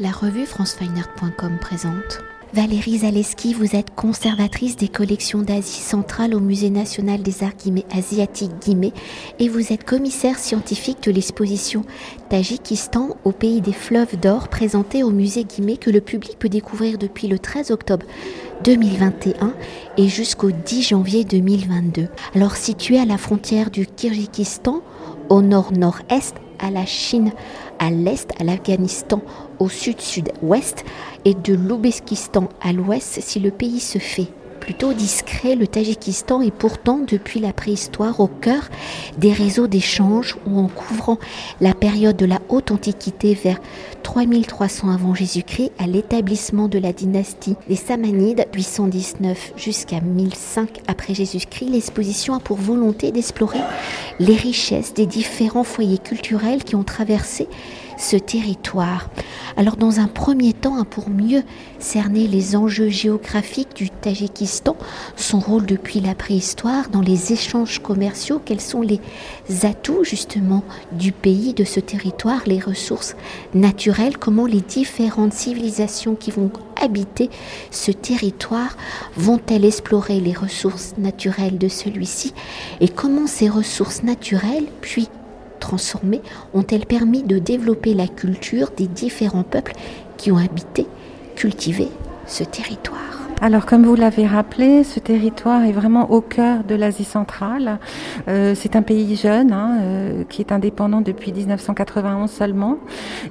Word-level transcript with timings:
La 0.00 0.12
revue 0.12 0.46
francefineart.com 0.46 1.58
présente. 1.60 2.20
Valérie 2.54 2.98
Zaleski, 2.98 3.52
vous 3.52 3.74
êtes 3.74 3.92
conservatrice 3.96 4.76
des 4.76 4.86
collections 4.86 5.42
d'Asie 5.42 5.80
centrale 5.80 6.36
au 6.36 6.40
Musée 6.40 6.70
national 6.70 7.20
des 7.20 7.42
arts 7.42 7.50
asiatiques 7.90 8.52
et 9.40 9.48
vous 9.48 9.72
êtes 9.72 9.82
commissaire 9.82 10.38
scientifique 10.38 11.02
de 11.02 11.10
l'exposition 11.10 11.82
Tadjikistan 12.28 13.16
au 13.24 13.32
pays 13.32 13.60
des 13.60 13.72
fleuves 13.72 14.16
d'or 14.20 14.46
présentée 14.46 15.02
au 15.02 15.10
musée 15.10 15.42
que 15.44 15.90
le 15.90 16.00
public 16.00 16.38
peut 16.38 16.48
découvrir 16.48 16.96
depuis 16.96 17.26
le 17.26 17.40
13 17.40 17.72
octobre 17.72 18.06
2021 18.62 19.52
et 19.96 20.06
jusqu'au 20.06 20.52
10 20.52 20.90
janvier 20.90 21.24
2022. 21.24 22.06
Alors 22.36 22.54
située 22.54 23.00
à 23.00 23.04
la 23.04 23.18
frontière 23.18 23.72
du 23.72 23.84
Kyrgyzstan 23.84 24.80
au 25.28 25.42
nord-nord-est 25.42 26.36
à 26.60 26.70
la 26.70 26.86
Chine 26.86 27.32
à 27.78 27.90
l'est, 27.90 28.30
à 28.40 28.44
l'Afghanistan 28.44 29.22
au 29.58 29.68
sud-sud-ouest 29.68 30.84
et 31.24 31.34
de 31.34 31.54
l'Ouzbékistan 31.54 32.48
à 32.60 32.72
l'ouest 32.72 33.20
si 33.20 33.40
le 33.40 33.50
pays 33.50 33.80
se 33.80 33.98
fait 33.98 34.28
plutôt 34.68 34.92
discret, 34.92 35.54
le 35.54 35.66
Tadjikistan 35.66 36.42
est 36.42 36.50
pourtant 36.50 36.98
depuis 36.98 37.40
la 37.40 37.54
préhistoire 37.54 38.20
au 38.20 38.26
cœur 38.26 38.68
des 39.16 39.32
réseaux 39.32 39.66
d'échanges 39.66 40.36
où 40.46 40.58
en 40.58 40.68
couvrant 40.68 41.16
la 41.62 41.72
période 41.72 42.18
de 42.18 42.26
la 42.26 42.38
haute 42.50 42.70
antiquité 42.70 43.32
vers 43.32 43.60
3300 44.02 44.90
avant 44.90 45.14
Jésus-Christ 45.14 45.72
à 45.78 45.86
l'établissement 45.86 46.68
de 46.68 46.78
la 46.78 46.92
dynastie 46.92 47.56
des 47.66 47.76
Samanides 47.76 48.46
819 48.54 49.54
jusqu'à 49.56 50.02
1005 50.02 50.82
après 50.86 51.14
Jésus-Christ, 51.14 51.70
l'exposition 51.70 52.34
a 52.34 52.38
pour 52.38 52.58
volonté 52.58 53.10
d'explorer 53.10 53.60
les 54.20 54.36
richesses 54.36 54.92
des 54.92 55.06
différents 55.06 55.64
foyers 55.64 55.96
culturels 55.96 56.62
qui 56.62 56.76
ont 56.76 56.84
traversé 56.84 57.48
ce 57.98 58.16
territoire. 58.16 59.10
Alors 59.56 59.76
dans 59.76 60.00
un 60.00 60.06
premier 60.06 60.52
temps, 60.52 60.78
hein, 60.78 60.86
pour 60.88 61.10
mieux 61.10 61.42
cerner 61.78 62.28
les 62.28 62.56
enjeux 62.56 62.88
géographiques 62.88 63.74
du 63.74 63.90
Tadjikistan, 63.90 64.76
son 65.16 65.40
rôle 65.40 65.66
depuis 65.66 66.00
la 66.00 66.14
préhistoire 66.14 66.88
dans 66.90 67.00
les 67.00 67.32
échanges 67.32 67.80
commerciaux, 67.80 68.40
quels 68.44 68.60
sont 68.60 68.82
les 68.82 69.00
atouts 69.62 70.04
justement 70.04 70.62
du 70.92 71.12
pays, 71.12 71.54
de 71.54 71.64
ce 71.64 71.80
territoire, 71.80 72.42
les 72.46 72.60
ressources 72.60 73.16
naturelles, 73.52 74.16
comment 74.16 74.46
les 74.46 74.60
différentes 74.60 75.32
civilisations 75.32 76.14
qui 76.14 76.30
vont 76.30 76.50
habiter 76.80 77.30
ce 77.72 77.90
territoire 77.90 78.76
vont-elles 79.16 79.64
explorer 79.64 80.20
les 80.20 80.32
ressources 80.32 80.94
naturelles 80.98 81.58
de 81.58 81.68
celui-ci 81.68 82.32
et 82.80 82.88
comment 82.88 83.26
ces 83.26 83.48
ressources 83.48 84.04
naturelles, 84.04 84.66
puis 84.80 85.08
transformées 85.58 86.22
ont-elles 86.54 86.86
permis 86.86 87.22
de 87.22 87.38
développer 87.38 87.94
la 87.94 88.08
culture 88.08 88.70
des 88.76 88.86
différents 88.86 89.42
peuples 89.42 89.72
qui 90.16 90.32
ont 90.32 90.38
habité, 90.38 90.86
cultivé 91.36 91.88
ce 92.26 92.44
territoire? 92.44 93.08
Alors, 93.40 93.66
comme 93.66 93.84
vous 93.84 93.94
l'avez 93.94 94.26
rappelé, 94.26 94.82
ce 94.82 94.98
territoire 94.98 95.62
est 95.62 95.70
vraiment 95.70 96.10
au 96.10 96.20
cœur 96.20 96.64
de 96.64 96.74
l'Asie 96.74 97.04
centrale. 97.04 97.78
Euh, 98.26 98.54
c'est 98.56 98.74
un 98.74 98.82
pays 98.82 99.14
jeune, 99.14 99.52
hein, 99.52 99.78
euh, 99.80 100.24
qui 100.28 100.42
est 100.42 100.50
indépendant 100.50 101.00
depuis 101.00 101.32
1991 101.32 102.28
seulement, 102.28 102.78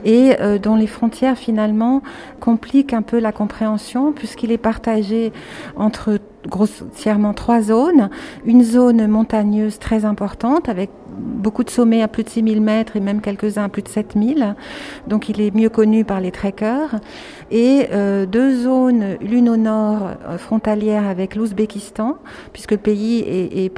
et 0.05 0.39
euh, 0.39 0.59
dont 0.59 0.77
les 0.77 0.87
frontières 0.87 1.37
finalement 1.37 2.01
compliquent 2.39 2.93
un 2.93 3.01
peu 3.01 3.19
la 3.19 3.33
compréhension, 3.33 4.13
puisqu'il 4.13 4.53
est 4.53 4.57
partagé 4.57 5.33
entre 5.75 6.19
grossièrement 6.47 7.33
trois 7.33 7.61
zones. 7.61 8.09
Une 8.45 8.63
zone 8.63 9.07
montagneuse 9.07 9.77
très 9.77 10.05
importante 10.05 10.69
avec 10.69 10.89
beaucoup 11.17 11.63
de 11.63 11.69
sommets 11.69 12.01
à 12.01 12.07
plus 12.07 12.23
de 12.23 12.29
6000 12.29 12.61
mètres 12.61 12.95
et 12.95 12.99
même 12.99 13.21
quelques-uns 13.21 13.65
à 13.65 13.69
plus 13.69 13.81
de 13.81 13.87
7000. 13.87 14.55
Donc 15.07 15.29
il 15.29 15.41
est 15.41 15.53
mieux 15.53 15.69
connu 15.69 16.03
par 16.03 16.21
les 16.21 16.31
trekkers. 16.31 16.95
Et 17.49 17.87
euh, 17.93 18.25
deux 18.25 18.63
zones, 18.63 19.17
l'une 19.21 19.49
au 19.49 19.55
nord 19.55 20.09
euh, 20.27 20.37
frontalière 20.37 21.07
avec 21.07 21.35
l'Ouzbékistan, 21.35 22.17
puisque 22.51 22.71
le 22.71 22.77
pays 22.77 23.19
est, 23.19 23.71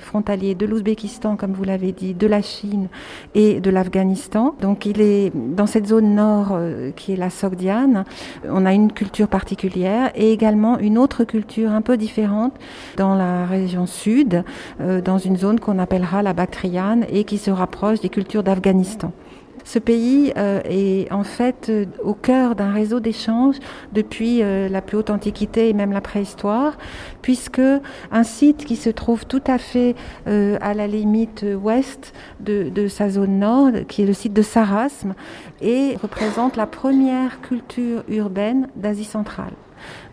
frontalier 0.00 0.54
de 0.54 0.64
l'Ouzbékistan, 0.64 1.36
comme 1.36 1.52
vous 1.52 1.64
l'avez 1.64 1.92
dit, 1.92 2.14
de 2.14 2.26
la 2.26 2.40
Chine 2.40 2.88
et 3.34 3.60
de 3.60 3.70
l'Afghanistan. 3.70 4.54
Donc 4.62 4.86
il 4.86 5.00
est 5.00 5.32
dans 5.34 5.66
cette 5.66 5.86
zone 5.86 6.14
nord 6.14 6.52
euh, 6.52 6.90
qui 6.92 7.12
est 7.12 7.16
la 7.16 7.30
Sogdiane, 7.30 8.04
on 8.48 8.64
a 8.64 8.72
une 8.72 8.92
culture 8.92 9.28
particulière 9.28 10.10
et 10.14 10.32
également 10.32 10.78
une 10.78 10.96
autre 10.96 11.24
culture 11.24 11.70
un 11.70 11.82
peu 11.82 11.96
différente 11.96 12.54
dans 12.96 13.14
la 13.14 13.44
région 13.44 13.86
sud, 13.86 14.44
dans 15.04 15.18
une 15.18 15.36
zone 15.36 15.60
qu'on 15.60 15.78
appellera 15.78 16.22
la 16.22 16.32
Et 17.10 17.24
qui 17.24 17.38
se 17.38 17.50
rapproche 17.50 18.00
des 18.00 18.08
cultures 18.08 18.42
d'Afghanistan. 18.42 19.12
Ce 19.64 19.78
pays 19.78 20.32
euh, 20.36 20.60
est 20.64 21.12
en 21.12 21.24
fait 21.24 21.68
euh, 21.68 21.84
au 22.02 22.14
cœur 22.14 22.54
d'un 22.54 22.72
réseau 22.72 23.00
d'échanges 23.00 23.56
depuis 23.92 24.40
la 24.40 24.80
plus 24.80 24.96
haute 24.96 25.10
antiquité 25.10 25.68
et 25.68 25.72
même 25.72 25.92
la 25.92 26.00
préhistoire, 26.00 26.78
puisque 27.22 27.60
un 28.10 28.22
site 28.24 28.64
qui 28.64 28.76
se 28.76 28.90
trouve 28.90 29.26
tout 29.26 29.42
à 29.46 29.58
fait 29.58 29.94
à 30.26 30.74
la 30.74 30.86
limite 30.86 31.44
ouest 31.62 32.12
de, 32.40 32.68
de, 32.68 32.88
sa 32.88 33.08
zone 33.10 33.38
nord, 33.38 33.70
qui 33.88 34.02
est 34.02 34.06
le 34.06 34.12
site 34.12 34.32
de 34.32 34.42
Sarasme, 34.42 35.14
et 35.60 35.96
représente 36.02 36.56
la 36.56 36.66
première 36.66 37.40
culture 37.40 38.02
urbaine 38.08 38.68
d'Asie 38.76 39.04
centrale. 39.04 39.52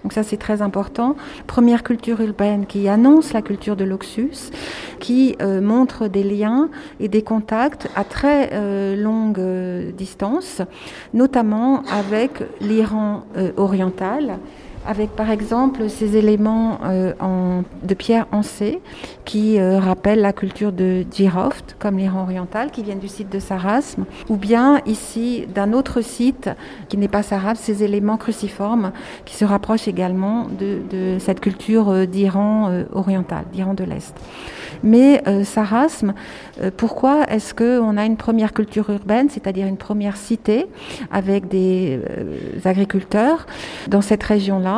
Donc 0.05 0.13
ça 0.13 0.21
c'est 0.21 0.37
très 0.37 0.61
important. 0.61 1.15
Première 1.47 1.81
culture 1.81 2.21
urbaine 2.21 2.67
qui 2.67 2.87
annonce 2.87 3.33
la 3.33 3.41
culture 3.41 3.75
de 3.75 3.83
l'Oxus, 3.83 4.51
qui 4.99 5.35
euh, 5.41 5.61
montre 5.61 6.07
des 6.07 6.21
liens 6.21 6.69
et 6.99 7.07
des 7.07 7.23
contacts 7.23 7.89
à 7.95 8.03
très 8.03 8.51
euh, 8.53 8.95
longue 8.95 9.39
euh, 9.39 9.91
distance, 9.91 10.61
notamment 11.15 11.81
avec 11.91 12.43
l'Iran 12.61 13.25
oriental 13.57 14.37
avec 14.87 15.11
par 15.15 15.29
exemple 15.29 15.89
ces 15.89 16.17
éléments 16.17 16.79
euh, 16.83 17.13
en, 17.19 17.63
de 17.83 17.93
pierre 17.93 18.27
ancée 18.31 18.79
qui 19.25 19.59
euh, 19.59 19.79
rappellent 19.79 20.21
la 20.21 20.33
culture 20.33 20.71
de 20.71 21.05
Djiroft, 21.11 21.75
comme 21.79 21.97
l'Iran 21.97 22.23
oriental, 22.23 22.71
qui 22.71 22.83
viennent 22.83 22.99
du 22.99 23.07
site 23.07 23.31
de 23.31 23.39
Sarasme, 23.39 24.05
ou 24.29 24.35
bien 24.35 24.81
ici 24.85 25.47
d'un 25.53 25.73
autre 25.73 26.01
site 26.01 26.49
qui 26.89 26.97
n'est 26.97 27.07
pas 27.07 27.23
Sarasme, 27.23 27.61
ces 27.63 27.83
éléments 27.83 28.17
cruciformes 28.17 28.91
qui 29.25 29.35
se 29.35 29.45
rapprochent 29.45 29.87
également 29.87 30.47
de, 30.59 30.79
de 30.89 31.17
cette 31.19 31.39
culture 31.39 31.89
euh, 31.89 32.05
d'Iran 32.05 32.69
oriental, 32.93 33.45
d'Iran 33.51 33.73
de 33.73 33.83
l'Est. 33.83 34.15
Mais 34.83 35.23
Sarasme, 35.43 36.13
pourquoi 36.77 37.23
est-ce 37.29 37.53
qu'on 37.53 37.97
a 37.97 38.05
une 38.05 38.17
première 38.17 38.53
culture 38.53 38.89
urbaine, 38.89 39.29
c'est-à-dire 39.29 39.67
une 39.67 39.77
première 39.77 40.17
cité 40.17 40.67
avec 41.11 41.47
des 41.47 41.99
agriculteurs 42.65 43.47
dans 43.87 44.01
cette 44.01 44.23
région-là? 44.23 44.74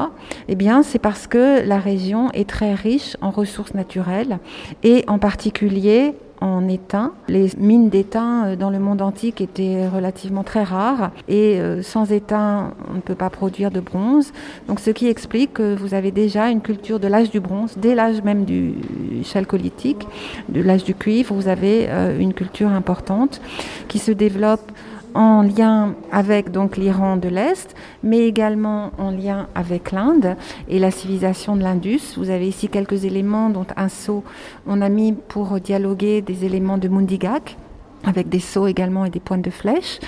Eh 0.47 0.55
bien, 0.55 0.83
c'est 0.83 0.99
parce 0.99 1.27
que 1.27 1.65
la 1.67 1.79
région 1.79 2.31
est 2.31 2.49
très 2.49 2.73
riche 2.73 3.17
en 3.21 3.31
ressources 3.31 3.73
naturelles 3.73 4.39
et 4.83 5.03
en 5.07 5.19
particulier 5.19 6.13
en 6.41 6.67
étain. 6.67 7.13
Les 7.27 7.49
mines 7.57 7.89
d'étain 7.89 8.45
euh, 8.45 8.55
dans 8.55 8.69
le 8.69 8.79
monde 8.79 9.01
antique 9.01 9.41
étaient 9.41 9.87
relativement 9.87 10.43
très 10.43 10.63
rares 10.63 11.11
et 11.27 11.59
euh, 11.59 11.81
sans 11.81 12.11
étain, 12.11 12.73
on 12.91 12.95
ne 12.95 13.01
peut 13.01 13.15
pas 13.15 13.29
produire 13.29 13.71
de 13.71 13.79
bronze. 13.79 14.31
Donc 14.67 14.79
ce 14.79 14.91
qui 14.91 15.07
explique 15.07 15.53
que 15.53 15.75
vous 15.75 15.93
avez 15.93 16.11
déjà 16.11 16.49
une 16.49 16.61
culture 16.61 16.99
de 16.99 17.07
l'âge 17.07 17.31
du 17.31 17.39
bronze, 17.39 17.73
dès 17.77 17.95
l'âge 17.95 18.21
même 18.21 18.45
du 18.45 18.75
chalcolithique, 19.23 20.07
de 20.49 20.61
l'âge 20.61 20.83
du 20.83 20.93
cuivre, 20.93 21.33
vous 21.33 21.47
avez 21.47 21.87
euh, 21.89 22.19
une 22.19 22.33
culture 22.33 22.69
importante 22.69 23.41
qui 23.87 23.99
se 23.99 24.11
développe 24.11 24.71
en 25.17 25.41
lien 25.41 25.95
avec 26.11 26.51
donc 26.51 26.77
l'Iran 26.77 27.17
de 27.17 27.27
l'Est, 27.27 27.75
mais 28.03 28.19
également 28.19 28.91
en 28.99 29.09
lien 29.09 29.47
avec 29.55 29.91
l'Inde 29.91 30.35
et 30.69 30.77
la 30.77 30.91
civilisation 30.91 31.55
de 31.55 31.63
l'Indus. 31.63 32.13
Vous 32.17 32.29
avez 32.29 32.47
ici 32.47 32.69
quelques 32.69 33.03
éléments 33.03 33.49
dont 33.49 33.65
un 33.75 33.89
sceau 33.89 34.23
on 34.67 34.79
a 34.79 34.89
mis 34.89 35.13
pour 35.13 35.59
dialoguer 35.59 36.21
des 36.21 36.45
éléments 36.45 36.77
de 36.77 36.87
Mundigak 36.87 37.57
avec 38.03 38.29
des 38.29 38.39
sceaux 38.39 38.67
également 38.67 39.05
et 39.05 39.09
des 39.09 39.19
pointes 39.19 39.41
de 39.41 39.49
flèche. 39.49 39.99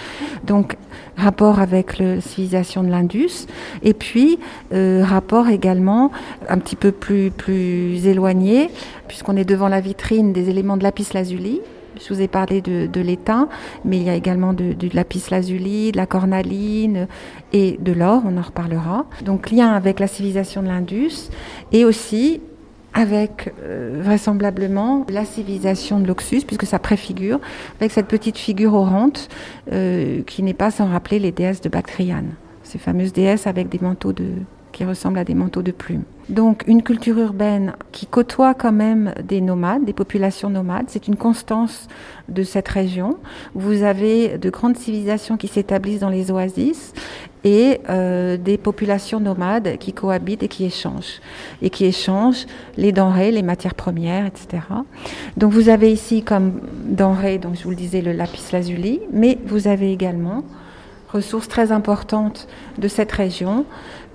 Donc, 0.44 0.78
rapport 1.18 1.60
avec 1.60 1.98
la 1.98 2.22
civilisation 2.22 2.84
de 2.84 2.90
l'Indus. 2.90 3.48
Et 3.82 3.96
puis, 3.96 4.38
euh, 4.74 5.04
rapport 5.04 5.50
également 5.50 6.12
un 6.48 6.60
petit 6.60 6.76
peu 6.76 6.92
plus, 6.92 7.32
plus 7.32 8.06
éloigné, 8.06 8.70
puisqu'on 9.08 9.36
est 9.36 9.44
devant 9.44 9.68
la 9.68 9.82
vitrine 9.82 10.34
des 10.34 10.50
éléments 10.50 10.78
de 10.78 10.84
lapis 10.84 11.08
lazuli, 11.16 11.62
je 12.00 12.14
vous 12.14 12.22
ai 12.22 12.28
parlé 12.28 12.62
de, 12.62 13.02
l'étain, 13.02 13.50
mais 13.86 13.98
il 13.98 14.04
y 14.04 14.10
a 14.10 14.16
également 14.16 14.54
de, 14.54 14.74
de, 14.74 14.90
lapis 14.94 15.24
lazuli, 15.30 15.92
de 15.92 15.98
la 15.98 16.06
cornaline 16.06 17.08
et 17.54 17.78
de 17.80 17.92
l'or, 17.92 18.24
on 18.26 18.38
en 18.38 18.42
reparlera. 18.42 19.06
Donc 19.24 19.52
lien 19.52 19.72
avec 19.72 20.00
la 20.00 20.08
civilisation 20.08 20.62
de 20.64 20.68
l'Indus 20.68 21.30
et 21.72 21.86
aussi 21.86 22.42
avec 22.94 23.54
euh, 23.62 24.02
vraisemblablement 24.04 25.06
la 25.10 25.26
civilisation 25.26 26.00
de 26.00 26.08
l'Oxus, 26.08 26.42
puisque 26.46 26.66
ça 26.66 26.80
préfigure, 26.80 27.40
avec 27.80 27.92
cette 27.92 28.08
petite 28.08 28.38
figure 28.38 28.74
orante 28.74 29.30
euh, 29.72 30.22
qui 30.24 30.44
n'est 30.44 30.54
pas 30.54 30.72
sans 30.72 30.88
rappeler 30.88 31.20
les 31.20 31.32
déesses 31.32 31.62
de 31.62 31.70
Bactriane, 31.70 32.32
ces 32.64 32.80
fameuses 32.80 33.14
déesses 33.14 33.48
avec 33.48 33.70
des 33.70 33.80
manteaux 33.80 34.14
de, 34.14 34.30
qui 34.72 34.86
ressemblent 34.86 35.20
à 35.20 35.24
des 35.24 35.36
manteaux 35.36 35.62
de 35.62 35.72
plumes. 35.72 36.04
Donc 36.30 36.64
une 36.68 36.84
culture 36.84 37.18
urbaine 37.18 37.74
qui 37.92 38.06
côtoie 38.06 38.54
quand 38.54 38.72
même 38.72 39.14
des 39.24 39.42
nomades, 39.42 39.84
des 39.84 39.94
populations 39.94 40.50
nomades, 40.50 40.86
c'est 40.88 41.08
une 41.08 41.16
constance 41.16 41.88
de 42.28 42.44
cette 42.44 42.68
région. 42.68 43.18
Vous 43.56 43.82
avez 43.82 44.38
de 44.38 44.50
grandes 44.52 44.78
civilisations 44.78 45.38
qui 45.38 45.48
s'établissent 45.48 46.02
dans 46.02 46.10
les 46.10 46.30
oasis 46.30 46.94
et 47.44 47.82
euh, 47.90 48.38
des 48.38 48.58
populations 48.58 49.20
nomades 49.20 49.78
qui 49.80 49.92
cohabitent 49.92 50.44
et 50.44 50.48
qui 50.48 50.66
échangent. 50.66 51.20
Et 51.64 51.72
qui 51.72 51.86
échangent 51.86 52.46
les 52.78 52.92
denrées, 52.92 53.32
les 53.32 53.44
matières 53.44 53.76
premières, 53.76 54.28
etc. 54.28 54.62
Donc 55.36 55.52
vous 55.52 55.70
avez 55.70 55.92
ici 55.92 56.22
comme 56.22 56.62
denrées, 56.86 57.40
donc 57.40 57.56
je 57.56 57.64
vous 57.64 57.72
le 57.72 57.76
disais, 57.76 58.02
le 58.02 58.12
lapis 58.12 58.44
lazuli, 58.52 59.00
mais 59.12 59.40
vous 59.46 59.68
avez 59.68 59.92
également 59.92 60.44
ressources 61.12 61.48
très 61.48 61.72
importantes 61.72 62.48
de 62.78 62.88
cette 62.88 63.12
région, 63.12 63.66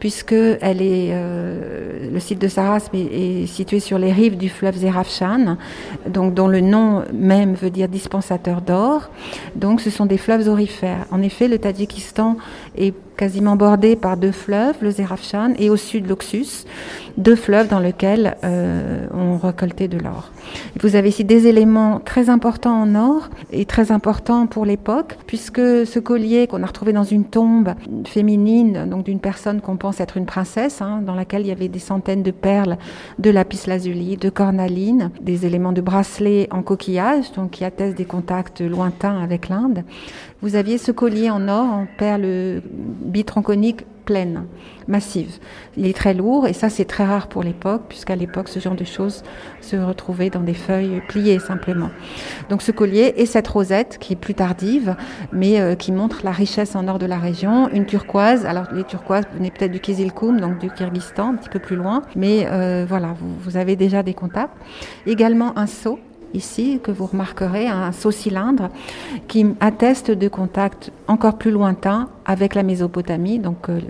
puisque 0.04 0.34
euh, 0.34 2.10
le 2.12 2.20
site 2.20 2.38
de 2.38 2.46
Saras 2.46 2.90
est, 2.92 3.46
situé 3.46 3.80
sur 3.80 3.98
les 3.98 4.12
rives 4.12 4.36
du 4.36 4.50
fleuve 4.50 4.76
Zerafshan, 4.76 5.56
dont 6.06 6.46
le 6.46 6.60
nom 6.60 7.04
même 7.14 7.54
veut 7.54 7.70
dire 7.70 7.88
dispensateur 7.88 8.60
d'or. 8.60 9.08
Donc 9.56 9.80
ce 9.80 9.88
sont 9.88 10.04
des 10.04 10.18
fleuves 10.18 10.46
orifères. 10.46 11.06
En 11.10 11.22
effet, 11.22 11.48
le 11.48 11.58
Tadjikistan 11.58 12.36
est 12.76 12.92
quasiment 13.16 13.56
bordé 13.56 13.96
par 13.96 14.16
deux 14.16 14.32
fleuves, 14.32 14.76
le 14.80 14.90
Zerafshan 14.90 15.54
et 15.58 15.70
au 15.70 15.76
sud 15.76 16.08
l'Oxus, 16.08 16.64
deux 17.16 17.36
fleuves 17.36 17.68
dans 17.68 17.78
lesquels 17.78 18.36
euh, 18.44 19.06
on 19.12 19.36
récoltait 19.38 19.88
de 19.88 19.98
l'or. 19.98 20.30
Vous 20.80 20.96
avez 20.96 21.08
ici 21.10 21.24
des 21.24 21.46
éléments 21.46 22.00
très 22.00 22.28
importants 22.28 22.82
en 22.82 22.94
or 22.94 23.30
et 23.52 23.64
très 23.64 23.92
importants 23.92 24.46
pour 24.46 24.66
l'époque, 24.66 25.16
puisque 25.26 25.60
ce 25.60 25.98
collier 25.98 26.46
qu'on 26.46 26.62
a 26.62 26.66
retrouvé 26.66 26.92
dans 26.92 27.04
une 27.04 27.24
tombe 27.24 27.74
féminine, 28.04 28.86
donc 28.88 29.04
d'une 29.04 29.20
personne 29.20 29.60
qu'on 29.60 29.76
pense 29.76 30.00
être 30.00 30.16
une 30.16 30.26
princesse, 30.26 30.82
hein, 30.82 31.00
dans 31.04 31.14
laquelle 31.14 31.42
il 31.42 31.48
y 31.48 31.52
avait 31.52 31.68
des 31.68 31.78
centaines 31.78 32.22
de 32.22 32.30
perles, 32.30 32.76
de 33.18 33.30
lapis 33.30 33.60
lazuli, 33.66 34.16
de 34.16 34.30
cornaline, 34.30 35.10
des 35.20 35.46
éléments 35.46 35.72
de 35.72 35.80
bracelet 35.80 36.48
en 36.50 36.62
coquillage, 36.62 37.32
donc 37.32 37.52
qui 37.52 37.64
attestent 37.64 37.96
des 37.96 38.04
contacts 38.04 38.60
lointains 38.60 39.22
avec 39.22 39.48
l'Inde. 39.48 39.84
Vous 40.44 40.56
aviez 40.56 40.76
ce 40.76 40.92
collier 40.92 41.30
en 41.30 41.48
or, 41.48 41.64
en 41.64 41.86
perles 41.96 42.60
bitronconiques 42.66 43.86
pleines, 44.04 44.44
massives. 44.88 45.38
Il 45.78 45.86
est 45.86 45.96
très 45.96 46.12
lourd 46.12 46.46
et 46.46 46.52
ça 46.52 46.68
c'est 46.68 46.84
très 46.84 47.06
rare 47.06 47.28
pour 47.28 47.42
l'époque, 47.42 47.84
puisqu'à 47.88 48.14
l'époque 48.14 48.50
ce 48.50 48.60
genre 48.60 48.74
de 48.74 48.84
choses 48.84 49.22
se 49.62 49.76
retrouvait 49.76 50.28
dans 50.28 50.42
des 50.42 50.52
feuilles 50.52 51.00
pliées 51.08 51.38
simplement. 51.38 51.88
Donc 52.50 52.60
ce 52.60 52.72
collier 52.72 53.14
et 53.16 53.24
cette 53.24 53.48
rosette 53.48 53.96
qui 53.98 54.12
est 54.12 54.16
plus 54.16 54.34
tardive, 54.34 54.96
mais 55.32 55.62
euh, 55.62 55.76
qui 55.76 55.92
montre 55.92 56.20
la 56.24 56.32
richesse 56.32 56.76
en 56.76 56.88
or 56.88 56.98
de 56.98 57.06
la 57.06 57.16
région, 57.16 57.70
une 57.70 57.86
turquoise. 57.86 58.44
Alors 58.44 58.66
les 58.74 58.84
turquoises 58.84 59.24
venaient 59.34 59.50
peut-être 59.50 59.72
du 59.72 59.80
Kizilkoum, 59.80 60.42
donc 60.42 60.58
du 60.58 60.68
Kyrgyzstan, 60.68 61.30
un 61.30 61.36
petit 61.36 61.48
peu 61.48 61.58
plus 61.58 61.76
loin, 61.76 62.02
mais 62.16 62.46
euh, 62.50 62.84
voilà, 62.86 63.14
vous, 63.18 63.34
vous 63.40 63.56
avez 63.56 63.76
déjà 63.76 64.02
des 64.02 64.12
contacts. 64.12 64.52
Également 65.06 65.58
un 65.58 65.66
seau 65.66 65.98
ici 66.34 66.80
que 66.82 66.90
vous 66.90 67.06
remarquerez, 67.06 67.66
un 67.66 67.92
saut 67.92 68.10
cylindre 68.10 68.68
qui 69.28 69.46
atteste 69.60 70.10
de 70.10 70.28
contacts 70.28 70.90
encore 71.08 71.38
plus 71.38 71.50
lointains 71.50 72.08
avec 72.26 72.54
la 72.54 72.62
Mésopotamie, 72.62 73.38
donc 73.38 73.68
euh, 73.68 73.80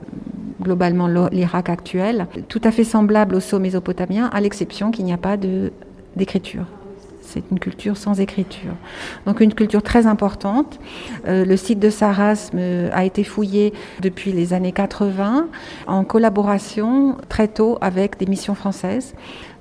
globalement 0.62 1.08
l'Irak 1.08 1.68
actuel, 1.68 2.26
tout 2.48 2.60
à 2.64 2.70
fait 2.70 2.84
semblable 2.84 3.34
au 3.34 3.40
saut 3.40 3.58
mésopotamien, 3.58 4.30
à 4.32 4.40
l'exception 4.40 4.90
qu'il 4.90 5.04
n'y 5.04 5.12
a 5.12 5.18
pas 5.18 5.36
d'écriture. 6.16 6.66
C'est 7.26 7.42
une 7.50 7.58
culture 7.58 7.96
sans 7.96 8.20
écriture. 8.20 8.74
Donc 9.26 9.40
une 9.40 9.54
culture 9.54 9.82
très 9.82 10.06
importante. 10.06 10.78
Euh, 11.26 11.44
le 11.44 11.56
site 11.56 11.78
de 11.78 11.90
Sarasme 11.90 12.58
a 12.92 13.04
été 13.04 13.24
fouillé 13.24 13.72
depuis 14.00 14.32
les 14.32 14.52
années 14.52 14.72
80 14.72 15.48
en 15.86 16.04
collaboration 16.04 17.16
très 17.28 17.48
tôt 17.48 17.78
avec 17.80 18.18
des 18.18 18.26
missions 18.26 18.54
françaises. 18.54 19.14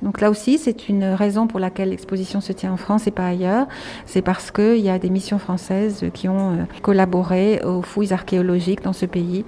Donc 0.04 0.20
là 0.20 0.30
aussi, 0.30 0.58
c'est 0.58 0.90
une 0.90 1.06
raison 1.06 1.48
pour 1.48 1.60
laquelle 1.62 1.90
l'exposition 1.90 2.42
se 2.42 2.52
tient 2.52 2.74
en 2.74 2.78
France 2.78 3.08
et 3.08 3.12
pas 3.12 3.26
ailleurs. 3.26 3.68
C'est 4.06 4.22
parce 4.22 4.52
qu'il 4.52 4.80
y 4.80 4.90
a 4.90 5.00
des 5.00 5.10
missions 5.10 5.40
françaises 5.40 6.06
qui 6.14 6.28
ont 6.28 6.52
euh, 6.52 6.64
collaboré 6.82 7.62
aux 7.64 7.82
fouilles 7.82 8.12
archéologiques 8.12 8.84
dans 8.84 8.94
ce 8.94 9.06
pays 9.06 9.46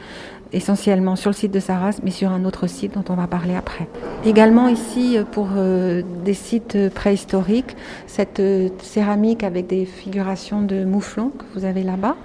essentiellement 0.54 1.16
sur 1.16 1.32
le 1.32 1.36
site 1.36 1.52
de 1.52 1.60
Saras, 1.60 2.00
mais 2.04 2.12
sur 2.12 2.32
un 2.32 2.46
autre 2.46 2.68
site 2.68 2.94
dont 2.94 3.04
on 3.10 3.16
va 3.16 3.28
parler 3.28 3.56
après. 3.56 3.88
Également 4.26 4.68
ici, 4.68 5.18
euh, 5.18 5.24
pour 5.24 5.50
euh, 5.56 6.02
des 6.24 6.34
sites 6.34 6.90
préhistoriques, 6.90 7.76
cette 8.08 8.40
euh, 8.40 8.70
céramique 8.82 9.44
avec 9.44 9.68
des 9.68 9.86
figurations 9.86 10.62
de 10.62 10.86
mouflons 10.86 11.30
que 11.30 11.44
vous 11.54 11.66
avez 11.66 11.84
là-bas, 11.84 12.16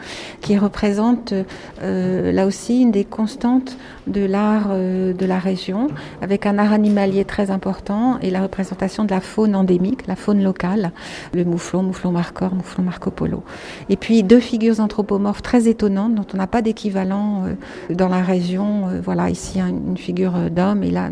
qui 0.40 0.56
représente 0.58 1.34
là 1.82 2.46
aussi 2.46 2.82
une 2.82 2.90
des 2.90 3.04
constantes 3.04 3.76
de 4.06 4.24
l'art 4.24 4.68
de 4.70 5.26
la 5.26 5.38
région, 5.38 5.88
avec 6.22 6.46
un 6.46 6.58
art 6.58 6.72
animalier 6.72 7.24
très 7.24 7.50
important 7.50 8.18
et 8.22 8.30
la 8.30 8.42
représentation 8.42 9.04
de 9.04 9.10
la 9.10 9.20
faune 9.20 9.54
endémique, 9.54 10.06
la 10.06 10.16
faune 10.16 10.42
locale, 10.42 10.92
le 11.34 11.44
mouflon, 11.44 11.82
mouflon 11.82 12.12
marcor, 12.12 12.54
mouflon 12.54 12.82
Marco 12.82 13.10
Polo. 13.10 13.42
Et 13.88 13.96
puis 13.96 14.22
deux 14.22 14.40
figures 14.40 14.80
anthropomorphes 14.80 15.42
très 15.42 15.68
étonnantes 15.68 16.14
dont 16.14 16.26
on 16.34 16.36
n'a 16.36 16.46
pas 16.46 16.62
d'équivalent 16.62 17.44
dans 17.90 18.08
la 18.10 18.22
région, 18.22 18.88
euh, 18.88 19.00
voilà, 19.02 19.30
ici 19.30 19.60
une 19.60 19.96
figure 19.96 20.36
euh, 20.36 20.48
d'homme 20.48 20.82
et 20.82 20.90
là 20.90 21.10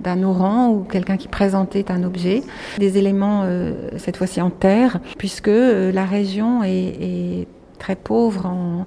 d'un 0.00 0.22
orang 0.22 0.70
ou 0.70 0.84
quelqu'un 0.84 1.16
qui 1.16 1.28
présentait 1.28 1.90
un 1.90 2.02
objet. 2.02 2.42
Des 2.78 2.98
éléments, 2.98 3.42
euh, 3.44 3.88
cette 3.96 4.16
fois-ci 4.16 4.40
en 4.40 4.50
terre, 4.50 4.98
puisque 5.18 5.48
la 5.48 6.04
région 6.04 6.62
est, 6.64 7.46
très 7.78 7.96
pauvre 7.96 8.46
en, 8.46 8.86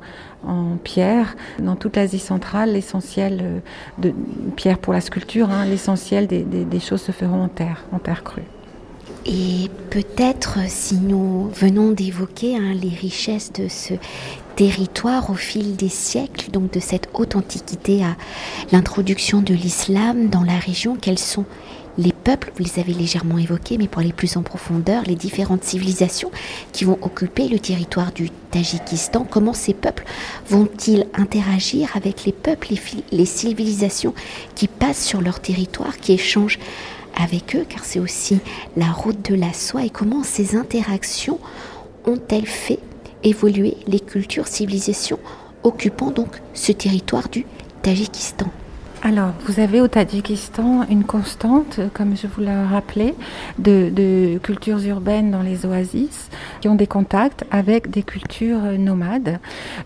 pierre. 0.84 1.36
Dans 1.60 1.76
toute 1.76 1.98
l'Asie 1.98 2.20
centrale, 2.20 2.74
l'essentiel 2.74 3.62
de 3.98 4.14
pierre 4.56 4.78
pour 4.78 4.94
la 4.94 5.02
sculpture, 5.02 5.50
hein, 5.50 5.66
l'essentiel 5.66 6.28
des, 6.28 6.80
choses 6.80 7.02
se 7.02 7.12
feront 7.12 7.44
en 7.44 7.48
terre, 7.50 7.84
en 7.92 8.00
terre 8.00 8.24
crue. 8.24 8.44
Et 9.26 9.70
peut-être 9.90 10.60
si 10.68 10.98
nous 10.98 11.50
venons 11.50 11.92
d'évoquer 11.92 12.56
hein, 12.56 12.74
les 12.80 12.90
richesses 12.96 13.52
de 13.52 13.68
ce 13.68 13.96
territoire 14.56 15.30
au 15.30 15.36
fil 15.36 15.76
des 15.76 15.90
siècles, 15.90 16.50
donc 16.52 16.72
de 16.72 16.80
cette 16.80 17.10
haute 17.14 17.36
antiquité 17.36 18.04
à 18.04 18.16
l'introduction 18.72 19.42
de 19.42 19.54
l'islam 19.54 20.30
dans 20.30 20.44
la 20.44 20.58
région, 20.58 20.96
quels 20.96 21.20
sont 21.20 21.46
les 21.98 22.12
peuples, 22.12 22.52
vous 22.58 22.64
les 22.64 22.80
avez 22.80 22.94
légèrement 22.94 23.38
évoqués, 23.38 23.78
mais 23.78 23.88
pour 23.88 24.02
aller 24.02 24.12
plus 24.12 24.36
en 24.36 24.44
profondeur, 24.44 25.04
les 25.04 25.16
différentes 25.16 25.64
civilisations 25.64 26.32
qui 26.74 26.84
vont 26.84 26.98
occuper 27.02 27.48
le 27.48 27.60
territoire 27.60 28.12
du 28.12 28.30
Tadjikistan, 28.52 29.26
comment 29.30 29.54
ces 29.54 29.74
peuples 29.74 30.06
vont-ils 30.50 31.08
interagir 31.14 31.90
avec 31.96 32.26
les 32.26 32.34
peuples, 32.34 32.68
les, 32.72 32.80
les 33.12 33.26
civilisations 33.26 34.14
qui 34.56 34.68
passent 34.68 35.06
sur 35.06 35.22
leur 35.22 35.40
territoire, 35.40 35.98
qui 35.98 36.14
échangent 36.14 36.60
avec 37.16 37.56
eux, 37.56 37.66
car 37.68 37.86
c'est 37.86 38.00
aussi 38.00 38.40
la 38.76 38.92
route 38.92 39.30
de 39.30 39.36
la 39.36 39.54
soie, 39.54 39.86
et 39.86 39.90
comment 39.90 40.24
ces 40.24 40.58
interactions 40.58 41.40
ont-elles 42.06 42.46
fait 42.46 42.80
évoluer 43.26 43.76
les 43.88 44.00
cultures, 44.00 44.48
civilisations 44.48 45.20
occupant 45.64 46.12
donc 46.12 46.42
ce 46.54 46.72
territoire 46.72 47.28
du 47.28 47.46
Tadjikistan. 47.82 48.48
Alors, 49.08 49.34
vous 49.46 49.60
avez 49.60 49.82
au 49.82 49.88
Tadjikistan 49.88 50.82
une 50.90 51.04
constante, 51.04 51.80
comme 51.94 52.18
je 52.18 52.26
vous 52.26 52.42
l'ai 52.42 52.64
rappelé, 52.64 53.14
de, 53.60 54.40
cultures 54.40 54.84
urbaines 54.84 55.30
dans 55.30 55.44
les 55.44 55.68
oasis 55.68 56.32
qui 56.60 56.70
ont 56.70 56.74
des 56.74 56.88
contacts 56.88 57.46
avec 57.52 57.92
des 57.92 58.02
cultures 58.02 58.64
nomades, 58.80 59.38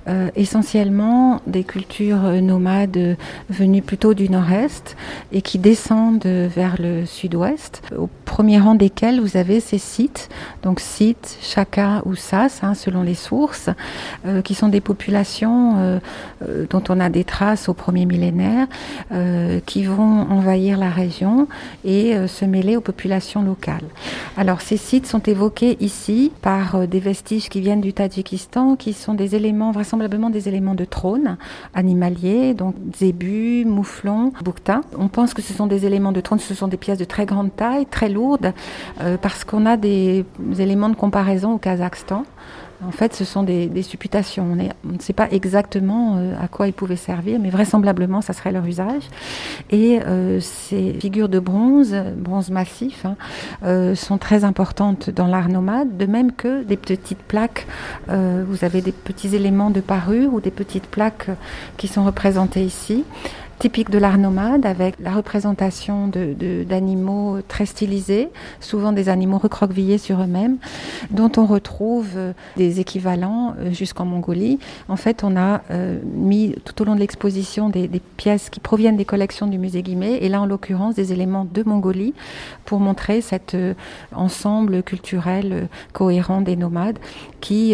euh, 0.08 0.30
essentiellement 0.38 1.42
des 1.48 1.66
cultures 1.66 2.42
nomades 2.42 3.18
venues 3.50 3.82
plutôt 3.82 4.14
du 4.14 4.30
nord-est 4.30 4.96
et 5.34 5.42
qui 5.42 5.60
descendent 5.60 6.26
vers 6.26 6.78
le 6.80 7.06
sud-ouest, 7.06 7.82
au 7.98 8.08
premier 8.24 8.58
rang 8.58 8.76
desquels 8.76 9.20
vous 9.20 9.36
avez 9.36 9.60
ces 9.60 9.80
sites, 9.80 10.30
donc 10.64 10.80
sites, 10.80 11.38
Chaka 11.42 12.04
ou 12.06 12.16
Sas, 12.16 12.62
hein, 12.64 12.74
selon 12.74 13.04
les 13.04 13.16
sources, 13.16 13.70
euh, 14.26 14.42
qui 14.42 14.56
sont 14.56 14.70
des 14.70 14.80
populations 14.80 15.76
euh, 15.78 16.66
dont 16.70 16.84
on 16.88 17.02
a 17.02 17.10
des 17.10 17.26
traces 17.26 17.68
au 17.68 17.74
premier 17.74 18.06
millénaire 18.06 18.68
euh, 19.12 19.60
qui 19.66 19.86
vont 19.86 20.28
envahir 20.30 20.78
la 20.78 20.92
région 20.92 21.48
et 21.84 22.16
euh, 22.16 22.28
se 22.28 22.46
mêler 22.46 22.78
aux 22.78 22.82
populations 22.82 23.42
locales. 23.42 23.86
Alors 24.38 24.62
ces 24.62 24.78
sites 24.78 25.08
sont 25.08 25.22
évoqués 25.22 25.78
ici 25.80 26.32
par 26.44 26.76
euh, 26.76 26.86
des 26.86 27.00
vestiges 27.00 27.50
qui 27.50 27.60
viennent 27.60 27.82
du 27.82 27.92
Tadjikistan, 27.92 28.76
qui 28.76 28.94
sont 28.94 29.16
des 29.16 29.36
éléments, 29.36 29.72
vraisemblablement 29.72 30.30
des 30.30 30.48
éléments 30.48 30.76
de 30.76 30.86
trône 30.86 31.38
animalier, 31.74 32.54
donc 32.54 32.76
zébus, 32.96 33.66
mouflons, 33.66 34.32
bouquetins. 34.44 34.82
On 34.96 35.08
pense 35.08 35.34
que 35.34 35.42
ce 35.42 35.54
sont 35.54 35.66
des 35.66 35.88
éléments 35.88 36.12
de 36.12 36.22
trône, 36.22 36.38
ce 36.38 36.54
sont 36.54 36.68
des 36.68 36.78
pièces 36.78 37.00
de 37.00 37.06
très 37.06 37.26
grande 37.26 37.56
taille, 37.56 37.88
très 37.88 38.10
lourdes, 38.10 38.54
parce 39.24 39.44
qu'on 39.44 39.66
a 39.66 39.76
des 39.76 40.24
éléments 40.60 40.90
de 40.90 40.96
comparaison 40.96 41.54
au 41.54 41.58
Kazakhstan. 41.58 42.26
En 42.86 42.92
fait, 42.92 43.14
ce 43.14 43.26
sont 43.26 43.44
des, 43.44 43.82
supputations. 43.84 44.48
On, 44.86 44.94
ne 44.94 45.00
sait 45.00 45.14
pas 45.14 45.28
exactement 45.32 46.16
euh, 46.18 46.34
à 46.40 46.48
quoi 46.48 46.68
ils 46.68 46.74
pouvaient 46.74 46.96
servir, 46.96 47.38
mais 47.40 47.50
vraisemblablement, 47.50 48.22
ça 48.22 48.32
serait 48.32 48.54
leur 48.54 48.66
usage. 48.66 49.04
Et 49.70 50.00
euh, 50.06 50.40
ces 50.40 50.94
figures 50.94 51.28
de 51.28 51.40
bronze, 51.40 51.94
bronze 52.16 52.50
massif, 52.52 53.06
hein, 53.06 53.16
euh, 53.64 53.96
sont 53.96 54.18
très 54.18 54.46
importantes 54.46 55.10
dans 55.10 55.28
l'art 55.28 55.50
nomade, 55.50 55.98
de 55.98 56.06
même 56.06 56.32
que 56.32 56.64
des 56.64 56.78
petites 56.78 57.22
plaques. 57.24 57.68
vous 58.08 58.64
avez 58.64 58.82
des 58.82 58.92
petits 58.92 59.36
éléments 59.36 59.72
de 59.72 59.82
parure 59.82 60.34
ou 60.34 60.40
des 60.40 60.52
petites 60.52 60.88
plaques 60.88 61.30
qui 61.78 61.88
sont 61.88 62.06
représentées 62.06 62.64
ici 62.64 63.04
typique 63.60 63.90
de 63.90 63.98
l'art 63.98 64.18
nomade 64.18 64.66
avec 64.66 64.96
la 65.02 65.12
représentation 65.12 66.08
d'animaux 66.08 67.38
de, 67.38 67.42
très 67.42 67.66
stylisés, 67.66 68.30
souvent 68.62 68.94
des 68.94 69.10
animaux 69.10 69.38
recroquevillés 69.38 69.98
sur 69.98 70.22
eux-mêmes, 70.22 70.58
dont 71.12 71.32
on 71.36 71.46
retrouve 71.46 72.08
euh, 72.16 72.32
des 72.56 72.80
équivalents 72.80 73.56
euh, 73.60 73.72
jusqu'en 73.72 74.06
Mongolie. 74.06 74.60
En 74.88 74.96
fait, 74.96 75.26
on 75.26 75.36
a 75.36 75.62
euh, 75.72 76.00
mis 76.06 76.56
tout 76.64 76.82
au 76.82 76.86
long 76.86 76.96
de 76.96 77.02
l'exposition 77.02 77.70
des, 77.70 77.90
pièces 78.16 78.50
qui 78.50 78.62
proviennent 78.62 78.96
des 78.96 79.06
collections 79.06 79.48
du 79.48 79.58
musée 79.58 79.82
Guimet, 79.82 80.20
et 80.22 80.30
là 80.30 80.42
en 80.42 80.46
l'occurrence 80.46 80.96
des 80.96 81.12
éléments 81.12 81.46
de 81.52 81.64
Mongolie 81.64 82.14
pour 82.66 82.80
montrer 82.80 83.20
cet 83.20 83.56
ensemble 84.14 84.84
culturel 84.84 85.68
cohérent 85.92 86.42
des 86.42 86.56
nomades 86.56 87.00
qui 87.42 87.74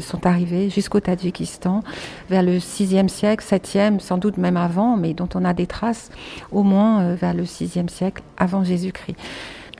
sont 0.00 0.26
arrivés 0.26 0.70
jusqu'au 0.70 1.00
Tadjikistan 1.00 1.82
vers 2.28 2.42
le 2.42 2.58
6e 2.58 3.08
siècle, 3.08 3.44
7e, 3.44 4.00
sans 4.00 4.18
doute 4.18 4.36
même 4.36 4.56
avant, 4.56 4.96
mais 4.96 5.13
dont 5.14 5.28
on 5.34 5.44
a 5.44 5.54
des 5.54 5.66
traces 5.66 6.10
au 6.52 6.62
moins 6.62 7.02
euh, 7.02 7.14
vers 7.14 7.34
le 7.34 7.44
6e 7.44 7.88
siècle 7.88 8.22
avant 8.36 8.64
Jésus-Christ 8.64 9.16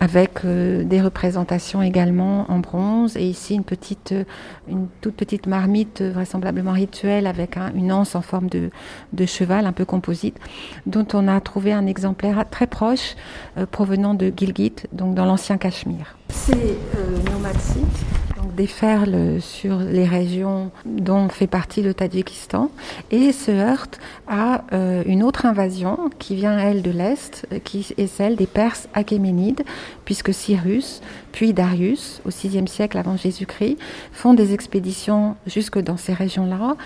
avec 0.00 0.44
euh, 0.44 0.82
des 0.82 1.00
représentations 1.00 1.80
également 1.80 2.50
en 2.50 2.58
bronze 2.58 3.16
et 3.16 3.24
ici 3.24 3.54
une 3.54 3.62
petite 3.62 4.10
euh, 4.10 4.24
une 4.68 4.88
toute 5.00 5.14
petite 5.14 5.46
marmite 5.46 6.02
vraisemblablement 6.02 6.72
rituelle 6.72 7.28
avec 7.28 7.56
une 7.76 7.92
anse 7.92 8.16
en 8.16 8.20
forme 8.20 8.48
de, 8.48 8.70
cheval 9.26 9.66
un 9.66 9.72
peu 9.72 9.84
composite 9.84 10.36
dont 10.86 11.06
on 11.12 11.28
a 11.28 11.40
trouvé 11.40 11.72
un 11.72 11.86
exemplaire 11.86 12.44
très 12.50 12.66
proche 12.66 13.14
provenant 13.70 14.14
de 14.14 14.32
Gilgit 14.36 14.74
donc 14.92 15.14
dans 15.14 15.24
l'ancien 15.24 15.58
Cachemire. 15.58 16.16
Déferle 18.54 19.40
sur 19.40 19.78
les 19.78 20.06
régions 20.06 20.70
dont 20.86 21.28
fait 21.28 21.46
partie 21.46 21.82
le 21.82 21.94
Tadjikistan. 21.94 22.70
Et 23.10 23.32
se 23.32 23.50
heurte 23.50 23.98
à 24.26 24.64
euh, 24.72 25.02
une 25.06 25.22
autre 25.22 25.46
invasion 25.46 26.10
qui 26.18 26.34
vient, 26.34 26.58
elle, 26.58 26.82
de 26.82 26.90
l'Est, 26.90 27.46
qui 27.64 27.86
est 27.96 28.06
celle 28.06 28.36
des 28.36 28.46
Perses 28.46 28.88
achéménides, 28.94 29.62
puisque 30.04 30.32
Cyrus, 30.32 31.00
puis 31.34 31.52
Darius, 31.52 32.22
au 32.24 32.28
VIe 32.28 32.68
siècle 32.68 32.96
avant 32.96 33.16
Jésus-Christ, 33.16 33.76
font 34.12 34.34
des 34.34 34.54
expéditions 34.54 35.34
jusque 35.48 35.80
dans 35.80 35.96
ces 35.96 36.12
régions-là, 36.12 36.76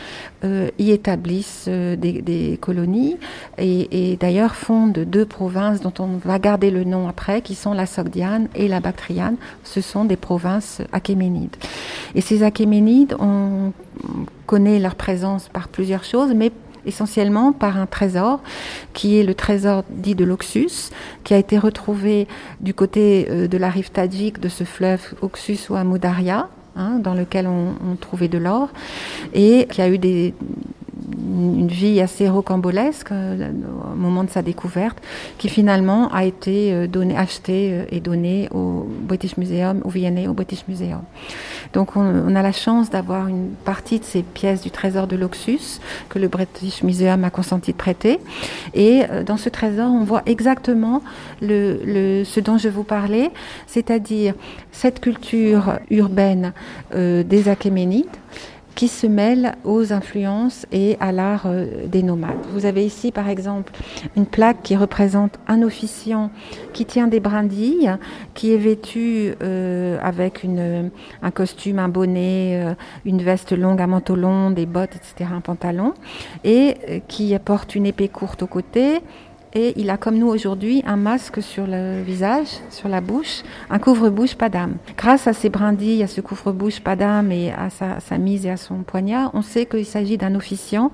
euh, 0.42 0.70
y 0.78 0.90
établissent 0.90 1.66
euh, 1.68 1.96
des, 1.96 2.58
colonies 2.58 3.18
et, 3.58 4.12
et 4.12 4.16
d'ailleurs 4.16 4.54
fondent 4.54 5.00
deux 5.00 5.26
provinces 5.26 5.82
dont 5.82 5.92
on 5.98 6.16
va 6.16 6.38
garder 6.38 6.70
le 6.70 6.84
nom 6.84 7.08
après, 7.08 7.42
qui 7.42 7.54
sont 7.54 7.74
la 7.74 7.84
Sogdiane 7.84 8.48
et 8.54 8.68
la 8.68 8.80
Bactriane. 8.80 9.36
Ce 9.64 9.82
sont 9.82 10.06
des 10.06 10.16
provinces 10.16 10.80
achéménides. 10.92 11.56
Et 12.14 12.22
ces 12.22 12.42
Achéménides, 12.42 13.16
on 13.18 13.74
connaît 14.46 14.78
leur 14.78 14.94
présence 14.94 15.50
par 15.50 15.68
plusieurs 15.68 16.04
choses, 16.04 16.32
mais 16.34 16.52
essentiellement 16.88 17.52
par 17.52 17.76
un 17.76 17.86
trésor 17.86 18.40
qui 18.94 19.18
est 19.18 19.22
le 19.22 19.34
trésor 19.34 19.84
dit 19.90 20.14
de 20.14 20.24
l'Oxus, 20.24 20.90
qui 21.22 21.34
a 21.34 21.38
été 21.38 21.58
retrouvé 21.58 22.26
du 22.60 22.74
côté 22.74 23.28
euh, 23.30 23.46
de 23.46 23.58
la 23.58 23.70
rive 23.70 23.90
tadjik 23.90 24.40
de 24.40 24.48
ce 24.48 24.64
fleuve 24.64 25.14
Oxus 25.20 25.68
ou 25.70 25.76
Amoudaria, 25.76 26.48
hein, 26.74 26.98
dans 26.98 27.14
lequel 27.14 27.46
on, 27.46 27.74
on 27.88 27.94
trouvait 27.96 28.28
de 28.28 28.38
l'or, 28.38 28.70
et 29.34 29.68
qui 29.70 29.82
a 29.82 29.88
eu 29.88 29.98
des, 29.98 30.34
une 31.16 31.68
vie 31.68 32.00
assez 32.00 32.28
rocambolesque 32.28 33.12
euh, 33.12 33.50
au 33.92 33.96
moment 33.96 34.24
de 34.24 34.30
sa 34.30 34.42
découverte, 34.42 34.98
qui 35.38 35.48
finalement 35.48 36.08
a 36.12 36.24
été 36.24 36.72
euh, 36.72 36.86
donné, 36.86 37.16
acheté 37.16 37.70
euh, 37.72 37.84
et 37.90 38.00
donné 38.00 38.48
au 38.52 38.86
British 39.02 39.36
Museum, 39.36 39.80
au 39.84 39.88
Viennet, 39.88 40.28
au 40.28 40.34
British 40.34 40.64
Museum. 40.68 41.02
Donc 41.72 41.96
on, 41.96 42.34
a 42.34 42.42
la 42.42 42.52
chance 42.52 42.88
d'avoir 42.88 43.28
une 43.28 43.50
partie 43.64 43.98
de 43.98 44.04
ces 44.04 44.22
pièces 44.22 44.62
du 44.62 44.70
trésor 44.70 45.06
de 45.06 45.16
l'Oxus 45.16 45.80
que 46.08 46.18
le 46.18 46.28
British 46.28 46.82
Museum 46.82 47.24
a 47.24 47.30
consenti 47.30 47.72
de 47.72 47.76
prêter. 47.76 48.20
Et 48.72 49.02
dans 49.26 49.36
ce 49.36 49.50
trésor, 49.50 49.90
on 49.90 50.04
voit 50.04 50.22
exactement 50.24 51.02
ce 51.42 52.40
dont 52.40 52.56
je 52.56 52.68
vous 52.68 52.84
parlais, 52.84 53.30
c'est-à-dire 53.66 54.34
cette 54.72 55.00
culture 55.00 55.78
urbaine 55.90 56.52
des 56.94 57.48
Achéménides 57.50 58.06
qui 58.78 58.86
se 58.86 59.08
mêlent 59.08 59.56
aux 59.64 59.92
influences 59.92 60.64
et 60.70 60.96
à 61.00 61.10
l'art 61.10 61.46
euh, 61.46 61.88
des 61.88 62.04
nomades. 62.04 62.46
Vous 62.52 62.64
avez 62.64 62.86
ici 62.86 63.10
par 63.10 63.28
exemple 63.28 63.72
une 64.16 64.24
plaque 64.24 64.62
qui 64.62 64.76
représente 64.76 65.40
un 65.48 65.62
officiant 65.62 66.30
qui 66.74 66.84
tient 66.84 67.08
des 67.08 67.18
brindilles, 67.18 67.90
qui 68.34 68.54
est 68.54 68.56
vêtu 68.56 69.34
euh, 69.42 69.98
avec 70.00 70.44
une, 70.44 70.92
un 71.22 71.30
costume, 71.32 71.80
un 71.80 71.88
bonnet, 71.88 72.62
euh, 72.62 72.74
une 73.04 73.20
veste 73.20 73.50
longue, 73.50 73.80
un 73.80 73.88
manteau 73.88 74.14
long, 74.14 74.52
des 74.52 74.64
bottes, 74.66 74.94
etc., 74.94 75.28
un 75.34 75.40
pantalon, 75.40 75.92
et 76.44 77.02
qui 77.08 77.36
porte 77.44 77.74
une 77.74 77.84
épée 77.84 78.06
courte 78.06 78.44
au 78.44 78.46
côté, 78.46 79.00
et 79.54 79.72
il 79.76 79.90
a 79.90 79.96
comme 79.96 80.18
nous 80.18 80.28
aujourd'hui 80.28 80.82
un 80.86 80.96
masque 80.96 81.42
sur 81.42 81.66
le 81.66 82.02
visage, 82.02 82.48
sur 82.70 82.88
la 82.88 83.00
bouche, 83.00 83.42
un 83.70 83.78
couvre-bouche 83.78 84.34
pas 84.34 84.48
d'âme. 84.48 84.76
Grâce 84.96 85.26
à 85.26 85.32
ces 85.32 85.48
brindilles, 85.48 86.02
à 86.02 86.06
ce 86.06 86.20
couvre-bouche 86.20 86.80
pas 86.80 86.96
d'âme 86.96 87.32
et 87.32 87.52
à 87.52 87.70
sa, 87.70 88.18
mise 88.18 88.46
et 88.46 88.50
à 88.50 88.56
son 88.56 88.82
poignard, 88.82 89.30
on 89.34 89.42
sait 89.42 89.66
qu'il 89.66 89.86
s'agit 89.86 90.18
d'un 90.18 90.34
officiant 90.34 90.92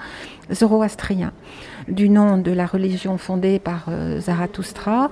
zoroastrien 0.53 1.33
du 1.89 2.09
nom 2.09 2.39
de 2.39 2.51
la 2.51 2.67
religion 2.67 3.19
fondée 3.19 3.59
par 3.59 3.87
euh, 3.89 4.21
Zarathustra, 4.21 5.11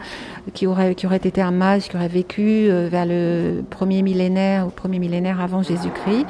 qui 0.54 0.66
aurait, 0.66 0.94
qui 0.94 1.06
aurait 1.06 1.16
été 1.16 1.42
un 1.42 1.50
mage 1.50 1.88
qui 1.88 1.96
aurait 1.96 2.08
vécu 2.08 2.68
euh, 2.70 2.88
vers 2.90 3.04
le 3.06 3.62
premier 3.68 4.02
millénaire, 4.02 4.66
au 4.66 4.70
premier 4.70 4.98
millénaire 4.98 5.40
avant 5.40 5.62
Jésus-Christ, 5.62 6.26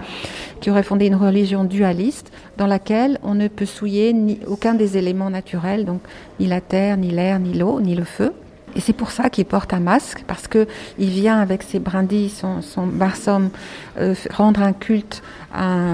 qui 0.62 0.70
aurait 0.70 0.84
fondé 0.84 1.06
une 1.06 1.16
religion 1.16 1.64
dualiste 1.64 2.32
dans 2.56 2.68
laquelle 2.68 3.18
on 3.24 3.34
ne 3.34 3.48
peut 3.48 3.66
souiller 3.66 4.14
aucun 4.46 4.74
des 4.74 4.96
éléments 4.96 5.28
naturels, 5.28 5.84
donc 5.84 6.00
ni 6.38 6.46
la 6.46 6.60
terre, 6.60 6.96
ni 6.96 7.10
l'air, 7.10 7.40
ni 7.40 7.52
l'eau, 7.52 7.80
ni 7.80 7.96
le 7.96 8.04
feu. 8.04 8.32
Et 8.74 8.80
c'est 8.80 8.92
pour 8.92 9.10
ça 9.10 9.30
qu'il 9.30 9.44
porte 9.44 9.72
un 9.72 9.80
masque, 9.80 10.24
parce 10.26 10.48
que 10.48 10.66
il 10.98 11.10
vient 11.10 11.38
avec 11.38 11.62
ses 11.62 11.78
brindilles, 11.78 12.30
son, 12.30 12.62
son 12.62 12.86
barsum, 12.86 13.50
euh, 13.98 14.14
rendre 14.32 14.62
un 14.62 14.72
culte 14.72 15.22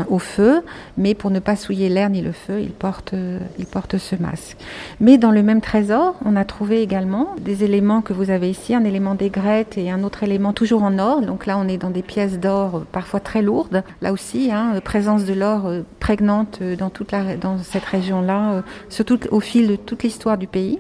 au 0.09 0.21
feu, 0.21 0.63
mais 0.97 1.15
pour 1.15 1.33
ne 1.33 1.41
pas 1.41 1.57
souiller 1.57 1.89
l'air 1.89 2.11
ni 2.11 2.23
le 2.23 2.31
feu, 2.31 2.61
il 2.61 2.71
porte, 2.71 3.13
il 3.59 3.67
porte 3.67 3.99
ce 3.99 4.15
masque. 4.15 4.57
Mais 5.01 5.19
dans 5.19 5.33
le 5.33 5.43
même 5.43 5.61
trésor, 5.61 6.15
on 6.25 6.37
a 6.37 6.45
trouvé 6.45 6.81
également 6.81 7.35
des 7.41 7.65
éléments 7.65 8.01
que 8.01 8.13
vous 8.13 8.31
avez 8.31 8.51
ici, 8.51 8.73
un 8.75 8.85
élément 8.85 9.17
d'aigrette 9.17 9.77
et 9.77 9.91
un 9.91 10.05
autre 10.05 10.23
élément 10.23 10.53
toujours 10.53 10.85
en 10.85 10.97
or. 11.01 11.23
Donc 11.23 11.45
là, 11.45 11.59
on 11.59 11.67
est 11.67 11.77
dans 11.77 11.91
des 11.91 12.03
pièces 12.03 12.39
d'or 12.39 12.77
euh, 12.77 12.87
parfois 12.93 13.19
très 13.19 13.43
lourdes. 13.43 13.83
Là 14.01 14.13
aussi, 14.13 14.53
hein, 14.53 14.75
euh, 14.77 14.81
présence 14.81 15.25
de 15.25 15.35
l'or 15.35 15.69
prégnante 15.99 16.63
dans 16.79 16.91
toute 16.91 17.11
la, 17.11 17.37
dans 17.37 17.59
cette 17.59 17.85
région-là, 17.85 18.63
surtout 18.89 19.19
au 19.33 19.41
fil 19.41 19.67
de 19.67 19.77
toute 19.77 20.05
l'histoire 20.05 20.39
du 20.39 20.47
pays 20.47 20.79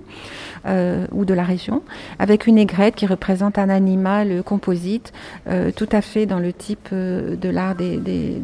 euh, 0.67 1.07
ou 1.13 1.25
de 1.25 1.35
la 1.35 1.45
région, 1.45 1.83
avec 2.19 2.47
une 2.47 2.59
aigrette 2.59 2.95
qui 2.95 3.07
représente 3.07 3.59
un 3.59 3.69
animal 3.69 4.43
composite, 4.45 5.13
euh, 5.49 5.71
tout 5.75 5.89
à 5.93 6.01
fait 6.01 6.27
dans 6.27 6.39
le 6.39 6.53
type 6.53 6.89
euh, 6.93 7.37
de 7.37 7.49
l'art 7.49 7.75
des, 7.75 8.41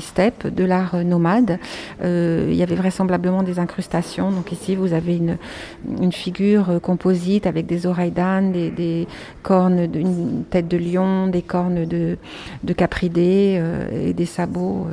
steppes, 0.00 0.46
de 0.46 0.64
l'art 0.64 0.96
nomade. 1.04 1.58
Il 2.02 2.54
y 2.54 2.62
avait 2.62 2.74
vraisemblablement 2.74 3.42
des 3.42 3.58
incrustations. 3.58 4.30
Donc 4.30 4.52
ici, 4.52 4.74
vous 4.76 4.92
avez 4.92 5.16
une, 5.16 6.12
figure 6.12 6.80
composite 6.80 7.46
avec 7.46 7.66
des 7.66 7.86
oreilles 7.86 8.10
d'âne, 8.10 8.52
des, 8.52 8.70
des, 8.70 9.08
cornes, 9.42 9.88
une 9.94 10.44
tête 10.44 10.68
de 10.68 10.76
lion, 10.76 11.26
des 11.26 11.42
cornes 11.42 11.84
de, 11.84 12.16
de 12.62 12.72
capridés 12.72 13.60
et 13.92 14.12
des 14.12 14.26
sabots 14.26 14.86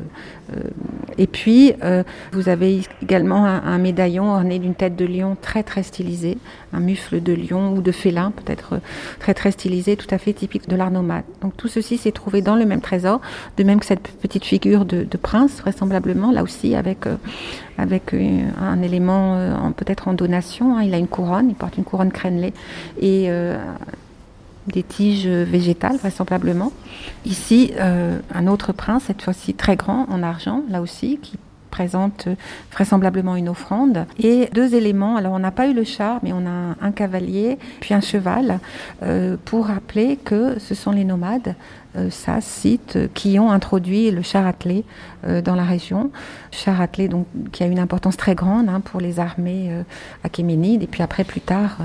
et 1.17 1.27
puis, 1.27 1.73
euh, 1.83 2.03
vous 2.31 2.49
avez 2.49 2.81
également 3.01 3.45
un, 3.45 3.77
médaillon 3.77 4.31
orné 4.31 4.59
d'une 4.59 4.75
tête 4.75 4.95
de 4.95 5.05
lion 5.05 5.35
très 5.39 5.63
très 5.63 5.83
stylisée, 5.83 6.37
un 6.71 6.79
mufle 6.79 7.21
de 7.21 7.33
lion 7.33 7.73
ou 7.73 7.81
de 7.81 7.91
félin 7.91 8.31
peut-être 8.31 8.73
euh, 8.73 8.79
très 9.19 9.33
très 9.33 9.51
stylisé, 9.51 9.95
tout 9.95 10.07
à 10.09 10.17
fait 10.17 10.33
typique 10.33 10.69
de 10.69 10.75
l'art 10.75 10.91
nomade. 10.91 11.23
Donc 11.41 11.55
tout 11.57 11.67
ceci 11.67 11.97
s'est 11.97 12.11
trouvé 12.11 12.41
dans 12.41 12.55
le 12.55 12.65
même 12.65 12.81
trésor, 12.81 13.19
de 13.57 13.63
même 13.63 13.79
que 13.79 13.85
cette 13.85 14.07
petite 14.21 14.45
figure 14.45 14.85
de, 14.85 15.05
prince, 15.21 15.59
vraisemblablement, 15.61 16.31
là 16.31 16.43
aussi 16.43 16.75
avec, 16.75 17.05
avec 17.77 18.13
un 18.13 18.81
élément 18.81 19.71
peut-être 19.77 20.07
en 20.07 20.13
donation. 20.13 20.77
Hein. 20.77 20.83
Il 20.83 20.93
a 20.93 20.97
une 20.97 21.07
couronne, 21.07 21.49
il 21.49 21.55
porte 21.55 21.77
une 21.77 21.83
couronne 21.83 22.11
crénelée 22.11 22.53
et 22.99 23.29
des 24.67 24.83
tiges 24.83 25.27
végétales 25.27 25.97
vraisemblablement. 25.97 26.71
Ici, 27.25 27.73
euh, 27.79 28.19
un 28.33 28.47
autre 28.47 28.73
prince, 28.73 29.03
cette 29.07 29.21
fois-ci 29.21 29.53
très 29.53 29.75
grand, 29.75 30.07
en 30.09 30.23
argent, 30.23 30.63
là 30.69 30.81
aussi, 30.81 31.19
qui 31.21 31.37
présente 31.73 32.27
vraisemblablement 32.71 33.35
une 33.35 33.49
offrande. 33.49 34.05
Et 34.19 34.47
deux 34.53 34.75
éléments, 34.75 35.15
alors 35.15 35.33
on 35.33 35.39
n'a 35.39 35.49
pas 35.49 35.67
eu 35.67 35.73
le 35.73 35.83
char, 35.83 36.19
mais 36.21 36.31
on 36.31 36.45
a 36.45 36.75
un 36.79 36.91
cavalier, 36.91 37.57
puis 37.79 37.95
un 37.95 37.99
cheval, 37.99 38.59
euh, 39.01 39.37
pour 39.43 39.65
rappeler 39.65 40.17
que 40.17 40.59
ce 40.59 40.75
sont 40.75 40.91
les 40.91 41.03
nomades, 41.03 41.55
euh, 41.95 42.09
ça, 42.09 42.41
sites, 42.41 42.97
qui 43.13 43.39
ont 43.39 43.51
introduit 43.51 44.09
le 44.11 44.21
char 44.21 44.47
attelé 44.47 44.83
euh, 45.25 45.41
dans 45.41 45.55
la 45.55 45.63
région. 45.63 46.11
Char 46.51 46.81
attelé, 46.81 47.07
donc, 47.07 47.27
qui 47.51 47.63
a 47.63 47.67
une 47.67 47.79
importance 47.79 48.17
très 48.17 48.35
grande 48.35 48.69
hein, 48.69 48.79
pour 48.79 48.99
les 48.99 49.19
armées 49.19 49.69
euh, 49.69 49.83
achéménides, 50.23 50.83
et 50.83 50.87
puis 50.87 51.03
après, 51.03 51.23
plus 51.23 51.41
tard, 51.41 51.77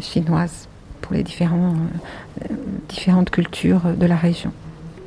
chinoises 0.00 0.68
pour 1.06 1.14
les 1.14 1.22
différents, 1.22 1.74
euh, 2.42 2.54
différentes 2.88 3.30
cultures 3.30 3.82
de 3.96 4.06
la 4.06 4.16
région. 4.16 4.52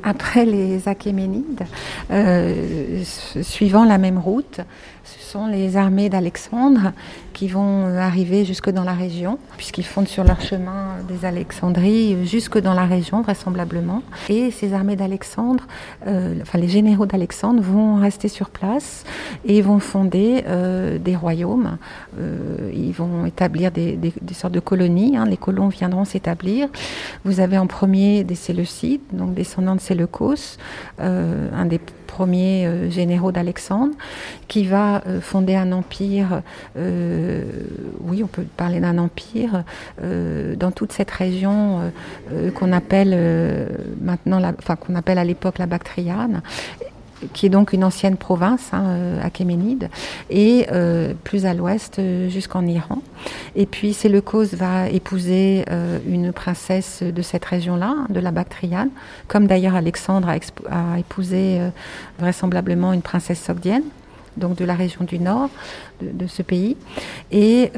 Après 0.02 0.46
les 0.46 0.88
Achéménides, 0.88 1.66
euh, 2.10 3.02
suivant 3.04 3.84
la 3.84 3.98
même 3.98 4.16
route, 4.16 4.60
ce 5.04 5.32
sont 5.32 5.46
les 5.46 5.76
armées 5.76 6.08
d'Alexandre 6.08 6.92
qui 7.32 7.48
vont 7.48 7.86
arriver 7.96 8.44
jusque 8.44 8.70
dans 8.70 8.84
la 8.84 8.92
région, 8.92 9.38
puisqu'ils 9.56 9.84
fondent 9.84 10.08
sur 10.08 10.24
leur 10.24 10.40
chemin 10.40 10.96
des 11.08 11.24
Alexandries 11.24 12.26
jusque 12.26 12.58
dans 12.58 12.74
la 12.74 12.84
région, 12.84 13.22
vraisemblablement. 13.22 14.02
Et 14.28 14.50
ces 14.50 14.74
armées 14.74 14.96
d'Alexandre, 14.96 15.64
enfin 16.06 16.58
les 16.58 16.68
généraux 16.68 17.06
d'Alexandre, 17.06 17.62
vont 17.62 17.96
rester 17.96 18.28
sur 18.28 18.50
place 18.50 19.04
et 19.44 19.62
vont 19.62 19.78
fonder 19.78 20.44
des 21.00 21.16
royaumes. 21.16 21.78
ils 22.74 22.92
vont 22.92 23.24
établir 23.26 23.70
des, 23.70 23.98
sortes 24.32 24.52
de 24.52 24.60
colonies. 24.60 25.16
Hein. 25.16 25.24
Les 25.24 25.36
colons 25.36 25.68
viendront 25.68 26.04
s'établir. 26.04 26.68
Vous 27.24 27.40
avez 27.40 27.58
en 27.58 27.66
premier 27.66 28.24
des 28.24 28.34
Séleucides, 28.34 29.00
donc 29.12 29.34
descendants 29.34 29.76
de 29.76 29.80
Séleucos, 29.80 30.58
un 30.98 31.66
des 31.66 31.80
premiers 32.10 32.66
euh, 32.66 32.90
généraux 32.90 33.30
d'Alexandre, 33.30 33.94
qui 34.48 34.64
va 34.64 35.02
euh, 35.06 35.20
fonder 35.20 35.54
un 35.54 35.70
empire, 35.70 36.42
euh, 36.76 37.44
oui, 38.00 38.22
on 38.24 38.26
peut 38.26 38.42
parler 38.56 38.80
d'un 38.80 38.98
empire, 38.98 39.64
dans 40.02 40.72
toute 40.72 40.92
cette 40.92 41.10
région 41.10 41.92
qu'on 42.54 42.72
appelle 42.72 43.12
maintenant, 44.00 44.40
enfin 44.58 44.76
qu'on 44.76 44.94
appelle 44.94 45.18
à 45.18 45.24
l'époque 45.24 45.58
la 45.58 45.66
Bactriane 45.66 46.42
qui 47.32 47.46
est 47.46 47.50
donc 47.50 47.72
une 47.72 47.84
ancienne 47.84 48.16
province 48.16 48.70
hein, 48.72 49.18
achéménide, 49.22 49.88
et 50.30 50.66
plus 51.24 51.46
à 51.46 51.54
l'ouest 51.54 52.00
jusqu'en 52.28 52.66
Iran. 52.66 53.02
Et 53.56 53.66
puis 53.66 53.92
Séleucos 53.92 54.54
va 54.54 54.88
épouser 54.88 55.64
une 56.06 56.32
princesse 56.32 57.02
de 57.02 57.22
cette 57.22 57.44
région-là, 57.44 57.94
de 58.08 58.20
la 58.20 58.30
Bactriane, 58.30 58.90
comme 59.28 59.46
d'ailleurs 59.46 59.74
Alexandre 59.74 60.28
a, 60.28 60.98
épousé 60.98 61.60
vraisemblablement 62.18 62.92
une 62.92 63.02
princesse 63.02 63.42
sogdienne 63.42 63.84
donc 64.36 64.56
de 64.56 64.64
la 64.64 64.74
région 64.74 65.04
du 65.04 65.18
nord 65.18 65.50
de, 66.00 66.26
ce 66.26 66.42
pays. 66.42 66.76
Et 67.30 67.70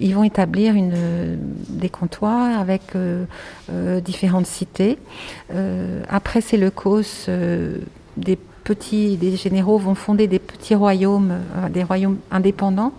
ils 0.00 0.14
vont 0.14 0.24
établir 0.24 0.74
une, 0.74 1.38
des 1.68 1.88
comptoirs 1.88 2.58
avec 2.58 2.82
différentes 4.04 4.46
cités. 4.46 4.98
après 6.08 6.40
Séleucos, 6.40 7.28
des 8.16 8.38
petits, 8.62 9.16
des 9.16 9.36
généraux 9.36 9.78
vont 9.78 9.94
fonder 9.94 10.26
des 10.26 10.38
petits 10.38 10.74
royaumes, 10.74 11.32
euh, 11.56 11.68
des 11.68 11.82
royaumes 11.82 12.18
indépendants, 12.30 12.92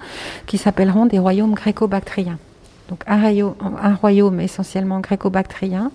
qui 0.46 0.58
s'appelleront 0.58 1.06
des 1.06 1.20
royaumes 1.20 1.54
gréco-bactriens. 1.54 2.38
Donc 2.90 3.00
un, 3.08 3.22
un 3.82 3.96
royaume 3.96 4.40
essentiellement 4.40 5.00
gréco-bactrien. 5.00 5.92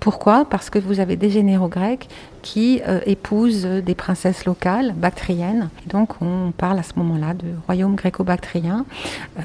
Pourquoi? 0.00 0.44
Parce 0.44 0.70
que 0.70 0.78
vous 0.78 1.00
avez 1.00 1.16
des 1.16 1.30
généraux 1.30 1.68
grecs 1.68 2.08
qui 2.44 2.82
euh, 2.86 3.00
épousent 3.06 3.64
des 3.64 3.94
princesses 3.94 4.44
locales, 4.44 4.92
bactriennes. 4.94 5.70
donc 5.86 6.20
on 6.20 6.52
parle 6.54 6.78
à 6.78 6.82
ce 6.82 6.92
moment-là 6.96 7.32
de 7.32 7.46
royaume 7.66 7.94
gréco-bactrien 7.94 8.84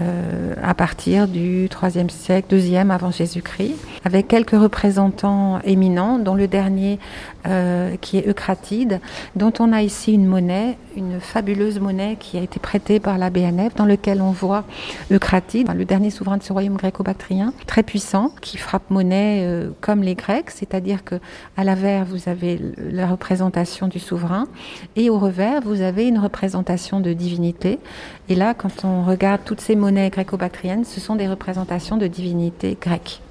euh, 0.01 0.53
à 0.62 0.74
partir 0.74 1.29
du 1.29 1.70
3e 1.70 2.10
siècle, 2.10 2.53
2e 2.53 2.89
avant 2.89 3.10
Jésus-Christ, 3.10 3.75
avec 4.03 4.27
quelques 4.27 4.51
représentants 4.51 5.62
éminents, 5.63 6.20
dont 6.20 6.36
le 6.36 6.50
dernier 6.50 7.00
euh, 7.48 7.96
qui 8.01 8.18
est 8.18 8.27
Eucratide, 8.27 9.00
dont 9.38 9.53
on 9.60 9.72
a 9.72 9.82
ici 9.82 10.12
une 10.12 10.25
monnaie, 10.25 10.77
une 10.98 11.22
fabuleuse 11.22 11.79
monnaie 11.79 12.18
qui 12.20 12.38
a 12.38 12.41
été 12.41 12.60
prêtée 12.60 13.00
par 13.00 13.18
la 13.18 13.29
BNF, 13.29 13.75
dans 13.75 13.86
lequel 13.86 14.22
on 14.22 14.32
voit 14.32 14.65
Eucratide, 15.10 15.72
le 15.74 15.86
dernier 15.86 16.10
souverain 16.10 16.36
de 16.36 16.44
ce 16.44 16.51
royaume 16.51 16.75
gréco-bactrien, 16.75 17.53
très 17.65 17.84
puissant, 17.84 18.34
qui 18.41 18.58
frappe 18.58 18.89
monnaie 18.89 19.48
comme 19.79 20.03
les 20.03 20.15
Grecs, 20.15 20.50
c'est-à-dire 20.50 21.06
que 21.06 21.15
à 21.56 21.63
l'avers 21.63 22.03
vous 22.03 22.27
avez 22.27 22.60
la 22.91 23.08
représentation 23.08 23.88
du 23.88 24.00
souverain. 24.00 24.48
Et 24.96 25.10
au 25.10 25.17
revers, 25.19 25.62
vous 25.62 25.81
avez 25.81 26.08
une 26.08 26.19
représentation 26.19 27.00
de 27.00 27.13
divinité. 27.13 27.79
Et 28.27 28.36
là, 28.36 28.53
quand 28.53 28.86
on 28.86 29.03
regarde 29.03 29.41
toutes 29.46 29.62
ces 29.62 29.75
monnaies 29.75 30.10
gréco-bactriennes, 30.10 30.86
ce 30.86 31.00
sont 31.00 31.15
des 31.15 31.27
représentations 31.27 31.98
de 31.98 32.08
divinités 32.08 32.77
grecques. 32.79 33.22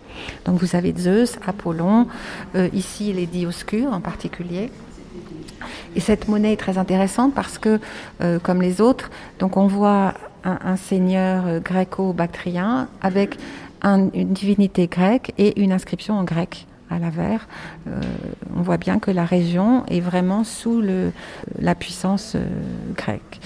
Donc 0.45 0.61
vous 0.61 0.77
avez 0.77 0.95
Zeus, 0.97 1.39
Apollon, 1.47 2.07
euh, 2.55 2.69
ici 2.73 3.13
les 3.13 3.27
Dioscures 3.27 3.93
en 3.93 4.01
particulier. 4.01 4.71
Et 5.97 6.01
cette 6.01 6.29
monnaie 6.29 6.53
est 6.53 6.61
très 6.61 6.79
intéressante 6.79 7.35
parce 7.35 7.59
que, 7.59 7.81
euh, 8.21 8.39
comme 8.39 8.63
les 8.63 8.81
autres, 8.81 9.11
donc 9.39 9.57
on 9.57 9.67
voit 9.67 10.15
un, 10.45 10.77
seigneur 10.77 11.47
euh, 11.47 11.61
gréco-bactrien 11.61 12.89
avec 13.03 13.37
une 13.85 14.33
divinité 14.33 14.87
grecque 14.87 15.33
et 15.39 15.61
une 15.61 15.73
inscription 15.73 16.15
en 16.15 16.25
grec 16.25 16.67
à 16.91 16.99
l'avers, 16.99 17.47
euh, 17.87 18.01
on 18.57 18.63
voit 18.63 18.77
bien 18.77 18.99
que 18.99 19.11
la 19.11 19.25
région 19.25 19.85
est 19.87 20.01
vraiment 20.01 20.45
sous 20.45 20.83
la 21.59 21.75
puissance 21.75 22.35
euh, 22.35 22.41
grecque. 22.97 23.41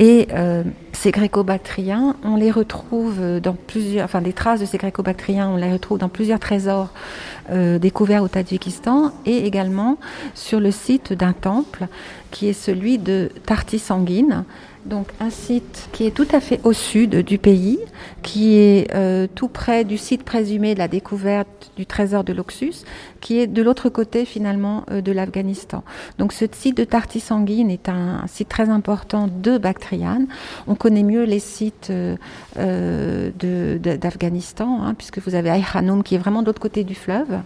Et 0.00 0.28
euh, 0.32 0.62
ces 0.92 1.10
gréco-bactriens, 1.10 2.14
on 2.22 2.36
les 2.36 2.52
retrouve 2.52 3.40
dans 3.40 3.54
plusieurs, 3.54 4.04
enfin 4.04 4.20
des 4.20 4.32
traces 4.32 4.60
de 4.60 4.64
ces 4.64 4.78
gréco-bactriens, 4.78 5.48
on 5.48 5.56
les 5.56 5.72
retrouve 5.72 5.98
dans 5.98 6.08
plusieurs 6.08 6.38
trésors 6.38 6.92
découverts 7.50 8.22
au 8.22 8.28
Tadjikistan 8.28 9.10
et 9.24 9.46
également 9.46 9.96
sur 10.34 10.60
le 10.60 10.70
site 10.70 11.14
d'un 11.14 11.32
temple 11.32 11.86
qui 12.30 12.46
est 12.46 12.52
celui 12.52 12.98
de 12.98 13.30
Tarti 13.46 13.78
Sanguine, 13.78 14.44
donc 14.88 15.08
un 15.20 15.30
site 15.30 15.88
qui 15.92 16.06
est 16.06 16.10
tout 16.10 16.26
à 16.32 16.40
fait 16.40 16.60
au 16.64 16.72
sud 16.72 17.16
du 17.16 17.38
pays, 17.38 17.78
qui 18.22 18.56
est 18.56 18.92
euh, 18.94 19.26
tout 19.34 19.48
près 19.48 19.84
du 19.84 19.98
site 19.98 20.24
présumé 20.24 20.74
de 20.74 20.78
la 20.78 20.88
découverte 20.88 21.70
du 21.76 21.86
trésor 21.86 22.24
de 22.24 22.32
l'Oxus, 22.32 22.84
qui 23.20 23.38
est 23.38 23.46
de 23.46 23.62
l'autre 23.62 23.88
côté 23.88 24.24
finalement 24.24 24.84
euh, 24.90 25.00
de 25.00 25.12
l'Afghanistan. 25.12 25.82
Donc 26.18 26.32
ce 26.32 26.46
site 26.50 26.76
de 26.76 26.84
Tarti 26.84 27.20
Sanguine 27.20 27.70
est 27.70 27.88
un, 27.88 28.26
site 28.26 28.48
très 28.48 28.68
important 28.68 29.28
de 29.28 29.58
Bactriane. 29.58 30.26
On 30.66 30.74
connaît 30.74 31.02
mieux 31.02 31.24
les 31.24 31.38
sites 31.38 31.90
euh, 31.90 33.30
d'Afghanistan, 33.96 34.82
hein, 34.82 34.94
puisque 34.94 35.18
vous 35.18 35.34
avez 35.34 35.50
Ayhanoum 35.50 36.02
qui 36.02 36.14
est 36.14 36.18
vraiment 36.18 36.42
de 36.42 36.46
l'autre 36.46 36.60
côté 36.60 36.84
du 36.84 36.94
fleuve, 36.94 37.40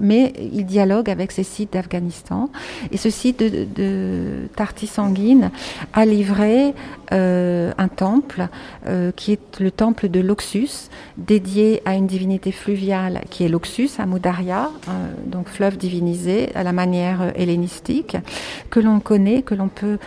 mais 0.00 0.32
il 0.52 0.64
dialogue 0.64 1.10
avec 1.10 1.32
ces 1.32 1.42
sites 1.42 1.72
d'Afghanistan. 1.72 2.50
Et 2.90 2.96
ce 2.96 3.10
site 3.10 3.40
de, 3.40 3.66
de 3.74 4.48
Tarti 4.56 4.86
Sanguine 4.86 5.50
a 5.92 6.04
livré 6.04 6.74
euh, 7.12 7.72
un 7.76 7.88
temple 7.88 8.48
euh, 8.86 9.12
qui 9.14 9.32
est 9.32 9.60
le 9.60 9.70
temple 9.70 10.08
de 10.08 10.20
l'Oxus, 10.20 10.88
dédié 11.18 11.82
à 11.84 11.94
une 11.94 12.06
divinité 12.06 12.52
fluviale 12.52 13.20
qui 13.28 13.44
est 13.44 13.48
l'Oxus, 13.48 13.90
à 13.98 14.06
Moudaria, 14.06 14.70
euh, 14.70 14.71
donc 15.26 15.48
fleuve 15.48 15.76
divinisé 15.76 16.50
à 16.54 16.62
la 16.62 16.72
manière 16.72 17.32
hellénistique, 17.36 18.16
que 18.70 18.80
l'on 18.80 19.00
connaît, 19.00 19.42
que 19.42 19.54
l'on 19.54 19.68
peut 19.68 19.98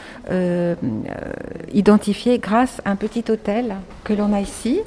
identifier 1.73 2.39
grâce 2.39 2.81
à 2.85 2.91
un 2.91 2.95
petit 2.95 3.23
hôtel 3.29 3.75
que 4.03 4.13
l'on 4.13 4.33
a 4.33 4.41
ici, 4.41 4.81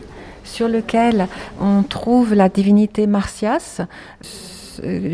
sur 0.48 0.68
lequel 0.68 1.28
on 1.60 1.82
trouve 1.82 2.34
la 2.34 2.48
divinité 2.48 3.06
Martias 3.06 3.80
euh, 3.80 3.84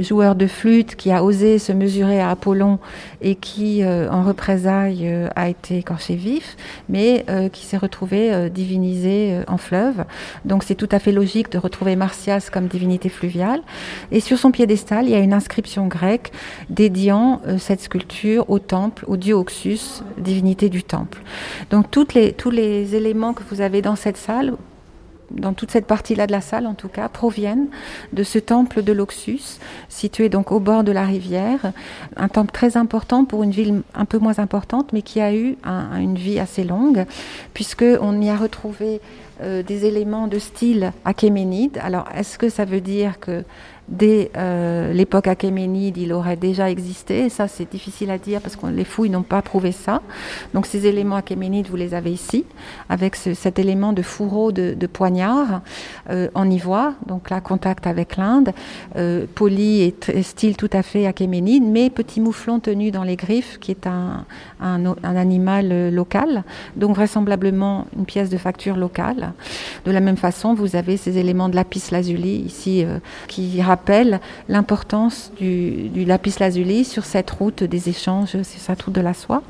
joueur 0.03 0.35
de 0.35 0.47
flûte 0.47 0.97
qui 0.97 1.11
a 1.11 1.23
osé 1.23 1.59
se 1.59 1.73
mesurer 1.73 2.21
à 2.21 2.31
Apollon 2.31 2.79
et 3.21 3.35
qui, 3.35 3.83
euh, 3.83 4.11
en 4.11 4.23
représailles, 4.23 5.09
euh, 5.09 5.29
a 5.37 5.49
été 5.49 5.79
écorché 5.79 6.15
vif, 6.15 6.57
mais 6.89 7.25
qui 7.53 7.65
s'est 7.65 7.77
retrouvé 7.77 8.51
divinisé 8.51 9.41
en 9.49 9.57
fleuve. 9.57 10.05
Donc 10.45 10.63
c'est 10.63 10.75
tout 10.75 10.89
à 10.91 10.99
fait 10.99 11.13
logique 11.13 11.51
de 11.51 11.59
retrouver 11.59 11.97
Martias 11.97 12.49
comme 12.53 12.67
divinité 12.67 13.09
fluviale. 13.09 13.63
Et 14.13 14.21
sur 14.21 14.39
son 14.39 14.51
piédestal, 14.51 15.07
il 15.07 15.11
y 15.11 15.15
a 15.15 15.19
une 15.19 15.33
inscription 15.33 15.87
grecque 15.87 16.33
dédiant 16.71 17.41
cette 17.59 17.81
sculpture 17.81 18.49
au 18.51 18.59
temple, 18.59 19.05
au 19.09 19.17
dieu 19.17 19.35
Oxus, 19.35 20.03
divinité 20.19 20.69
du 20.69 20.83
temple. 20.83 21.23
Donc 21.71 21.87
les, 22.15 22.33
tous 22.33 22.51
les 22.51 22.95
éléments 22.95 23.33
que 23.33 23.43
vous 23.51 23.61
avez 23.61 23.83
dans 23.83 23.97
cette 23.97 24.17
salle 24.17 24.55
dans 25.31 25.53
toute 25.53 25.71
cette 25.71 25.87
partie-là 25.87 26.27
de 26.27 26.33
la 26.33 26.41
salle 26.41 26.67
en 26.67 26.75
tout 26.75 26.89
cas, 26.89 27.09
proviennent 27.09 27.69
de 28.13 28.23
ce 28.23 28.39
temple 28.39 28.83
de 28.83 28.93
l'Oxus, 28.93 29.59
situé 29.89 30.29
donc 30.29 30.53
au 30.53 30.61
bord 30.61 30.85
de 30.85 30.93
la 30.93 31.05
rivière, 31.05 31.73
un 32.17 32.29
temple 32.29 32.53
très 32.53 32.77
important 32.77 33.25
pour 33.25 33.43
une 33.43 33.51
ville 33.51 33.83
un 33.95 34.05
peu 34.05 34.19
moins 34.19 34.39
importante, 34.39 34.93
mais 34.93 35.03
qui 35.03 35.21
a 35.21 35.35
eu 35.35 35.57
une 35.99 36.17
vie 36.17 36.39
assez 36.39 36.65
longue, 36.65 37.05
puisqu'on 37.53 38.21
y 38.21 38.31
a 38.31 38.37
retrouvé 38.37 39.01
euh, 39.43 39.65
des 39.65 39.85
éléments 39.85 40.29
de 40.29 40.39
style 40.39 40.93
achéménide. 41.05 41.79
Alors, 41.83 42.09
est-ce 42.15 42.39
que 42.39 42.49
ça 42.49 42.65
veut 42.65 42.81
dire 42.81 43.19
que 43.19 43.43
dès 43.89 44.31
euh, 44.37 44.93
l'époque 44.93 45.27
achéménide, 45.27 45.97
il 45.97 46.13
aurait 46.13 46.37
déjà 46.37 46.71
existé. 46.71 47.29
ça, 47.29 47.49
c'est 47.49 47.71
difficile 47.71 48.11
à 48.11 48.19
dire 48.19 48.41
parce 48.41 48.57
que 48.57 48.67
les 48.67 48.85
fouilles 48.85 49.11
n'ont 49.11 49.23
pas 49.23 49.43
prouvé 49.43 49.73
ça. 49.73 50.01
Donc 50.55 50.67
ces 50.67 50.87
éléments 50.87 51.17
achéménides, 51.17 51.69
vous 51.69 51.77
les 51.77 51.95
avez 51.95 52.13
ici, 52.13 52.45
avec 52.89 53.17
cet 53.17 53.59
élément 53.59 53.93
de 53.93 54.03
fourreau 54.03 54.53
de, 54.53 54.87
poignard 54.87 55.63
euh, 56.11 56.29
en 56.35 56.49
ivoire, 56.51 56.93
donc 57.07 57.31
là, 57.31 57.41
contact 57.41 57.87
avec 57.87 58.17
l'Inde, 58.17 58.53
euh, 58.97 59.27
poli 59.35 59.83
et 59.83 60.23
style 60.23 60.57
tout 60.57 60.71
à 60.73 60.83
fait 60.83 61.07
achéménide, 61.07 61.65
mais 61.65 61.91
petit 61.91 62.21
mouflon 62.21 62.61
tenu 62.61 62.91
dans 62.91 63.03
les 63.03 63.17
griffes, 63.17 63.59
qui 63.61 63.71
est 63.71 63.87
un, 63.87 64.25
un, 64.61 64.85
un 64.85 65.17
animal 65.17 65.91
local, 65.91 66.45
donc 66.77 66.97
vraisemblablement 66.97 67.87
une 67.97 68.05
pièce 68.05 68.31
de 68.31 68.37
facture 68.37 68.77
locale. 68.77 69.33
De 69.85 69.91
la 69.91 70.01
même 70.01 70.17
façon, 70.17 70.55
vous 70.55 70.77
avez 70.77 70.97
ces 70.97 71.19
éléments 71.19 71.49
de 71.49 71.57
lapis 71.57 71.83
lazuli 71.91 72.37
ici 72.37 72.85
qui 73.27 73.61
rappelle 73.75 74.21
l'importance 74.49 75.33
du, 75.37 76.05
lapis 76.07 76.37
lazuli 76.39 76.85
sur 76.85 77.05
cette 77.05 77.31
route 77.31 77.65
des 77.65 77.89
échanges, 77.89 78.29
sur 78.29 78.45
cette 78.45 78.83
route 78.83 78.95
de 78.95 79.01
la 79.01 79.15
soie. 79.15 79.43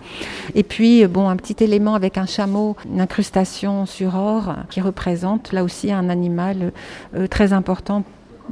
Et 0.55 0.63
puis, 0.63 1.07
bon, 1.07 1.29
un 1.29 1.37
petit 1.37 1.63
élément 1.63 1.95
avec 1.95 2.17
un 2.17 2.25
chameau, 2.25 2.75
une 2.91 3.03
incrustation 3.03 3.85
sur 3.85 4.15
or 4.15 4.57
qui 4.71 4.81
représente 4.81 5.53
là 5.53 5.63
aussi 5.63 5.93
un 5.93 6.09
animal 6.09 6.73
euh, 7.15 7.27
très 7.27 7.53
important 7.53 8.03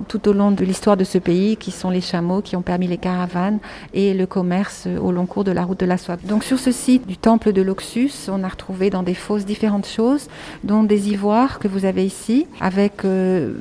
tout 0.09 0.29
au 0.29 0.33
long 0.33 0.51
de 0.51 0.65
l'histoire 0.65 0.97
de 0.97 1.05
ce 1.05 1.19
pays, 1.19 1.57
qui 1.57 1.71
sont 1.71 1.91
les 1.91 2.01
chameaux 2.01 2.41
qui 2.41 2.57
ont 2.57 2.63
permis 2.63 2.87
les 2.87 2.97
caravanes 2.97 3.59
et 3.93 4.15
le 4.15 4.27
commerce 4.27 4.89
au 5.01 5.13
long 5.13 5.27
cours 5.27 5.45
de 5.45 5.53
la 5.53 5.65
route 5.65 5.81
de 5.81 5.87
la 5.87 5.99
soie. 5.99 6.17
Donc 6.25 6.45
sur 6.45 6.59
ce 6.59 6.73
site 6.73 7.07
du 7.07 7.17
temple 7.17 7.53
de 7.53 7.63
l'Oxus, 7.63 8.13
on 8.29 8.43
a 8.43 8.49
retrouvé 8.49 8.91
dans 8.91 9.03
des 9.03 9.15
fosses 9.15 9.45
différentes 9.45 9.87
choses, 9.87 10.29
dont 10.65 10.83
des 10.83 11.11
ivoires 11.11 11.59
que 11.59 11.69
vous 11.69 11.85
avez 11.85 12.05
ici, 12.05 12.47
avec 12.61 13.05
euh, 13.05 13.55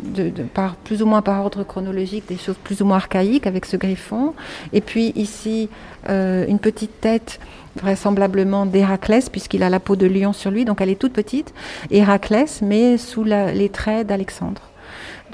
de, 0.00 0.30
de, 0.30 0.42
par, 0.42 0.76
plus 0.76 1.02
ou 1.02 1.06
moins 1.06 1.22
par 1.22 1.44
ordre 1.44 1.64
chronologique 1.64 2.28
des 2.28 2.36
choses 2.36 2.56
plus 2.62 2.80
ou 2.82 2.84
moins 2.84 2.96
archaïques 2.96 3.46
avec 3.46 3.64
ce 3.64 3.76
griffon. 3.76 4.34
Et 4.72 4.80
puis 4.80 5.12
ici, 5.16 5.68
euh, 6.08 6.46
une 6.46 6.58
petite 6.58 7.00
tête 7.00 7.40
vraisemblablement 7.76 8.66
d'Héraclès, 8.66 9.28
puisqu'il 9.28 9.62
a 9.64 9.70
la 9.70 9.80
peau 9.80 9.96
de 9.96 10.06
lion 10.06 10.32
sur 10.32 10.50
lui, 10.50 10.64
donc 10.64 10.80
elle 10.80 10.90
est 10.90 11.00
toute 11.00 11.12
petite, 11.12 11.52
Héraclès, 11.90 12.62
mais 12.62 12.96
sous 12.98 13.24
la, 13.24 13.52
les 13.52 13.68
traits 13.68 14.06
d'Alexandre. 14.06 14.62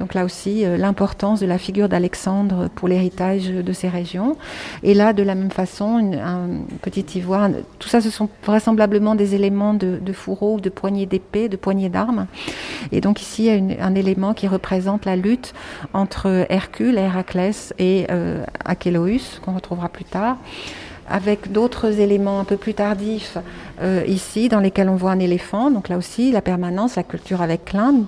Donc 0.01 0.15
là 0.15 0.25
aussi, 0.25 0.65
euh, 0.65 0.77
l'importance 0.77 1.41
de 1.41 1.47
la 1.47 1.59
figure 1.59 1.89
d'Alexandre 1.89 2.69
pour 2.75 2.89
l'héritage 2.89 3.49
de 3.49 3.73
ces 3.73 3.89
régions. 3.89 4.37
Et 4.83 4.95
là, 4.95 5.13
de 5.13 5.23
la 5.23 5.35
même 5.35 5.51
façon, 5.51 6.13
un 6.15 6.49
petit 6.81 7.19
ivoire. 7.19 7.51
Tout 7.79 7.89
ça, 7.89 8.01
ce 8.01 8.11
sont 8.11 8.29
vraisemblablement 8.45 9.15
des 9.15 9.35
éléments 9.35 9.75
de, 9.75 9.99
de 10.01 10.13
fourreau, 10.13 10.59
de 10.59 10.71
poignée 10.71 11.07
d'épée, 11.07 11.49
de 11.49 11.57
poignée 11.57 11.91
d'armes. 11.91 12.27
Et 12.93 13.01
donc 13.01 13.21
ici, 13.21 13.47
il 13.47 13.73
y 13.73 13.79
a 13.79 13.85
un 13.85 13.95
élément 13.95 14.33
qui 14.33 14.49
représente 14.49 15.05
la 15.05 15.17
lutte 15.17 15.53
entre 15.93 16.47
Hercule, 16.49 16.97
Héraclès 16.97 17.75
et 17.79 18.07
euh, 18.11 18.45
Achéloïs, 18.65 19.39
qu'on 19.45 19.55
retrouvera 19.55 19.91
plus 19.91 20.05
tard 20.05 20.39
avec 21.11 21.51
d'autres 21.51 21.99
éléments 21.99 22.39
un 22.39 22.45
peu 22.45 22.57
plus 22.57 22.73
tardifs 22.73 23.37
euh, 23.83 24.05
ici, 24.07 24.49
dans 24.49 24.61
lesquels 24.61 24.89
on 24.89 24.95
voit 24.95 25.11
un 25.11 25.19
éléphant. 25.19 25.71
Donc 25.71 25.89
là 25.89 25.99
aussi, 25.99 26.31
la 26.31 26.41
permanence, 26.41 26.95
la 26.95 27.03
culture 27.03 27.43
avec 27.43 27.73
l'Inde, 27.73 28.05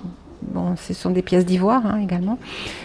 Bon, 0.51 0.75
ce 0.75 0.93
sont 0.93 1.09
des 1.09 1.21
pièces 1.21 1.45
d'ivoire 1.45 1.85
hein, 1.85 1.99
également. 2.01 2.37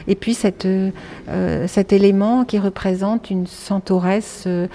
Et 0.07 0.14
puis 0.14 0.35
cette, 0.35 0.66
euh, 0.66 1.66
cet 1.66 1.92
élément 1.92 2.44
qui 2.44 2.59
représente 2.59 3.31
une 3.31 3.47
centauresse 3.47 4.44
euh, 4.47 4.66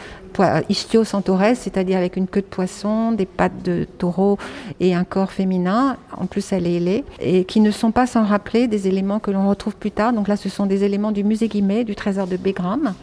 ichtio-centaurès, 0.69 1.59
c'est-à-dire 1.59 1.97
avec 1.97 2.17
une 2.17 2.27
queue 2.27 2.41
de 2.41 2.47
poisson, 2.47 3.11
des 3.11 3.25
pattes 3.25 3.63
de 3.63 3.85
taureau 3.97 4.37
et 4.79 4.95
un 4.95 5.03
corps 5.03 5.31
féminin. 5.31 5.97
En 6.17 6.25
plus, 6.25 6.51
elle 6.51 6.65
est 6.65 6.77
ailée. 6.77 7.03
Et 7.19 7.45
qui 7.45 7.59
ne 7.59 7.71
sont 7.71 7.91
pas 7.91 8.07
sans 8.07 8.23
rappeler 8.23 8.67
des 8.67 8.87
éléments 8.87 9.19
que 9.19 9.31
l'on 9.31 9.47
retrouve 9.47 9.75
plus 9.75 9.91
tard. 9.91 10.13
Donc 10.13 10.27
là, 10.27 10.35
ce 10.35 10.49
sont 10.49 10.65
des 10.65 10.83
éléments 10.83 11.11
du 11.11 11.23
musée 11.23 11.47
Guimet, 11.47 11.83
du 11.83 11.95
trésor 11.95 12.27
de 12.27 12.37
Bégram. 12.37 12.93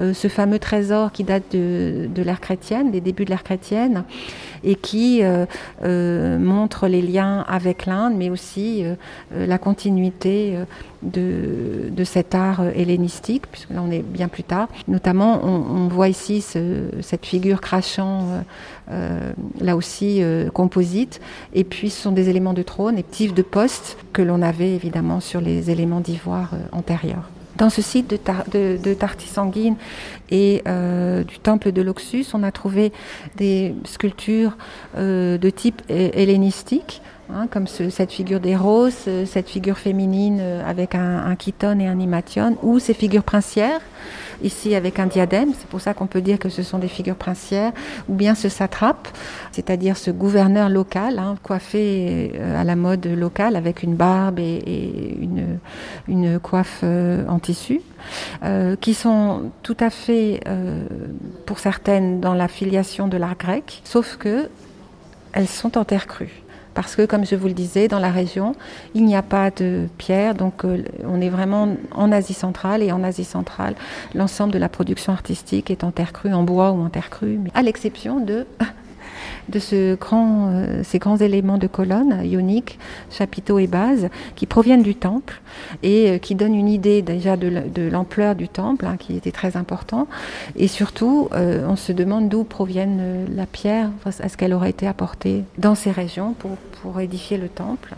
Euh, 0.00 0.12
ce 0.12 0.28
fameux 0.28 0.58
trésor 0.58 1.12
qui 1.12 1.24
date 1.24 1.52
de 1.52 2.22
l'ère 2.22 2.40
chrétienne, 2.40 2.90
des 2.90 3.00
débuts 3.00 3.24
de 3.24 3.30
l'ère 3.30 3.44
chrétienne, 3.44 4.04
et 4.64 4.74
qui 4.74 5.22
euh, 5.22 5.46
euh, 5.84 6.38
montre 6.38 6.86
les 6.88 7.02
liens 7.02 7.44
avec 7.48 7.86
l'Inde, 7.86 8.14
mais 8.16 8.30
aussi 8.30 8.84
euh, 8.84 8.94
la 9.32 9.58
continuité 9.58 10.56
de, 11.02 11.90
de, 11.90 12.04
cet 12.04 12.34
art 12.34 12.62
hellénistique, 12.74 13.44
puisque 13.50 13.70
là 13.70 13.82
on 13.86 13.90
est 13.90 14.02
bien 14.02 14.28
plus 14.28 14.44
tard. 14.44 14.68
Notamment, 14.88 15.44
on, 15.44 15.88
voit 15.88 16.08
ici 16.08 16.40
ce, 16.40 16.84
cette 17.00 17.26
figure 17.26 17.60
crachant, 17.60 18.44
là 19.60 19.76
aussi 19.76 20.22
composite, 20.54 21.20
et 21.54 21.64
puis 21.64 21.90
ce 21.90 22.02
sont 22.02 22.12
des 22.12 22.28
éléments 22.28 22.52
de 22.52 22.62
trône 22.62 22.98
et 22.98 23.02
tifs 23.02 23.34
de 23.34 23.42
poste 23.42 23.96
que 24.12 24.22
l'on 24.22 24.42
avait 24.42 24.74
évidemment 24.74 25.20
sur 25.20 25.40
les 25.40 25.70
éléments 25.70 26.00
d'ivoire 26.00 26.50
antérieurs. 26.72 27.30
Dans 27.56 27.70
ce 27.70 27.82
site 27.82 28.08
de, 28.08 28.16
tar 28.16 28.44
de, 28.50 28.78
de 28.82 28.94
Tartis 28.94 29.28
sanguine 29.28 29.76
et 30.30 30.62
euh, 30.66 31.24
du 31.24 31.38
temple 31.38 31.72
de 31.72 31.82
l'Oxus, 31.82 32.26
on 32.34 32.42
a 32.42 32.52
trouvé 32.52 32.92
des 33.36 33.74
sculptures 33.84 34.56
euh, 34.96 35.38
de 35.38 35.50
type 35.50 35.82
hellénistique, 35.88 37.02
hein, 37.32 37.46
comme 37.50 37.66
ce, 37.66 37.90
cette 37.90 38.12
figure 38.12 38.40
d'Héros, 38.40 38.90
cette 38.90 39.48
figure 39.48 39.78
féminine 39.78 40.40
avec 40.40 40.94
un, 40.94 41.18
un 41.18 41.36
chiton 41.36 41.78
et 41.80 41.86
un 41.86 41.98
himation, 41.98 42.56
ou 42.62 42.78
ces 42.78 42.94
figures 42.94 43.24
princières 43.24 43.80
ici 44.42 44.74
avec 44.74 44.98
un 44.98 45.06
diadème, 45.06 45.52
c'est 45.56 45.66
pour 45.68 45.80
ça 45.80 45.94
qu'on 45.94 46.06
peut 46.06 46.20
dire 46.20 46.38
que 46.38 46.48
ce 46.48 46.62
sont 46.62 46.78
des 46.78 46.88
figures 46.88 47.16
princières, 47.16 47.72
ou 48.08 48.14
bien 48.14 48.34
ce 48.34 48.48
satrape, 48.48 49.08
c'est-à-dire 49.52 49.96
ce 49.96 50.10
gouverneur 50.10 50.68
local, 50.68 51.18
hein, 51.18 51.36
coiffé 51.42 52.32
euh, 52.34 52.60
à 52.60 52.64
la 52.64 52.76
mode 52.76 53.06
locale 53.06 53.56
avec 53.56 53.82
une 53.82 53.94
barbe 53.94 54.38
et, 54.38 54.62
et 54.66 55.18
une, 55.20 55.58
une, 56.08 56.38
coiffe 56.38 56.80
euh, 56.82 57.26
en 57.28 57.38
tissu, 57.38 57.80
euh, 58.44 58.76
qui 58.76 58.94
sont 58.94 59.50
tout 59.62 59.76
à 59.80 59.90
fait, 59.90 60.40
euh, 60.46 60.86
pour 61.46 61.58
certaines, 61.58 62.20
dans 62.20 62.34
la 62.34 62.48
filiation 62.48 63.08
de 63.08 63.16
l'art 63.16 63.36
grec, 63.36 63.82
sauf 63.84 64.16
que 64.16 64.48
elles 65.32 65.48
sont 65.48 65.78
en 65.78 65.84
terre 65.84 66.06
crue. 66.06 66.42
Parce 66.74 66.96
que, 66.96 67.04
comme 67.04 67.26
je 67.26 67.36
vous 67.36 67.48
le 67.48 67.52
disais, 67.52 67.86
dans 67.86 67.98
la 67.98 68.10
région, 68.10 68.54
il 68.94 69.04
n'y 69.04 69.16
a 69.16 69.22
pas 69.22 69.50
de 69.50 69.88
pierre, 69.98 70.34
donc 70.34 70.64
euh, 70.64 70.82
on 71.04 71.20
est 71.20 71.28
vraiment 71.28 71.76
en 71.94 72.12
Asie 72.12 72.34
centrale, 72.34 72.82
et 72.82 72.92
en 72.92 73.02
Asie 73.04 73.24
centrale, 73.24 73.74
l'ensemble 74.14 74.52
de 74.52 74.58
la 74.58 74.68
production 74.68 75.12
artistique 75.12 75.70
est 75.70 75.84
en 75.84 75.90
terre 75.90 76.12
crue, 76.12 76.32
en 76.32 76.42
bois 76.42 76.72
ou 76.72 76.82
en 76.82 76.88
terre 76.88 77.10
crue, 77.10 77.40
à 77.54 77.62
l'exception 77.62 78.20
de 78.20 78.46
de 79.48 79.60
euh, 79.72 80.82
ces 80.84 80.98
grands 80.98 81.16
éléments 81.16 81.58
de 81.58 81.66
colonne 81.66 82.20
ioniques, 82.24 82.78
chapiteaux 83.10 83.58
et 83.58 83.66
bases, 83.66 84.08
qui 84.36 84.46
proviennent 84.46 84.82
du 84.82 84.94
temple 84.94 85.40
et 85.82 86.10
euh, 86.10 86.18
qui 86.18 86.34
donnent 86.34 86.54
une 86.54 86.68
idée 86.68 87.02
déjà 87.02 87.36
de 87.36 87.88
l'ampleur 87.88 88.34
du 88.34 88.48
temple, 88.48 88.86
hein, 88.86 88.96
qui 88.98 89.16
était 89.16 89.32
très 89.32 89.56
important. 89.56 90.06
Et 90.56 90.68
surtout, 90.68 91.28
euh, 91.32 91.66
on 91.68 91.76
se 91.76 91.92
demande 91.92 92.28
d'où 92.28 92.44
proviennent 92.44 93.26
la 93.34 93.46
pierre, 93.46 93.90
est-ce 94.06 94.36
qu'elle 94.36 94.54
aurait 94.54 94.70
été 94.70 94.86
apportée 94.86 95.44
dans 95.58 95.74
ces 95.74 95.90
régions 95.90 96.34
pour, 96.34 96.56
pour 96.80 97.00
édifier 97.00 97.38
le 97.38 97.48
temple. 97.48 97.94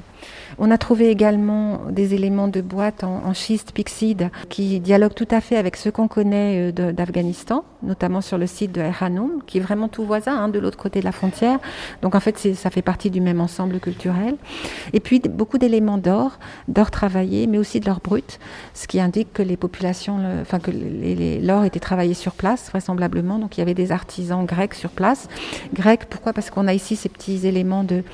On 0.58 0.70
a 0.70 0.78
trouvé 0.78 1.10
également 1.10 1.80
des 1.90 2.14
éléments 2.14 2.48
de 2.48 2.60
boîte 2.60 3.04
en, 3.04 3.34
schiste 3.34 3.72
pixide 3.72 4.30
qui 4.48 4.78
dialoguent 4.78 5.14
tout 5.14 5.28
à 5.30 5.40
fait 5.40 5.56
avec 5.56 5.76
ce 5.76 5.88
qu'on 5.88 6.06
connaît 6.06 6.72
euh, 6.78 6.92
d'Afghanistan, 6.92 7.64
notamment 7.82 8.20
sur 8.20 8.38
le 8.38 8.46
site 8.46 8.72
de 8.72 8.82
Hanoum, 9.00 9.42
qui 9.46 9.58
est 9.58 9.60
vraiment 9.60 9.88
tout 9.88 10.04
voisin, 10.04 10.36
hein, 10.36 10.48
de 10.48 10.58
l'autre 10.58 10.78
côté 10.78 11.00
de 11.00 11.04
la 11.04 11.12
frontière. 11.12 11.58
Donc 12.02 12.14
en 12.14 12.20
fait, 12.20 12.38
ça 12.54 12.70
fait 12.70 12.82
partie 12.82 13.10
du 13.10 13.20
même 13.20 13.40
ensemble 13.40 13.80
culturel. 13.80 14.36
Et 14.92 15.00
puis 15.00 15.20
beaucoup 15.20 15.58
d'éléments 15.58 15.98
d'or, 15.98 16.38
d'or 16.68 16.90
travaillé, 16.90 17.46
mais 17.46 17.58
aussi 17.58 17.80
de 17.80 17.86
l'or 17.86 18.00
brut, 18.02 18.38
ce 18.74 18.86
qui 18.86 19.00
indique 19.00 19.32
que 19.32 19.42
les 19.42 19.56
populations, 19.56 20.20
enfin 20.40 20.60
que 20.60 20.70
l'or 21.44 21.64
était 21.64 21.80
travaillé 21.80 22.14
sur 22.14 22.32
place, 22.32 22.68
vraisemblablement. 22.70 23.38
Donc 23.38 23.56
il 23.56 23.60
y 23.60 23.62
avait 23.62 23.74
des 23.74 23.90
artisans 23.90 24.44
grecs 24.44 24.74
sur 24.74 24.90
place. 24.90 25.28
Grecs, 25.72 26.04
pourquoi? 26.08 26.32
Parce 26.32 26.50
qu'on 26.50 26.68
a 26.68 26.74
ici 26.74 26.96
ces 26.96 27.08
petits 27.08 27.46
éléments 27.46 27.84
de 27.84 28.04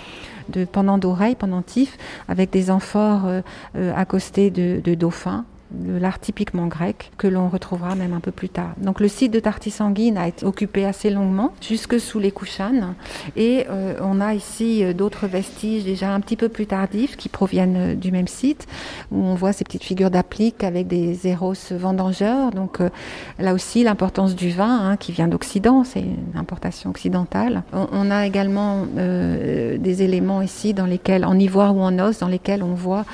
de 0.50 0.64
pendant 0.64 0.98
d'oreilles, 0.98 1.34
pendentifs, 1.34 1.96
avec 2.28 2.50
des 2.50 2.70
amphores 2.70 3.26
euh, 3.26 3.40
euh, 3.76 3.92
accostés 3.96 4.50
de, 4.50 4.80
de 4.82 4.94
dauphins 4.94 5.44
de 5.70 5.96
l'art 5.96 6.18
typiquement 6.18 6.66
grec 6.66 7.10
que 7.18 7.26
l'on 7.26 7.48
retrouvera 7.48 7.94
même 7.94 8.12
un 8.12 8.20
peu 8.20 8.32
plus 8.32 8.48
tard. 8.48 8.74
Donc 8.78 9.00
le 9.00 9.08
site 9.08 9.32
de 9.32 9.40
Tartis 9.40 9.70
sanguine 9.70 10.18
a 10.18 10.28
été 10.28 10.44
occupé 10.44 10.84
assez 10.84 11.10
longuement, 11.10 11.52
jusque 11.60 12.00
sous 12.00 12.18
les 12.18 12.30
Kouchanes, 12.30 12.94
et 13.36 13.66
euh, 13.70 13.94
on 14.02 14.20
a 14.20 14.34
ici 14.34 14.84
euh, 14.84 14.92
d'autres 14.92 15.26
vestiges 15.26 15.84
déjà 15.84 16.12
un 16.12 16.20
petit 16.20 16.36
peu 16.36 16.48
plus 16.48 16.66
tardifs 16.66 17.16
qui 17.16 17.28
proviennent 17.28 17.76
euh, 17.76 17.94
du 17.94 18.10
même 18.12 18.28
site, 18.28 18.66
où 19.10 19.22
on 19.22 19.34
voit 19.34 19.52
ces 19.52 19.64
petites 19.64 19.84
figures 19.84 20.10
d'applique 20.10 20.64
avec 20.64 20.86
des 20.86 21.26
éros 21.26 21.54
vendangeurs. 21.70 22.50
Donc 22.50 22.80
euh, 22.80 22.90
là 23.38 23.54
aussi 23.54 23.82
l'importance 23.84 24.34
du 24.34 24.50
vin 24.50 24.90
hein, 24.90 24.96
qui 24.96 25.12
vient 25.12 25.28
d'Occident, 25.28 25.84
c'est 25.84 26.00
une 26.00 26.36
importation 26.36 26.90
occidentale. 26.90 27.62
On, 27.72 27.86
on 27.92 28.10
a 28.10 28.26
également 28.26 28.86
des 28.86 30.02
éléments 30.02 30.42
ici 30.42 30.74
dans 30.74 30.86
lesquels, 30.86 31.24
en 31.24 31.38
ivoire 31.38 31.76
ou 31.76 31.80
en 31.80 31.98
os, 31.98 32.18
dans 32.18 32.28
lesquels 32.28 32.62
on 32.62 32.74
voit 32.74 33.04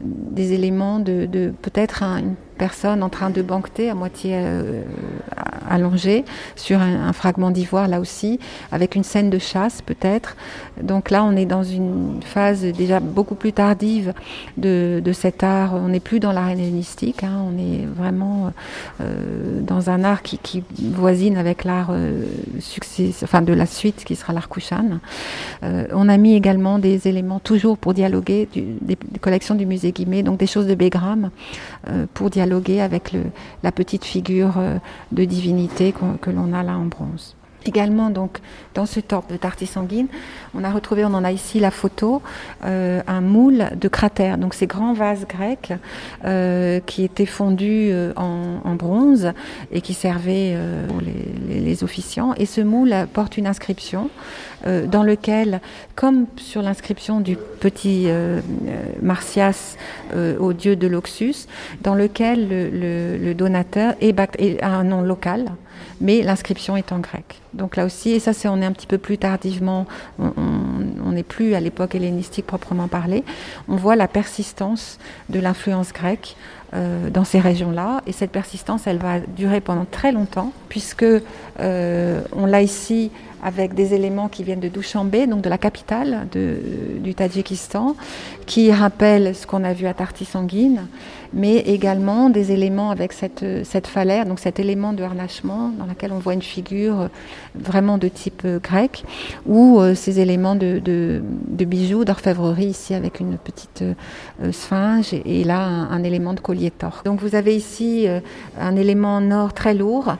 des 0.00 0.52
éléments 0.52 1.00
de, 1.00 1.52
peut-être 1.62 2.02
un, 2.02 2.34
personne 2.58 3.02
en 3.02 3.08
train 3.08 3.30
de 3.30 3.40
banqueter 3.40 3.88
à 3.88 3.94
moitié 3.94 4.32
euh, 4.34 4.82
allongée 5.68 6.24
sur 6.56 6.80
un, 6.80 7.12
fragment 7.12 7.50
d'ivoire 7.50 7.88
là 7.88 8.00
aussi 8.00 8.38
avec 8.70 8.94
une 8.94 9.04
scène 9.04 9.30
de 9.30 9.38
chasse 9.38 9.80
peut-être. 9.82 10.36
Donc 10.82 11.10
là 11.10 11.24
on 11.24 11.34
est 11.36 11.46
dans 11.46 11.64
une 11.64 12.20
phase 12.22 12.62
déjà 12.62 13.00
beaucoup 13.00 13.34
plus 13.34 13.52
tardive 13.52 14.12
de, 14.56 15.00
de 15.02 15.12
cet 15.12 15.42
art. 15.42 15.74
On 15.74 15.88
n'est 15.88 16.00
plus 16.00 16.20
dans 16.20 16.32
l'art 16.32 16.50
hellénistique 16.50 17.24
hein, 17.24 17.42
on 17.48 17.56
est 17.58 17.86
vraiment 17.86 18.52
euh, 19.00 19.60
dans 19.62 19.90
un 19.90 20.04
art 20.04 20.22
qui, 20.22 20.38
qui 20.38 20.62
voisine 20.78 21.36
avec 21.36 21.64
l'art 21.64 21.88
euh, 21.90 22.24
enfin 23.22 23.42
de 23.42 23.52
la 23.52 23.66
suite 23.66 24.04
qui 24.04 24.16
sera 24.16 24.32
l'art 24.32 24.48
euh, 25.62 25.86
on 25.92 26.08
a 26.08 26.16
mis 26.16 26.34
également 26.34 26.78
des 26.78 27.08
éléments 27.08 27.38
toujours 27.38 27.78
pour 27.78 27.94
dialoguer 27.94 28.48
des 28.54 28.96
collections 29.20 29.54
du 29.54 29.66
musée 29.66 29.92
Guimet 29.92 30.22
donc 30.22 30.38
des 30.38 30.46
choses 30.46 30.66
de 30.66 30.74
Bégram 30.74 31.30
euh, 31.88 32.06
pour 32.14 32.30
dialoguer 32.30 32.47
avec 32.80 33.12
la 33.62 33.72
petite 33.72 34.04
figure 34.04 34.58
euh, 34.58 34.78
de 35.12 35.24
divinité 35.24 35.94
que 36.20 36.30
l'on 36.30 36.52
a 36.52 36.62
là 36.62 36.76
en 36.76 36.86
bronze. 36.86 37.37
Également, 37.68 38.08
donc, 38.08 38.38
dans 38.72 38.86
ce 38.86 38.98
temple 38.98 39.30
de 39.30 39.36
Tartis 39.36 39.66
sanguine, 39.66 40.06
on 40.54 40.64
a 40.64 40.70
retrouvé, 40.70 41.04
on 41.04 41.12
en 41.12 41.22
a 41.22 41.32
ici 41.32 41.60
la 41.60 41.70
photo, 41.70 42.22
euh, 42.64 43.02
un 43.06 43.20
moule 43.20 43.68
de 43.78 43.88
cratère. 43.88 44.38
Donc, 44.38 44.54
ces 44.54 44.66
grands 44.66 44.94
vases 44.94 45.26
grecs 45.28 45.74
euh, 46.24 46.80
qui 46.86 47.04
étaient 47.04 47.26
fondus 47.26 47.90
euh, 47.90 48.14
en, 48.16 48.74
bronze 48.74 49.32
et 49.70 49.82
qui 49.82 49.92
servaient 49.92 50.56
pour 50.88 51.02
les, 51.02 51.84
officiants. 51.84 52.32
Et 52.38 52.46
ce 52.46 52.62
moule 52.62 52.94
porte 53.12 53.36
une 53.36 53.46
inscription 53.46 54.08
dans 54.64 55.02
lequel, 55.02 55.60
comme 55.94 56.26
sur 56.36 56.62
l'inscription 56.62 57.20
du 57.20 57.36
petit 57.60 58.08
Martias 59.02 59.76
au 60.14 60.52
dieu 60.52 60.74
de 60.76 60.86
l'Oxus, 60.86 61.46
dans 61.82 61.94
lequel 61.94 62.48
le, 62.48 63.16
le, 63.16 63.34
donateur 63.34 63.94
est, 64.00 64.18
est 64.38 64.62
un 64.62 64.84
nom 64.84 65.02
local 65.02 65.52
mais 66.00 66.22
l'inscription 66.22 66.76
est 66.76 66.92
en 66.92 66.98
grec. 66.98 67.40
Donc 67.54 67.76
là 67.76 67.84
aussi, 67.84 68.10
et 68.10 68.20
ça 68.20 68.32
c'est 68.32 68.48
on 68.48 68.60
est 68.60 68.66
un 68.66 68.72
petit 68.72 68.86
peu 68.86 68.98
plus 68.98 69.18
tardivement, 69.18 69.86
on 70.18 71.12
n'est 71.12 71.22
plus 71.22 71.54
à 71.54 71.60
l'époque 71.60 71.94
hellénistique 71.94 72.46
proprement 72.46 72.88
parlé, 72.88 73.24
on 73.68 73.76
voit 73.76 73.96
la 73.96 74.08
persistance 74.08 74.98
de 75.28 75.40
l'influence 75.40 75.92
grecque 75.92 76.36
euh, 76.74 77.08
dans 77.08 77.24
ces 77.24 77.40
régions-là, 77.40 78.02
et 78.06 78.12
cette 78.12 78.30
persistance, 78.30 78.86
elle 78.86 78.98
va 78.98 79.20
durer 79.20 79.62
pendant 79.62 79.86
très 79.90 80.12
longtemps, 80.12 80.52
puisque 80.68 81.02
euh, 81.02 82.20
on 82.36 82.44
l'a 82.44 82.60
ici 82.60 83.10
avec 83.42 83.72
des 83.72 83.94
éléments 83.94 84.28
qui 84.28 84.42
viennent 84.42 84.60
de 84.60 84.68
Dushanbe, 84.68 85.16
donc 85.28 85.40
de 85.40 85.48
la 85.48 85.56
capitale 85.56 86.28
du 86.30 87.14
Tadjikistan, 87.14 87.96
qui 88.44 88.70
rappellent 88.70 89.34
ce 89.34 89.46
qu'on 89.46 89.64
a 89.64 89.72
vu 89.72 89.86
à 89.86 89.94
Tarti 89.94 90.26
Sanguine, 90.26 90.88
mais 91.32 91.58
également 91.58 92.30
des 92.30 92.52
éléments 92.52 92.90
avec 92.90 93.12
cette, 93.12 93.44
cette 93.64 93.86
falaire, 93.86 94.26
donc 94.26 94.38
cet 94.38 94.58
élément 94.58 94.92
de 94.92 95.02
harnachement 95.02 95.70
dans 95.78 95.86
lequel 95.86 96.12
on 96.12 96.18
voit 96.18 96.34
une 96.34 96.42
figure 96.42 97.08
vraiment 97.54 97.98
de 97.98 98.08
type 98.08 98.42
euh, 98.44 98.58
grec, 98.58 99.04
ou 99.46 99.80
euh, 99.80 99.94
ces 99.94 100.20
éléments 100.20 100.54
de, 100.54 100.80
de, 100.84 101.64
bijoux, 101.64 102.04
d'orfèvrerie 102.04 102.66
ici 102.66 102.94
avec 102.94 103.20
une 103.20 103.36
petite 103.36 103.82
euh, 103.82 104.52
sphinge 104.52 105.12
et, 105.12 105.44
là 105.44 105.64
un, 105.66 106.02
élément 106.02 106.34
de 106.34 106.40
collier 106.40 106.70
tort. 106.70 107.02
Donc 107.04 107.20
vous 107.20 107.34
avez 107.34 107.54
ici 107.54 108.06
un 108.58 108.76
élément 108.76 109.16
en 109.16 109.30
or 109.30 109.52
très 109.52 109.74
lourd 109.74 110.16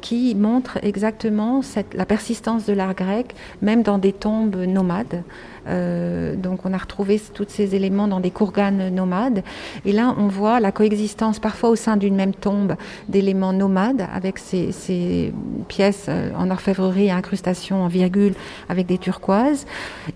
qui 0.00 0.34
montre 0.34 0.78
exactement 0.82 1.60
la 1.94 2.06
persistance 2.06 2.64
de 2.64 2.72
l'art 2.72 2.94
grec, 2.94 3.34
même 3.62 3.82
dans 3.82 3.98
des 3.98 4.12
tombes 4.12 4.56
nomades. 4.56 5.22
Euh, 5.68 6.34
donc 6.34 6.60
on 6.64 6.72
a 6.72 6.78
retrouvé 6.78 7.20
tous 7.34 7.46
ces 7.48 7.74
éléments 7.74 8.08
dans 8.08 8.20
des 8.20 8.30
courganes 8.30 8.88
nomades. 8.94 9.42
Et 9.84 9.92
là, 9.92 10.14
on 10.18 10.28
voit 10.28 10.60
la 10.60 10.72
coexistence 10.72 11.38
parfois 11.38 11.70
au 11.70 11.76
sein 11.76 11.96
d'une 11.96 12.14
même 12.14 12.34
tombe 12.34 12.74
d'éléments 13.08 13.52
nomades 13.52 14.06
avec 14.12 14.38
ces, 14.38 15.32
pièces 15.68 16.06
euh, 16.08 16.30
en 16.36 16.50
orfèvrerie 16.50 17.06
et 17.06 17.10
incrustations 17.10 17.82
en 17.82 17.88
virgule 17.88 18.34
avec 18.68 18.86
des 18.86 18.98
turquoises. 18.98 19.66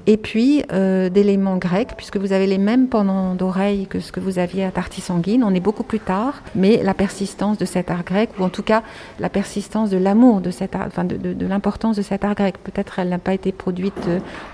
Et 0.07 0.17
puis 0.17 0.65
euh, 0.73 1.09
d'éléments 1.09 1.57
grecs, 1.57 1.95
puisque 1.97 2.17
vous 2.17 2.33
avez 2.33 2.47
les 2.47 2.59
mêmes 2.59 2.89
pendants 2.89 3.35
d'oreilles 3.35 3.87
que 3.87 4.01
ce 4.01 4.13
que 4.13 4.21
vous 4.21 4.39
aviez 4.39 4.65
à 4.65 4.71
Tartis 4.71 5.01
sanguine. 5.01 5.45
On 5.45 5.55
est 5.55 5.61
beaucoup 5.61 5.83
plus 5.83 6.01
tard, 6.01 6.43
mais 6.55 6.83
la 6.83 6.95
persistance 6.95 7.59
de 7.59 7.65
cet 7.65 7.91
art 7.91 8.05
grec, 8.05 8.31
ou 8.39 8.45
en 8.45 8.49
tout 8.49 8.63
cas 8.63 8.83
la 9.21 9.29
persistance 9.29 9.91
de 9.91 9.99
l'amour 9.99 10.41
de 10.41 10.51
cet 10.51 10.75
art, 10.75 10.87
enfin 10.87 11.05
de, 11.05 11.47
l'importance 11.47 11.97
de 11.97 12.03
cet 12.03 12.25
art 12.25 12.35
grec. 12.35 12.57
Peut-être 12.63 12.99
elle 12.99 13.09
n'a 13.09 13.19
pas 13.19 13.35
été 13.35 13.53
produite 13.53 14.09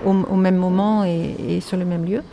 au 0.05 0.35
même 0.35 0.57
moment 0.57 0.88
et, 1.05 1.59
sur 1.61 1.77
le 1.77 1.85
même 1.85 2.05
lieu. 2.05 2.23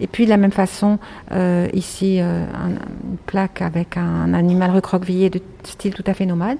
Et 0.00 0.06
puis 0.06 0.24
de 0.24 0.30
la 0.30 0.36
même 0.36 0.52
façon, 0.52 0.98
euh, 1.32 1.68
ici, 1.72 2.18
euh, 2.20 2.44
une 2.66 3.16
plaque 3.26 3.62
avec 3.62 3.96
un, 3.96 4.34
animal 4.34 4.70
recroquevillé 4.70 5.30
de 5.30 5.40
style 5.62 5.94
tout 5.94 6.04
à 6.06 6.14
fait 6.14 6.26
nomade. 6.26 6.58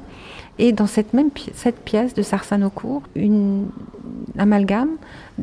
Et 0.56 0.70
dans 0.70 0.86
cette 0.86 1.14
même 1.14 1.30
cette 1.52 1.80
pièce 1.80 2.14
de 2.14 2.22
Sarsanocourt, 2.22 3.02
une 3.16 3.66
amalgame 4.38 4.90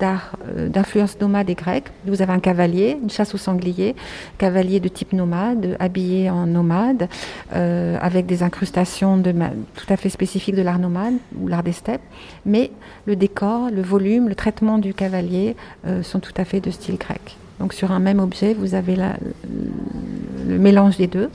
euh, 0.01 0.69
d'influence 0.69 1.19
nomade 1.19 1.49
et 1.49 1.53
grecque. 1.53 1.91
Vous 2.05 2.21
avez 2.21 2.31
un 2.31 2.39
cavalier, 2.39 2.97
une 3.03 3.09
chasse 3.09 3.35
au 3.35 3.37
sanglier, 3.37 3.93
cavalier 4.37 4.79
de 4.79 4.87
type 4.87 5.11
nomade, 5.11 5.75
habillé 5.81 6.29
en 6.29 6.45
nomade, 6.45 7.09
avec 7.51 8.25
des 8.25 8.41
incrustations 8.41 9.17
de, 9.17 9.33
tout 9.75 9.87
à 9.89 9.97
fait 9.97 10.09
spécifiques 10.09 10.55
de 10.55 10.61
l'art 10.61 10.79
nomade 10.79 11.15
ou 11.37 11.49
l'art 11.49 11.63
des 11.63 11.73
steppes. 11.73 12.01
Mais 12.45 12.71
le 13.05 13.17
décor, 13.17 13.69
le 13.69 13.81
volume, 13.81 14.29
le 14.29 14.35
traitement 14.35 14.77
du 14.77 14.93
cavalier 14.93 15.57
sont 16.03 16.21
tout 16.21 16.33
à 16.37 16.45
fait 16.45 16.61
de 16.61 16.71
style 16.71 16.95
grec. 16.95 17.37
Donc 17.61 17.73
sur 17.73 17.91
un 17.91 17.99
même 17.99 18.19
objet, 18.19 18.55
vous 18.55 18.73
avez 18.73 18.95
le 18.95 20.57
mélange 20.57 20.97
des 20.97 21.05
deux. 21.05 21.29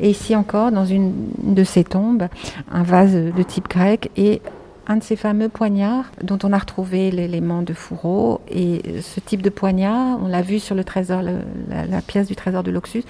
Et 0.00 0.10
ici 0.10 0.36
encore, 0.36 0.70
dans 0.70 0.84
une 0.84 1.14
de 1.42 1.64
ces 1.64 1.82
tombes, 1.82 2.28
un 2.70 2.82
vase 2.82 3.14
de 3.14 3.42
type 3.42 3.68
grec 3.70 4.10
et 4.18 4.42
un 4.86 4.96
de 4.96 5.02
ces 5.02 5.16
fameux 5.16 5.48
poignards 5.48 6.12
dont 6.22 6.38
on 6.42 6.52
a 6.52 6.58
retrouvé 6.58 7.10
l'élément 7.10 7.62
de 7.62 7.72
fourreau. 7.72 8.42
Et 8.50 9.00
ce 9.00 9.18
type 9.20 9.40
de 9.40 9.48
poignard, 9.48 10.18
on 10.22 10.28
l'a 10.28 10.42
vu 10.42 10.58
sur 10.58 10.74
le 10.74 10.84
trésor, 10.84 11.22
la, 11.22 12.02
pièce 12.02 12.26
du 12.26 12.36
trésor 12.36 12.62
de 12.62 12.70
l'Oxus, 12.70 13.04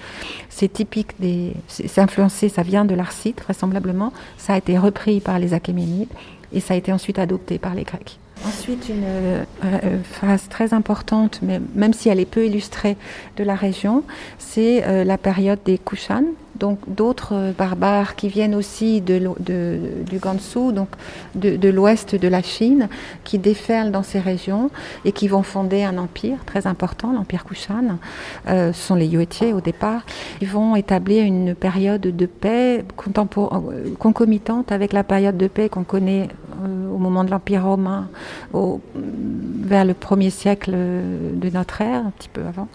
c'est 0.47 0.71
typique 0.71 1.19
des. 1.19 1.53
C'est 1.67 1.99
influencé, 1.99 2.47
ça 2.47 2.63
vient 2.63 2.85
de 2.85 2.95
l'Arcite, 2.95 3.41
vraisemblablement. 3.41 4.13
Ça 4.37 4.53
a 4.53 4.57
été 4.57 4.77
repris 4.77 5.19
par 5.19 5.37
les 5.37 5.53
Achéménides 5.53 6.13
et 6.53 6.61
ça 6.61 6.75
a 6.75 6.77
été 6.77 6.93
ensuite 6.93 7.19
adopté 7.19 7.59
par 7.59 7.75
les 7.75 7.83
Grecs. 7.83 8.19
Ensuite, 8.45 8.89
une 8.89 9.03
euh, 9.05 9.43
euh, 9.63 9.97
phase 10.03 10.49
très 10.49 10.73
importante, 10.73 11.39
mais 11.41 11.61
même 11.75 11.93
si 11.93 12.09
elle 12.09 12.19
est 12.19 12.25
peu 12.25 12.45
illustrée 12.45 12.97
de 13.37 13.43
la 13.43 13.55
région, 13.55 14.03
c'est 14.37 14.83
euh, 14.85 15.03
la 15.03 15.17
période 15.17 15.59
des 15.63 15.77
Kushan, 15.77 16.25
donc 16.55 16.79
d'autres 16.87 17.53
barbares 17.57 18.15
qui 18.15 18.27
viennent 18.27 18.55
aussi 18.55 19.01
du 19.01 20.19
Gansu, 20.19 20.71
donc 20.73 20.89
de, 21.35 21.69
l'ouest 21.69 22.15
de 22.15 22.27
la 22.27 22.41
Chine, 22.41 22.89
qui 23.23 23.39
déferlent 23.39 23.91
dans 23.91 24.03
ces 24.03 24.19
régions 24.19 24.69
et 25.05 25.11
qui 25.11 25.27
vont 25.27 25.43
fonder 25.43 25.83
un 25.83 25.97
empire 25.97 26.37
très 26.45 26.67
important, 26.67 27.11
l'empire 27.11 27.45
Kushan. 27.45 27.97
ce 28.47 28.71
sont 28.73 28.95
les 28.95 29.07
Yuetiers 29.07 29.53
au 29.53 29.61
départ. 29.61 30.01
Ils 30.41 30.47
vont 30.47 30.75
établir 30.75 31.25
une 31.25 31.55
période 31.55 32.01
de 32.01 32.25
paix 32.25 32.85
concomitante 33.99 34.71
avec 34.71 34.93
la 34.93 35.03
période 35.03 35.37
de 35.37 35.47
paix 35.47 35.69
qu'on 35.69 35.83
connaît 35.83 36.29
au 36.93 36.97
moment 36.97 37.23
de 37.23 37.31
l'empire 37.31 37.63
romain 37.63 38.07
au, 38.53 38.79
vers 38.95 39.85
le 39.85 39.93
premier 39.93 40.29
siècle 40.29 40.71
de 40.71 41.49
notre 41.49 41.81
ère, 41.81 42.05
un 42.05 42.11
petit 42.11 42.29
peu 42.29 42.41
avant, 42.47 42.67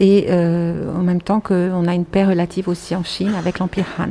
et 0.00 0.26
euh, 0.30 0.94
en 0.94 1.02
même 1.02 1.20
temps 1.20 1.40
qu'on 1.40 1.86
a 1.86 1.94
une 1.94 2.04
paix 2.04 2.24
relative 2.24 2.68
aussi 2.68 2.96
en 2.96 3.04
Chine 3.04 3.17
avec 3.26 3.58
l'empire 3.58 3.86
Han. 3.98 4.10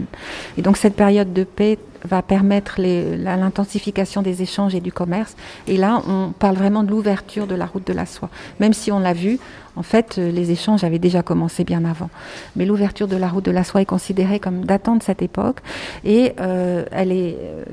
Et 0.58 0.62
donc 0.62 0.78
cette 0.78 0.96
période 0.96 1.34
de 1.34 1.44
paix 1.44 1.78
va 2.04 2.22
permettre 2.22 2.76
l'intensification 2.80 4.22
des 4.22 4.42
échanges 4.42 4.76
et 4.76 4.82
du 4.82 4.92
commerce. 4.92 5.36
Et 5.68 5.78
là, 5.78 6.02
on 6.08 6.32
parle 6.38 6.56
vraiment 6.56 6.84
de 6.84 6.92
l'ouverture 6.92 7.48
de 7.48 7.56
la 7.56 7.66
route 7.66 7.86
de 7.86 7.94
la 7.94 8.06
soie. 8.06 8.30
Même 8.60 8.74
si 8.74 8.92
on 8.92 9.00
l'a 9.00 9.14
vu, 9.14 9.40
en 9.78 9.84
fait, 9.84 10.18
les 10.18 10.50
échanges 10.52 10.84
avaient 10.84 11.00
déjà 11.00 11.22
commencé 11.22 11.64
bien 11.64 11.86
avant. 11.86 12.10
Mais 12.56 12.66
l'ouverture 12.66 13.08
de 13.08 13.16
la 13.16 13.28
route 13.28 13.46
de 13.46 13.52
la 13.52 13.64
soie 13.64 13.82
est 13.82 13.86
considérée 13.86 14.40
comme 14.40 14.66
datant 14.66 14.96
de 14.96 15.04
cette 15.04 15.22
époque 15.22 15.60
et 16.04 16.34
euh, 16.40 16.84
elle 16.92 17.12
est 17.12 17.38
euh, 17.40 17.64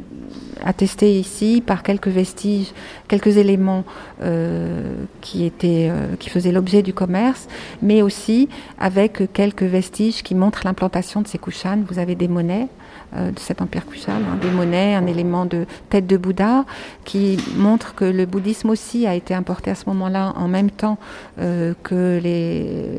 attestée 0.62 1.18
ici 1.18 1.62
par 1.64 1.82
quelques 1.82 2.08
vestiges, 2.08 2.72
quelques 3.08 3.38
éléments 3.38 3.84
euh, 4.22 4.92
qui 5.22 5.46
étaient, 5.46 5.90
qui 6.18 6.28
faisaient 6.28 6.52
l'objet 6.52 6.82
du 6.82 6.92
commerce, 6.92 7.48
mais 7.80 8.02
aussi 8.02 8.50
avec 8.78 9.32
quelques 9.32 9.62
vestiges 9.62 10.22
qui 10.22 10.34
montrent 10.34 10.60
l'implantation 10.64 11.22
de 11.22 11.26
ces 11.26 11.38
couchanes. 11.38 11.84
Vous 11.88 11.98
avez 11.98 12.14
des 12.14 12.28
monnaies 12.28 12.68
euh, 12.68 12.83
de 13.14 13.38
cet 13.38 13.62
empire 13.62 13.86
Kushan, 13.86 14.12
hein, 14.12 14.38
des 14.40 14.50
monnaies, 14.50 14.94
un 14.94 15.06
élément 15.06 15.46
de 15.46 15.66
tête 15.88 16.06
de 16.06 16.16
Bouddha 16.16 16.64
qui 17.04 17.38
montre 17.56 17.94
que 17.94 18.04
le 18.04 18.26
bouddhisme 18.26 18.70
aussi 18.70 19.06
a 19.06 19.14
été 19.14 19.34
importé 19.34 19.70
à 19.70 19.74
ce 19.74 19.88
moment-là 19.88 20.32
en 20.36 20.48
même 20.48 20.70
temps 20.70 20.98
euh, 21.40 21.74
que 21.82 22.20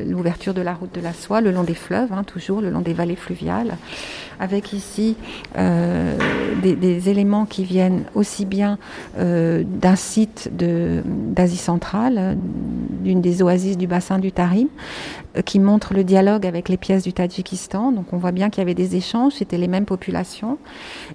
l'ouverture 0.08 0.54
de 0.54 0.62
la 0.62 0.74
route 0.74 0.94
de 0.94 1.00
la 1.00 1.12
soie 1.12 1.40
le 1.40 1.50
long 1.50 1.64
des 1.64 1.74
fleuves, 1.74 2.12
hein, 2.12 2.24
toujours 2.24 2.60
le 2.60 2.70
long 2.70 2.80
des 2.80 2.92
vallées 2.92 3.16
fluviales, 3.16 3.76
avec 4.40 4.72
ici 4.72 5.16
euh, 5.56 6.16
des, 6.62 7.08
éléments 7.08 7.46
qui 7.46 7.64
viennent 7.64 8.04
aussi 8.14 8.44
bien 8.44 8.78
d'un 9.16 9.96
site 9.96 10.50
d'Asie 10.52 11.56
centrale, 11.56 12.36
d'une 13.02 13.20
des 13.20 13.42
oasis 13.42 13.76
du 13.76 13.86
bassin 13.86 14.18
du 14.18 14.32
Tarim, 14.32 14.68
qui 15.44 15.58
montre 15.58 15.94
le 15.94 16.04
dialogue 16.04 16.46
avec 16.46 16.68
les 16.68 16.76
pièces 16.76 17.02
du 17.02 17.12
Tadjikistan. 17.12 17.92
Donc 17.92 18.12
on 18.12 18.18
voit 18.18 18.32
bien 18.32 18.50
qu'il 18.50 18.60
y 18.60 18.62
avait 18.62 18.74
des 18.74 18.96
échanges, 18.96 19.34
c'était 19.34 19.58
les 19.58 19.68
mêmes 19.68 19.84
populations, 19.84 20.58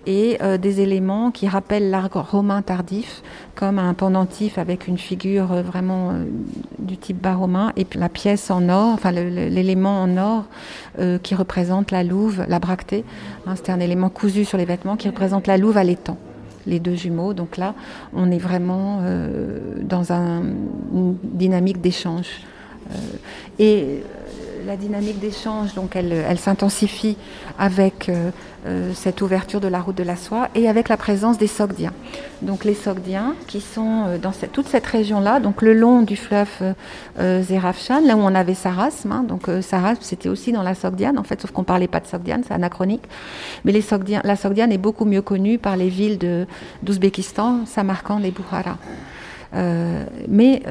et 0.06 0.38
euh, 0.42 0.58
des 0.58 0.82
éléments 0.82 1.32
qui 1.32 1.48
rappellent 1.48 1.90
l'art 1.90 2.10
romain 2.14 2.62
tardif, 2.62 3.24
comme 3.56 3.80
un 3.80 3.94
pendentif 3.94 4.58
avec 4.58 4.88
une 4.88 4.98
figure 4.98 5.52
euh, 5.52 5.62
vraiment 5.62 6.12
euh, 6.12 6.26
du 6.80 6.98
type 6.98 7.22
bas 7.22 7.36
romain, 7.36 7.72
et 7.76 7.86
puis 7.86 8.00
la 8.00 8.10
pièce 8.10 8.52
en 8.52 8.70
or, 8.70 8.94
enfin 8.94 9.12
l'élément 9.12 10.02
en 10.02 10.18
or 10.18 10.46
qui 11.24 11.36
représente 11.36 11.92
la 11.92 12.04
louve, 12.04 12.44
la 12.48 12.60
bractée. 12.60 13.06
Hein, 13.48 13.56
C'était 13.56 13.72
un 13.72 13.80
élément 13.80 14.10
cousu 14.10 14.44
sur 14.46 14.58
les 14.58 14.66
vêtements 14.66 14.98
qui 14.98 15.08
représente 15.08 15.48
la 15.48 15.58
louve 15.58 15.78
à 15.78 15.84
l'étang 15.84 16.18
les 16.68 16.80
deux 16.80 16.96
jumeaux. 16.96 17.34
Donc 17.34 17.58
là, 17.58 17.74
on 18.14 18.30
est 18.30 18.38
vraiment 18.38 19.02
dans 19.82 20.14
un, 20.14 20.42
une 20.94 21.16
dynamique 21.24 21.82
d'échange. 21.82 22.42
Euh, 22.92 22.96
et 23.60 24.04
la 24.66 24.78
dynamique 24.78 25.20
d'échange, 25.20 25.74
donc 25.74 25.96
elle, 25.96 26.12
elle 26.12 26.40
s'intensifie 26.40 27.18
avec 27.58 28.10
euh, 28.10 28.32
euh, 28.68 28.92
cette 28.94 29.24
ouverture 29.24 29.60
de 29.60 29.68
la 29.68 29.82
route 29.82 29.98
de 29.98 30.04
la 30.04 30.16
soie 30.16 30.50
et 30.54 30.70
avec 30.70 30.88
la 30.88 30.96
présence 30.96 31.40
des 31.40 31.48
Sogdiens. 31.48 31.94
Donc 32.44 32.64
les 32.64 32.76
Sogdiens 32.76 33.34
qui 33.48 33.60
sont 33.60 34.04
euh, 34.06 34.18
dans 34.20 34.32
cette, 34.32 34.52
toute 34.52 34.68
cette 34.68 34.86
région-là, 34.86 35.40
donc 35.40 35.64
le 35.64 35.74
long 35.74 36.04
du 36.04 36.16
fleuve 36.16 36.76
euh, 37.20 37.42
Zerafshan, 37.42 38.02
là 38.06 38.16
où 38.16 38.20
on 38.20 38.36
avait 38.36 38.54
Sarasme. 38.54 39.12
Hein, 39.12 39.26
donc 39.28 39.50
Sarasme, 39.62 40.02
c'était 40.04 40.30
aussi 40.30 40.52
dans 40.52 40.62
la 40.62 40.76
Sogdiane, 40.76 41.18
en 41.18 41.24
fait, 41.24 41.42
sauf 41.42 41.50
qu'on 41.50 41.64
parlait 41.64 41.88
pas 41.88 42.02
de 42.02 42.06
Sogdiane, 42.06 42.44
c'est 42.48 42.54
anachronique. 42.54 43.04
Mais 43.66 43.72
les 43.72 43.82
Sogdiens, 43.82 44.22
la 44.24 44.36
Sogdiane 44.36 44.72
est 44.72 44.78
beaucoup 44.78 45.06
mieux 45.06 45.24
connue 45.24 45.58
par 45.58 45.76
les 45.76 45.90
villes 45.90 46.20
d'Ouzbékistan, 46.84 47.66
Samarkand 47.66 48.20
et 48.20 48.32
Bukhara. 48.32 48.78
mais 50.28 50.62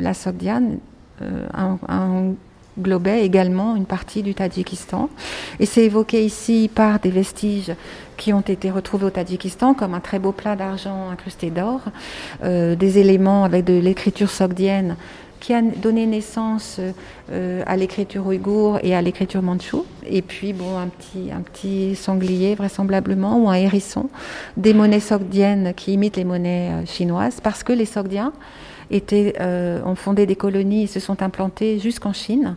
la 0.00 0.14
Sogdiane 0.14 0.78
un, 1.20 1.78
un, 1.88 2.34
globait 2.78 3.24
également 3.24 3.76
une 3.76 3.86
partie 3.86 4.22
du 4.22 4.34
Tadjikistan. 4.34 5.08
Et 5.60 5.66
c'est 5.66 5.84
évoqué 5.84 6.24
ici 6.24 6.70
par 6.72 6.98
des 7.00 7.10
vestiges 7.10 7.72
qui 8.16 8.32
ont 8.32 8.40
été 8.40 8.70
retrouvés 8.70 9.06
au 9.06 9.10
Tadjikistan, 9.10 9.74
comme 9.74 9.94
un 9.94 10.00
très 10.00 10.18
beau 10.18 10.32
plat 10.32 10.56
d'argent 10.56 11.10
incrusté 11.10 11.50
d'or, 11.50 11.80
euh, 12.44 12.74
des 12.74 12.98
éléments 12.98 13.44
avec 13.44 13.64
de 13.64 13.78
l'écriture 13.78 14.30
sogdienne 14.30 14.96
qui 15.38 15.52
a 15.52 15.60
donné 15.60 16.06
naissance 16.06 16.80
euh, 17.30 17.62
à 17.66 17.76
l'écriture 17.76 18.26
ouïghour 18.26 18.78
et 18.82 18.94
à 18.94 19.02
l'écriture 19.02 19.42
mandchoue. 19.42 19.84
Et 20.06 20.22
puis, 20.22 20.54
bon, 20.54 20.78
un 20.78 20.88
petit, 20.88 21.30
un 21.30 21.42
petit 21.42 21.94
sanglier, 21.94 22.54
vraisemblablement, 22.54 23.38
ou 23.38 23.48
un 23.50 23.54
hérisson, 23.54 24.08
des 24.56 24.72
monnaies 24.72 24.98
sogdiennes 24.98 25.74
qui 25.74 25.92
imitent 25.92 26.16
les 26.16 26.24
monnaies 26.24 26.70
euh, 26.72 26.86
chinoises, 26.86 27.40
parce 27.40 27.62
que 27.62 27.72
les 27.72 27.84
sogdiens 27.84 28.32
euh, 28.90 29.82
ont 29.84 29.94
fondé 29.94 30.26
des 30.26 30.36
colonies 30.36 30.84
et 30.84 30.86
se 30.86 31.00
sont 31.00 31.22
implantés 31.22 31.78
jusqu'en 31.78 32.12
Chine. 32.12 32.56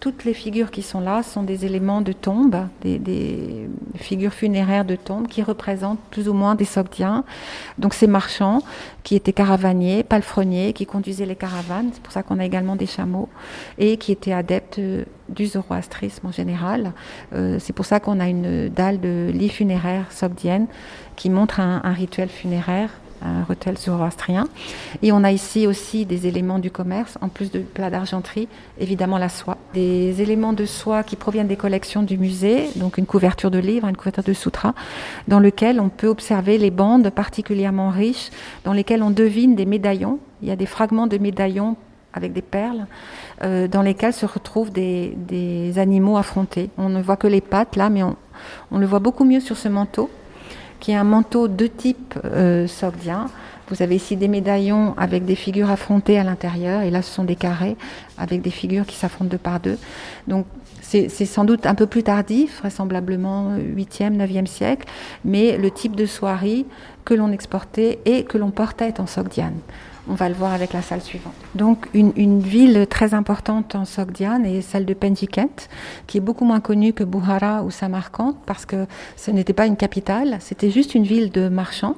Toutes 0.00 0.24
les 0.24 0.32
figures 0.32 0.70
qui 0.70 0.80
sont 0.80 1.00
là 1.00 1.22
sont 1.22 1.42
des 1.42 1.66
éléments 1.66 2.00
de 2.00 2.12
tombe, 2.12 2.56
des, 2.80 3.68
figures 3.96 4.32
funéraires 4.32 4.86
de 4.86 4.96
tombe 4.96 5.28
qui 5.28 5.42
représentent 5.42 6.00
plus 6.10 6.26
ou 6.26 6.32
moins 6.32 6.54
des 6.54 6.64
Sogdiens. 6.64 7.22
Donc 7.76 7.92
ces 7.92 8.06
marchands 8.06 8.62
qui 9.02 9.14
étaient 9.14 9.34
caravaniers, 9.34 10.02
palefreniers, 10.02 10.72
qui 10.72 10.86
conduisaient 10.86 11.26
les 11.26 11.36
caravanes, 11.36 11.90
c'est 11.92 12.02
pour 12.02 12.14
ça 12.14 12.22
qu'on 12.22 12.38
a 12.38 12.46
également 12.46 12.76
des 12.76 12.86
chameaux, 12.86 13.28
et 13.76 13.98
qui 13.98 14.10
étaient 14.10 14.32
adeptes 14.32 14.78
euh, 14.78 15.04
du 15.28 15.44
zoroastrisme 15.44 16.26
en 16.26 16.32
général. 16.32 16.92
Euh, 17.34 17.58
c'est 17.60 17.74
pour 17.74 17.84
ça 17.84 18.00
qu'on 18.00 18.20
a 18.20 18.28
une 18.28 18.70
dalle 18.70 19.00
de 19.00 19.30
lit 19.34 19.50
funéraire 19.50 20.10
sogdienne 20.10 20.66
qui 21.14 21.28
montre 21.28 21.60
un 21.60 21.92
rituel 21.92 22.30
funéraire 22.30 22.88
un 23.22 23.44
hôtel 23.50 23.76
zoroastrien. 23.78 24.48
Et 25.02 25.12
on 25.12 25.24
a 25.24 25.30
ici 25.30 25.66
aussi 25.66 26.06
des 26.06 26.26
éléments 26.26 26.58
du 26.58 26.70
commerce, 26.70 27.18
en 27.20 27.28
plus 27.28 27.50
de 27.50 27.60
plats 27.60 27.90
d'argenterie, 27.90 28.48
évidemment 28.78 29.18
la 29.18 29.28
soie. 29.28 29.56
Des 29.74 30.22
éléments 30.22 30.52
de 30.52 30.64
soie 30.64 31.02
qui 31.02 31.16
proviennent 31.16 31.48
des 31.48 31.56
collections 31.56 32.02
du 32.02 32.18
musée, 32.18 32.68
donc 32.76 32.98
une 32.98 33.06
couverture 33.06 33.50
de 33.50 33.58
livres, 33.58 33.88
une 33.88 33.96
couverture 33.96 34.24
de 34.24 34.32
sutra, 34.32 34.74
dans 35.28 35.40
lequel 35.40 35.80
on 35.80 35.88
peut 35.88 36.08
observer 36.08 36.58
les 36.58 36.70
bandes 36.70 37.10
particulièrement 37.10 37.90
riches, 37.90 38.30
dans 38.64 38.72
lesquelles 38.72 39.02
on 39.02 39.10
devine 39.10 39.54
des 39.54 39.66
médaillons. 39.66 40.18
Il 40.42 40.48
y 40.48 40.52
a 40.52 40.56
des 40.56 40.66
fragments 40.66 41.06
de 41.06 41.18
médaillons 41.18 41.76
avec 42.12 42.32
des 42.32 42.42
perles, 42.42 42.86
euh, 43.44 43.68
dans 43.68 43.82
lesquels 43.82 44.12
se 44.12 44.26
retrouvent 44.26 44.72
des, 44.72 45.72
animaux 45.76 46.16
affrontés. 46.16 46.70
On 46.76 46.88
ne 46.88 47.00
voit 47.00 47.16
que 47.16 47.28
les 47.28 47.40
pattes 47.40 47.76
là, 47.76 47.88
mais 47.90 48.02
on 48.02 48.78
le 48.78 48.86
voit 48.86 48.98
beaucoup 48.98 49.24
mieux 49.24 49.40
sur 49.40 49.56
ce 49.56 49.68
manteau 49.68 50.10
qui 50.80 50.92
est 50.92 50.96
un 50.96 51.04
manteau 51.04 51.48
de 51.48 51.66
type 51.66 52.18
euh, 52.24 52.66
sogdien. 52.66 53.26
Vous 53.68 53.82
avez 53.82 53.96
ici 53.96 54.16
des 54.16 54.26
médaillons 54.26 54.94
avec 54.96 55.24
des 55.24 55.36
figures 55.36 55.70
affrontées 55.70 56.18
à 56.18 56.24
l'intérieur, 56.24 56.82
et 56.82 56.90
là 56.90 57.02
ce 57.02 57.12
sont 57.12 57.24
des 57.24 57.36
carrés 57.36 57.76
avec 58.18 58.42
des 58.42 58.50
figures 58.50 58.84
qui 58.84 58.96
s'affrontent 58.96 59.30
deux 59.30 59.38
par 59.38 59.60
deux. 59.60 59.78
Donc 60.26 60.46
c'est 60.82 61.08
sans 61.08 61.44
doute 61.44 61.66
un 61.66 61.76
peu 61.76 61.86
plus 61.86 62.02
tardif, 62.02 62.58
vraisemblablement 62.58 63.56
8e, 63.56 64.16
9e 64.16 64.46
siècle, 64.46 64.88
mais 65.24 65.56
le 65.56 65.70
type 65.70 65.94
de 65.94 66.04
soierie 66.04 66.66
que 67.04 67.14
l'on 67.14 67.30
exportait 67.30 68.00
et 68.06 68.24
que 68.24 68.38
l'on 68.38 68.50
portait 68.50 69.00
en 69.00 69.06
sogdiane. 69.06 69.54
On 70.08 70.14
va 70.14 70.28
le 70.28 70.34
voir 70.34 70.52
avec 70.52 70.72
la 70.72 70.82
salle 70.82 71.00
suivante. 71.00 71.34
Donc 71.54 71.88
une, 71.94 72.12
une 72.16 72.40
ville 72.40 72.86
très 72.88 73.14
importante 73.14 73.74
en 73.74 73.84
Sogdiane 73.84 74.46
est 74.46 74.60
celle 74.60 74.86
de 74.86 74.94
Penjikent, 74.94 75.68
qui 76.06 76.18
est 76.18 76.20
beaucoup 76.20 76.44
moins 76.44 76.60
connue 76.60 76.92
que 76.92 77.04
Buhara 77.04 77.62
ou 77.62 77.70
Samarkand 77.70 78.34
parce 78.46 78.66
que 78.66 78.86
ce 79.16 79.30
n'était 79.30 79.52
pas 79.52 79.66
une 79.66 79.76
capitale, 79.76 80.38
c'était 80.40 80.70
juste 80.70 80.94
une 80.94 81.04
ville 81.04 81.30
de 81.30 81.48
marchands, 81.48 81.96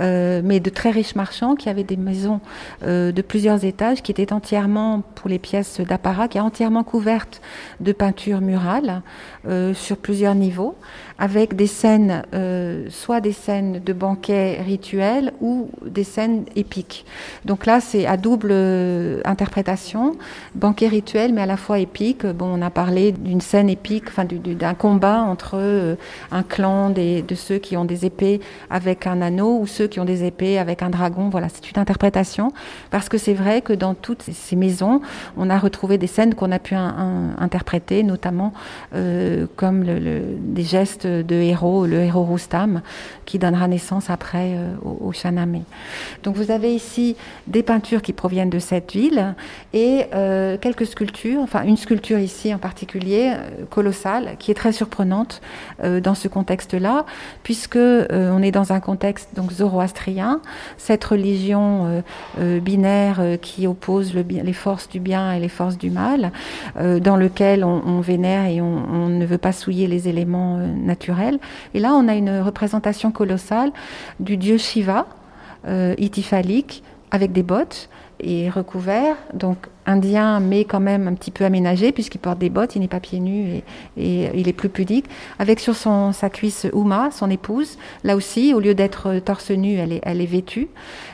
euh, 0.00 0.40
mais 0.44 0.60
de 0.60 0.70
très 0.70 0.90
riches 0.90 1.14
marchands 1.14 1.54
qui 1.54 1.68
avaient 1.68 1.84
des 1.84 1.96
maisons 1.96 2.40
euh, 2.82 3.12
de 3.12 3.22
plusieurs 3.22 3.64
étages 3.64 4.02
qui 4.02 4.10
étaient 4.10 4.32
entièrement, 4.32 5.02
pour 5.14 5.28
les 5.28 5.38
pièces 5.38 5.80
d'apparat, 5.80 6.28
qui 6.28 6.38
étaient 6.38 6.46
entièrement 6.46 6.84
couvertes 6.84 7.40
de 7.80 7.92
peintures 7.92 8.40
murales 8.40 9.02
euh, 9.46 9.74
sur 9.74 9.96
plusieurs 9.96 10.34
niveaux 10.34 10.76
avec 11.18 11.56
des 11.56 11.66
scènes, 11.66 12.24
euh, 12.34 12.86
soit 12.90 13.20
des 13.20 13.32
scènes 13.32 13.80
de 13.82 13.92
banquets 13.92 14.60
rituels 14.60 15.32
ou 15.40 15.70
des 15.84 16.04
scènes 16.04 16.44
épiques. 16.56 17.06
Donc 17.46 17.64
là, 17.64 17.80
c'est 17.80 18.06
à 18.06 18.16
double 18.16 18.48
euh, 18.50 19.20
interprétation, 19.24 20.16
banquet 20.56 20.88
rituel, 20.88 21.32
mais 21.32 21.42
à 21.42 21.46
la 21.46 21.56
fois 21.56 21.78
épique. 21.78 22.22
On 22.40 22.60
a 22.60 22.70
parlé 22.70 23.12
d'une 23.12 23.40
scène 23.40 23.70
épique, 23.70 24.06
d'un 24.58 24.74
combat 24.74 25.20
entre 25.20 25.54
euh, 25.54 25.94
un 26.32 26.42
clan 26.42 26.90
de 26.90 27.34
ceux 27.36 27.58
qui 27.58 27.76
ont 27.76 27.84
des 27.84 28.04
épées 28.04 28.40
avec 28.68 29.06
un 29.06 29.22
anneau 29.22 29.58
ou 29.60 29.66
ceux 29.66 29.86
qui 29.86 30.00
ont 30.00 30.04
des 30.04 30.24
épées 30.24 30.58
avec 30.58 30.82
un 30.82 30.90
dragon. 30.90 31.28
Voilà, 31.28 31.48
c'est 31.48 31.70
une 31.70 31.78
interprétation 31.78 32.52
parce 32.90 33.08
que 33.08 33.16
c'est 33.16 33.34
vrai 33.34 33.62
que 33.62 33.72
dans 33.72 33.94
toutes 33.94 34.22
ces 34.22 34.56
maisons, 34.56 35.00
on 35.36 35.48
a 35.48 35.58
retrouvé 35.58 35.98
des 35.98 36.08
scènes 36.08 36.34
qu'on 36.34 36.50
a 36.50 36.58
pu 36.58 36.74
interpréter, 36.74 38.02
notamment 38.02 38.52
euh, 38.94 39.46
comme 39.54 39.84
des 39.84 40.62
gestes 40.64 41.06
de 41.06 41.36
héros, 41.36 41.86
le 41.86 42.00
héros 42.00 42.24
Roustam, 42.24 42.82
qui 43.24 43.38
donnera 43.38 43.68
naissance 43.68 44.10
après 44.10 44.56
au, 44.84 45.08
au. 45.08 45.12
Donc 46.22 46.36
vous 46.36 46.50
avez 46.50 46.74
ici 46.74 47.16
des 47.46 47.62
peintures 47.62 48.02
qui 48.02 48.12
proviennent 48.12 48.50
de 48.50 48.58
cette 48.58 48.92
ville 48.92 49.34
et 49.72 50.06
euh, 50.14 50.56
quelques 50.58 50.86
sculptures, 50.86 51.40
enfin 51.40 51.62
une 51.64 51.76
sculpture 51.76 52.18
ici 52.18 52.52
en 52.54 52.58
particulier, 52.58 53.32
euh, 53.34 53.64
colossale, 53.70 54.36
qui 54.38 54.50
est 54.50 54.54
très 54.54 54.72
surprenante 54.72 55.40
euh, 55.82 56.00
dans 56.00 56.14
ce 56.14 56.28
contexte-là, 56.28 57.04
puisque 57.42 57.76
on 57.78 58.42
est 58.42 58.50
dans 58.50 58.72
un 58.72 58.80
contexte 58.80 59.30
donc 59.34 59.52
zoroastrien, 59.52 60.40
cette 60.76 61.04
religion 61.04 62.02
binaire 62.38 63.22
qui 63.40 63.66
oppose 63.66 64.14
le, 64.14 64.22
les 64.22 64.52
forces 64.52 64.88
du 64.88 65.00
bien 65.00 65.32
et 65.32 65.40
les 65.40 65.48
forces 65.48 65.78
du 65.78 65.90
mal, 65.90 66.32
dans 66.76 67.16
lequel 67.16 67.64
on, 67.64 68.00
vénère 68.00 68.46
et 68.46 68.60
on, 68.60 69.08
ne 69.08 69.24
veut 69.24 69.38
pas 69.38 69.52
souiller 69.52 69.86
les 69.86 70.08
éléments 70.08 70.58
naturels. 70.58 71.38
Et 71.74 71.80
là, 71.80 71.94
on 71.94 72.08
a 72.08 72.14
une 72.14 72.40
représentation 72.40 73.10
colossale 73.10 73.72
du 74.20 74.36
dieu 74.36 74.58
Shiva, 74.58 75.06
euh, 75.66 75.94
avec 77.10 77.32
des 77.32 77.42
bottes 77.42 77.88
et 78.20 78.48
recouvert, 78.48 79.16
donc 79.34 79.58
indien, 79.84 80.40
mais 80.40 80.64
quand 80.64 80.80
même 80.80 81.06
un 81.06 81.14
petit 81.14 81.30
peu 81.30 81.44
aménagé, 81.44 81.92
puisqu'il 81.92 82.18
porte 82.18 82.38
des 82.38 82.48
bottes, 82.48 82.74
il 82.74 82.80
n'est 82.80 82.88
pas 82.88 83.00
pieds 83.00 83.20
nus 83.20 83.46
et, 83.46 83.64
et, 83.98 84.30
il 84.34 84.48
est 84.48 84.52
plus 84.52 84.68
pudique, 84.68 85.06
avec 85.38 85.60
sur 85.60 85.76
son, 85.76 86.12
sa 86.12 86.30
cuisse 86.30 86.66
Uma, 86.74 87.10
son 87.10 87.30
épouse, 87.30 87.78
là 88.04 88.16
aussi, 88.16 88.54
au 88.54 88.60
lieu 88.60 88.74
d'être 88.74 89.18
torse 89.18 89.50
nu, 89.50 89.74
elle 89.74 89.92
est, 89.92 90.00
elle 90.02 90.20
est 90.20 90.26
vêtue, 90.26 90.68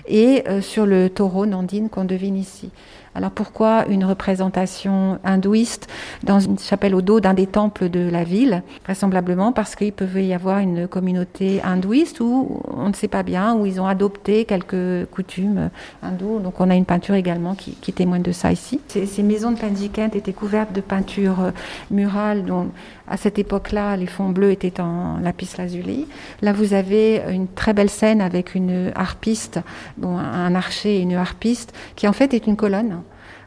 et 0.07 0.45
euh, 0.49 0.61
sur 0.61 0.87
le 0.87 1.11
taureau 1.11 1.45
Nandine 1.45 1.89
qu'on 1.89 2.05
devine 2.05 2.37
ici. 2.37 2.71
Alors 3.15 3.31
pourquoi 3.31 3.87
une 3.89 4.05
représentation 4.05 5.19
hindouiste 5.25 5.89
dans 6.23 6.41
une 6.41 6.59
chapelle 6.59 6.95
au 6.95 7.03
dos 7.03 7.21
d'un 7.21 7.35
des 7.35 7.47
temples 7.47 7.91
de 7.91 8.09
la 8.09 8.25
ville? 8.25 8.63
Vraisemblablement 8.85 9.53
parce 9.53 9.75
qu'il 9.75 9.93
pouvait 9.93 10.27
y 10.27 10.33
avoir 10.33 10.59
une 10.59 10.89
communauté 10.89 11.61
hindouiste 11.63 12.21
où 12.21 12.63
on 12.69 12.89
ne 12.89 12.95
sait 12.95 13.09
pas 13.09 13.23
bien, 13.23 13.55
où 13.55 13.67
ils 13.67 13.81
ont 13.81 13.87
adopté 13.87 14.45
quelques 14.45 15.07
coutumes 15.11 15.69
hindoues. 16.03 16.39
Donc 16.39 16.61
on 16.61 16.71
a 16.71 16.75
une 16.75 16.87
peinture 16.87 17.15
également 17.15 17.55
qui, 17.55 17.93
témoigne 17.93 18.23
de 18.23 18.33
ça 18.33 18.51
ici. 18.51 18.81
Ces, 18.89 19.05
ces 19.05 19.23
maisons 19.23 19.53
de 19.53 19.59
Pendjikent 19.59 20.17
étaient 20.17 20.33
couvertes 20.33 20.73
de 20.73 20.81
peintures 20.81 21.53
murales 21.91 22.45
dont 22.45 22.69
à 23.09 23.17
cette 23.17 23.39
époque-là, 23.39 23.97
les 23.97 24.07
fonds 24.07 24.29
bleus 24.29 24.53
étaient 24.53 24.81
en 24.81 25.19
lapis 25.19 25.51
lazuli. 25.59 26.07
Là, 26.41 26.53
vous 26.53 26.75
avez 26.75 27.23
une 27.31 27.49
très 27.49 27.75
belle 27.75 27.91
scène 27.91 28.21
avec 28.21 28.55
une 28.55 28.93
harpiste, 28.95 29.61
bon, 29.97 30.19
un 30.19 30.55
archer 30.55 30.97
et 30.97 31.01
une 31.01 31.15
harpiste, 31.15 31.73
qui 31.97 32.07
en 32.09 32.13
fait 32.13 32.35
est 32.35 32.47
une 32.47 32.57
colonne. 32.57 33.03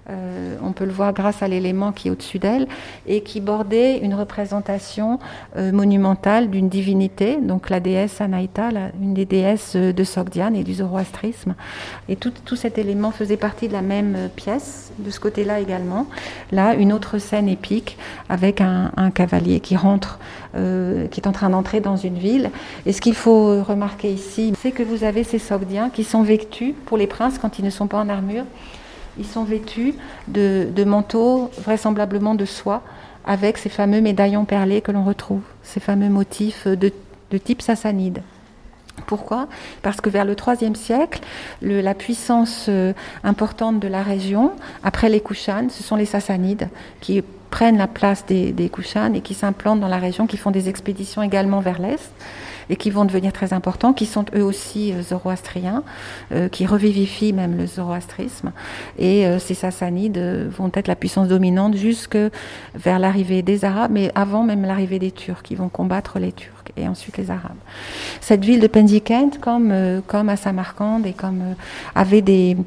Euh, 0.09 0.55
on 0.61 0.71
peut 0.71 0.85
le 0.85 0.91
voir 0.91 1.13
grâce 1.13 1.41
à 1.41 1.47
l'élément 1.47 1.91
qui 1.91 2.09
est 2.09 2.11
au-dessus 2.11 2.37
d'elle 2.37 2.67
et 3.07 3.21
qui 3.21 3.41
bordait 3.41 3.97
une 3.97 4.13
représentation 4.13 5.19
euh, 5.57 5.71
monumentale 5.71 6.49
d'une 6.51 6.69
divinité, 6.69 7.37
donc 7.41 7.69
la 7.71 7.79
déesse 7.79 8.21
Anaïta, 8.21 8.69
la, 8.69 8.89
une 9.01 9.15
des 9.15 9.25
déesses 9.25 9.75
de 9.75 10.03
Sogdiane 10.03 10.55
et 10.55 10.63
du 10.63 10.75
zoroastrisme. 10.75 11.55
Et 12.07 12.15
tout, 12.15 12.31
tout, 12.45 12.55
cet 12.55 12.77
élément 12.77 13.11
faisait 13.11 13.37
partie 13.37 13.67
de 13.67 13.73
la 13.73 13.81
même 13.81 14.29
pièce, 14.35 14.91
de 14.99 15.09
ce 15.09 15.19
côté-là 15.19 15.59
également. 15.59 16.05
Là, 16.51 16.75
une 16.75 16.93
autre 16.93 17.17
scène 17.17 17.47
épique 17.47 17.97
avec 18.29 18.61
un, 18.61 18.91
un 18.97 19.09
cavalier 19.09 19.59
qui 19.59 19.75
rentre, 19.75 20.19
euh, 20.55 21.07
qui 21.07 21.19
est 21.19 21.27
en 21.27 21.31
train 21.31 21.49
d'entrer 21.49 21.79
dans 21.79 21.97
une 21.97 22.17
ville. 22.17 22.51
Et 22.85 22.93
ce 22.93 23.01
qu'il 23.01 23.15
faut 23.15 23.63
remarquer 23.63 24.11
ici, 24.11 24.53
c'est 24.61 24.71
que 24.71 24.83
vous 24.83 25.03
avez 25.03 25.23
ces 25.23 25.39
Sogdiens 25.39 25.89
qui 25.89 26.03
sont 26.03 26.21
vêtus 26.21 26.75
pour 26.85 26.97
les 26.97 27.07
princes 27.07 27.39
quand 27.39 27.57
ils 27.57 27.65
ne 27.65 27.71
sont 27.71 27.87
pas 27.87 27.97
en 27.97 28.09
armure 28.09 28.45
ils 29.17 29.25
sont 29.25 29.43
vêtus 29.43 29.95
de, 30.27 30.83
manteaux 30.85 31.49
vraisemblablement 31.61 32.35
de 32.35 32.45
soie 32.45 32.81
avec 33.25 33.57
ces 33.57 33.69
fameux 33.69 34.01
médaillons 34.01 34.45
perlés 34.45 34.81
que 34.81 34.91
l'on 34.91 35.03
retrouve, 35.03 35.41
ces 35.63 35.79
fameux 35.79 36.09
motifs 36.09 36.67
de, 36.67 36.91
type 37.37 37.61
sassanide. 37.61 38.21
Pourquoi? 39.07 39.49
Parce 39.81 39.99
que 39.99 40.09
vers 40.09 40.23
le 40.23 40.35
IIIe 40.35 40.75
siècle, 40.75 41.19
la 41.61 41.93
puissance 41.93 42.67
euh, 42.69 42.93
importante 43.25 43.81
de 43.81 43.89
la 43.89 44.01
région, 44.01 44.53
après 44.83 45.09
les 45.09 45.19
Kushan, 45.19 45.67
ce 45.69 45.83
sont 45.83 45.97
les 45.97 46.05
Sassanides 46.05 46.69
qui 47.01 47.21
prennent 47.49 47.77
la 47.77 47.87
place 47.87 48.25
des, 48.25 48.53
des 48.53 48.69
Kushan 48.69 49.13
et 49.13 49.19
qui 49.19 49.33
s'implantent 49.33 49.81
dans 49.81 49.89
la 49.89 49.97
région, 49.97 50.27
qui 50.27 50.37
font 50.37 50.51
des 50.51 50.69
expéditions 50.69 51.21
également 51.21 51.59
vers 51.59 51.81
l'Est 51.81 52.09
et 52.69 52.75
qui 52.75 52.89
vont 52.89 53.05
devenir 53.05 53.33
très 53.33 53.53
importants, 53.53 53.93
qui 53.93 54.05
sont 54.05 54.25
eux 54.35 54.43
aussi 54.43 54.93
euh, 54.93 55.01
zoroastriens, 55.01 55.83
euh, 56.31 56.49
qui 56.49 56.65
revivifient 56.65 57.33
même 57.33 57.57
le 57.57 57.65
zoroastrisme. 57.65 58.51
Et 58.97 59.25
euh, 59.25 59.39
ces 59.39 59.53
sassanides 59.53 60.17
vont 60.57 60.71
être 60.73 60.87
la 60.87 60.95
puissance 60.95 61.27
dominante 61.27 61.75
jusque 61.75 62.17
vers 62.73 62.99
l'arrivée 62.99 63.41
des 63.41 63.65
Arabes, 63.65 63.91
mais 63.91 64.11
avant 64.15 64.43
même 64.43 64.63
l'arrivée 64.63 64.99
des 64.99 65.11
Turcs, 65.11 65.43
qui 65.43 65.55
vont 65.55 65.69
combattre 65.69 66.19
les 66.19 66.31
Turcs 66.31 66.54
et 66.77 66.87
ensuite 66.87 67.17
les 67.17 67.31
Arabes. 67.31 67.57
Cette 68.21 68.43
ville 68.43 68.59
de 68.59 68.67
Pendikent, 68.67 69.39
comme, 69.39 69.73
comme 70.07 70.29
à 70.29 70.35
Samarcande 70.35 71.05
et 71.05 71.13
comme 71.13 71.55
avait 71.93 72.21
des, 72.21 72.57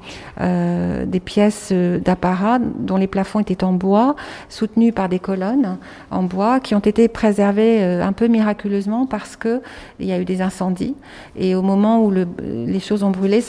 des 0.41 1.21
pièces 1.21 1.73
d'apparat 1.73 2.59
dont 2.59 2.97
les 2.97 3.07
plafonds 3.07 3.41
étaient 3.41 3.65
en 3.65 3.73
bois, 3.73 4.17
soutenus 4.49 4.95
par 4.95 5.09
des 5.09 5.19
colonnes 5.19 5.79
en 6.11 6.23
bois, 6.23 6.61
qui 6.61 6.75
ont 6.75 6.81
été 6.81 7.09
préservées 7.09 7.83
un 7.83 8.13
peu 8.13 8.29
miraculeusement 8.29 9.07
parce 9.07 9.37
que 9.37 9.61
il 10.01 10.07
y 10.07 10.13
a 10.13 10.19
eu 10.19 10.25
des 10.25 10.43
incendies. 10.43 10.95
Et 11.37 11.55
au 11.55 11.63
moment 11.63 12.05
où 12.05 12.11
le, 12.11 12.27
les 12.43 12.81
choses 12.81 13.03
ont 13.03 13.11
brûlé, 13.11 13.43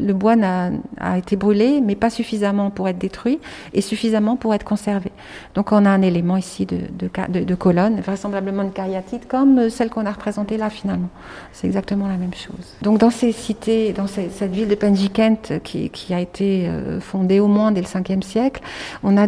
le 0.00 0.12
bois 0.12 0.34
a, 0.42 0.70
a, 0.98 1.18
été 1.18 1.36
brûlé, 1.36 1.80
mais 1.80 1.94
pas 1.94 2.10
suffisamment 2.10 2.70
pour 2.70 2.88
être 2.88 2.98
détruit 2.98 3.38
et 3.72 3.80
suffisamment 3.80 4.36
pour 4.36 4.54
être 4.54 4.64
conservé. 4.64 5.10
Donc 5.54 5.72
on 5.72 5.84
a 5.84 5.90
un 5.90 6.02
élément 6.02 6.36
ici 6.36 6.66
de, 6.66 6.78
de, 6.92 7.44
de, 7.44 7.54
colonne, 7.54 8.00
vraisemblablement 8.00 8.62
une 8.62 8.72
cariatide, 8.72 9.26
comme 9.28 9.68
celle 9.70 9.90
qu'on 9.90 9.99
a 10.06 10.12
représentée 10.12 10.56
là 10.56 10.70
finalement. 10.70 11.08
C'est 11.52 11.66
exactement 11.66 12.08
la 12.08 12.16
même 12.16 12.34
chose. 12.34 12.76
Donc 12.82 12.98
dans 12.98 13.10
ces 13.10 13.32
cités, 13.32 13.92
dans 13.92 14.06
cette 14.06 14.52
ville 14.52 14.68
de 14.68 14.74
Penjikent 14.74 15.60
qui, 15.62 15.90
qui, 15.90 16.14
a 16.14 16.20
été 16.20 16.66
euh, 16.68 17.00
fondée 17.00 17.40
au 17.40 17.46
moins 17.46 17.72
dès 17.72 17.80
le 17.80 17.86
5e 17.86 18.22
siècle, 18.22 18.62
on 19.02 19.16
a 19.16 19.26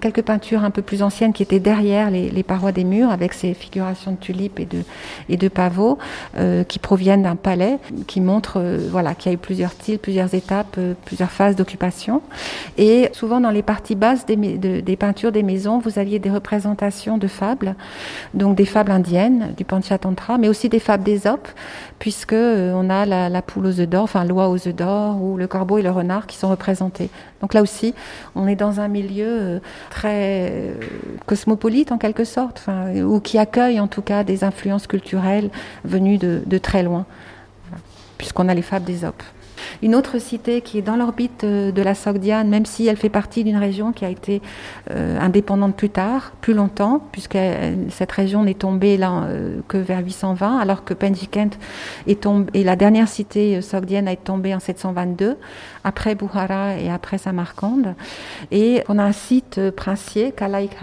quelques 0.00 0.22
peintures 0.22 0.64
un 0.64 0.70
peu 0.70 0.82
plus 0.82 1.02
anciennes 1.02 1.32
qui 1.32 1.42
étaient 1.42 1.60
derrière 1.60 2.10
les, 2.10 2.42
parois 2.42 2.72
des 2.72 2.84
murs 2.84 3.10
avec 3.10 3.32
ces 3.32 3.54
figurations 3.54 4.12
de 4.12 4.16
tulipes 4.16 4.60
et 5.28 5.36
de, 5.36 5.48
pavots. 5.48 5.98
Euh, 6.36 6.64
qui 6.64 6.78
proviennent 6.78 7.22
d'un 7.22 7.36
palais, 7.36 7.78
qui 8.06 8.20
montrent 8.20 8.58
euh, 8.58 8.88
voilà, 8.90 9.14
qu'il 9.14 9.30
y 9.30 9.34
a 9.34 9.36
eu 9.36 9.38
plusieurs 9.38 9.72
styles, 9.72 9.98
plusieurs 9.98 10.34
étapes, 10.34 10.78
plusieurs 11.04 11.30
phases 11.30 11.56
d'occupation. 11.56 12.22
Et 12.78 13.08
souvent 13.12 13.40
dans 13.40 13.50
les 13.50 13.62
parties 13.62 13.94
basses 13.94 14.26
des, 14.26 14.36
des, 14.36 14.96
peintures 14.96 15.32
des 15.32 15.42
maisons, 15.42 15.78
vous 15.78 15.98
aviez 15.98 16.18
des 16.18 16.30
représentations 16.30 17.18
de 17.18 17.26
fables, 17.26 17.74
donc 18.34 18.56
des 18.56 18.64
fables 18.64 18.90
indiennes, 18.90 19.54
du 19.56 19.64
Panchatantra, 19.64 20.13
mais 20.38 20.48
aussi 20.48 20.68
des 20.68 20.78
fables 20.78 21.04
d'Ésope, 21.04 21.48
puisque 21.98 22.34
on 22.34 22.90
a 22.90 23.06
la, 23.06 23.42
poule 23.42 23.66
aux 23.66 23.80
œufs 23.80 23.88
d'or, 23.88 24.04
enfin 24.04 24.24
l'oie 24.24 24.48
aux 24.48 24.68
œufs 24.68 24.74
d'or, 24.74 25.22
ou 25.22 25.36
le 25.36 25.46
corbeau 25.46 25.78
et 25.78 25.82
le 25.82 25.90
renard 25.90 26.26
qui 26.26 26.36
sont 26.36 26.48
représentés. 26.48 27.10
Donc 27.40 27.54
là 27.54 27.62
aussi, 27.62 27.94
on 28.34 28.46
est 28.46 28.56
dans 28.56 28.80
un 28.80 28.88
milieu 28.88 29.60
très 29.90 30.74
cosmopolite 31.26 31.92
en 31.92 31.98
quelque 31.98 32.24
sorte, 32.24 32.66
ou 32.96 33.20
qui 33.20 33.38
accueille 33.38 33.80
en 33.80 33.88
tout 33.88 34.02
cas 34.02 34.24
des 34.24 34.44
influences 34.44 34.86
culturelles 34.86 35.50
venues 35.84 36.18
de, 36.18 36.58
très 36.58 36.82
loin, 36.82 37.06
puisqu'on 38.18 38.48
a 38.48 38.54
les 38.54 38.62
fables 38.62 38.84
d'Ésope. 38.84 39.22
Une 39.82 39.94
autre 39.94 40.18
cité 40.18 40.60
qui 40.60 40.78
est 40.78 40.82
dans 40.82 40.96
l'orbite 40.96 41.44
euh, 41.44 41.72
de 41.72 41.82
la 41.82 41.94
Sogdiane, 41.94 42.48
même 42.48 42.66
si 42.66 42.86
elle 42.86 42.96
fait 42.96 43.08
partie 43.08 43.44
d'une 43.44 43.56
région 43.56 43.92
qui 43.92 44.04
a 44.04 44.10
été 44.10 44.42
euh, 44.90 45.18
indépendante 45.20 45.76
plus 45.76 45.90
tard, 45.90 46.32
plus 46.40 46.54
longtemps, 46.54 47.06
puisque 47.12 47.36
euh, 47.36 47.74
cette 47.90 48.12
région 48.12 48.44
n'est 48.44 48.54
tombée 48.54 48.96
là 48.96 49.28
que 49.68 49.76
vers 49.76 50.04
820, 50.04 50.58
alors 50.58 50.84
que 50.84 50.94
Penjikent 50.94 51.58
est 52.06 52.22
tombée, 52.22 52.50
et 52.54 52.64
la 52.64 52.76
dernière 52.76 53.08
cité 53.08 53.60
sogdienne 53.60 54.08
été 54.08 54.22
tombée 54.24 54.54
en 54.54 54.60
722, 54.60 55.36
après 55.84 56.14
Buhara 56.14 56.76
et 56.76 56.90
après 56.90 57.18
Samarcande. 57.18 57.94
Et 58.50 58.82
on 58.88 58.98
a 58.98 59.04
un 59.04 59.12
site 59.12 59.70
princier, 59.70 60.32
Kalaik 60.32 60.76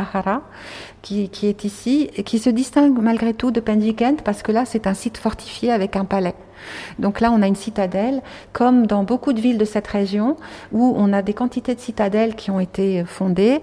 qui, 1.01 1.29
qui, 1.29 1.47
est 1.47 1.63
ici 1.63 2.09
et 2.15 2.23
qui 2.23 2.39
se 2.39 2.49
distingue 2.49 2.97
malgré 2.99 3.33
tout 3.33 3.51
de 3.51 3.59
Penjikent 3.59 4.21
parce 4.23 4.43
que 4.43 4.51
là 4.51 4.65
c'est 4.65 4.87
un 4.87 4.93
site 4.93 5.17
fortifié 5.17 5.71
avec 5.71 5.95
un 5.95 6.05
palais. 6.05 6.35
Donc 6.99 7.21
là, 7.21 7.31
on 7.31 7.41
a 7.41 7.47
une 7.47 7.55
citadelle, 7.55 8.21
comme 8.53 8.85
dans 8.85 9.03
beaucoup 9.03 9.33
de 9.33 9.41
villes 9.41 9.57
de 9.57 9.65
cette 9.65 9.87
région, 9.87 10.37
où 10.71 10.93
on 10.95 11.11
a 11.11 11.23
des 11.23 11.33
quantités 11.33 11.73
de 11.73 11.79
citadelles 11.79 12.35
qui 12.35 12.51
ont 12.51 12.59
été 12.59 13.03
fondées 13.03 13.61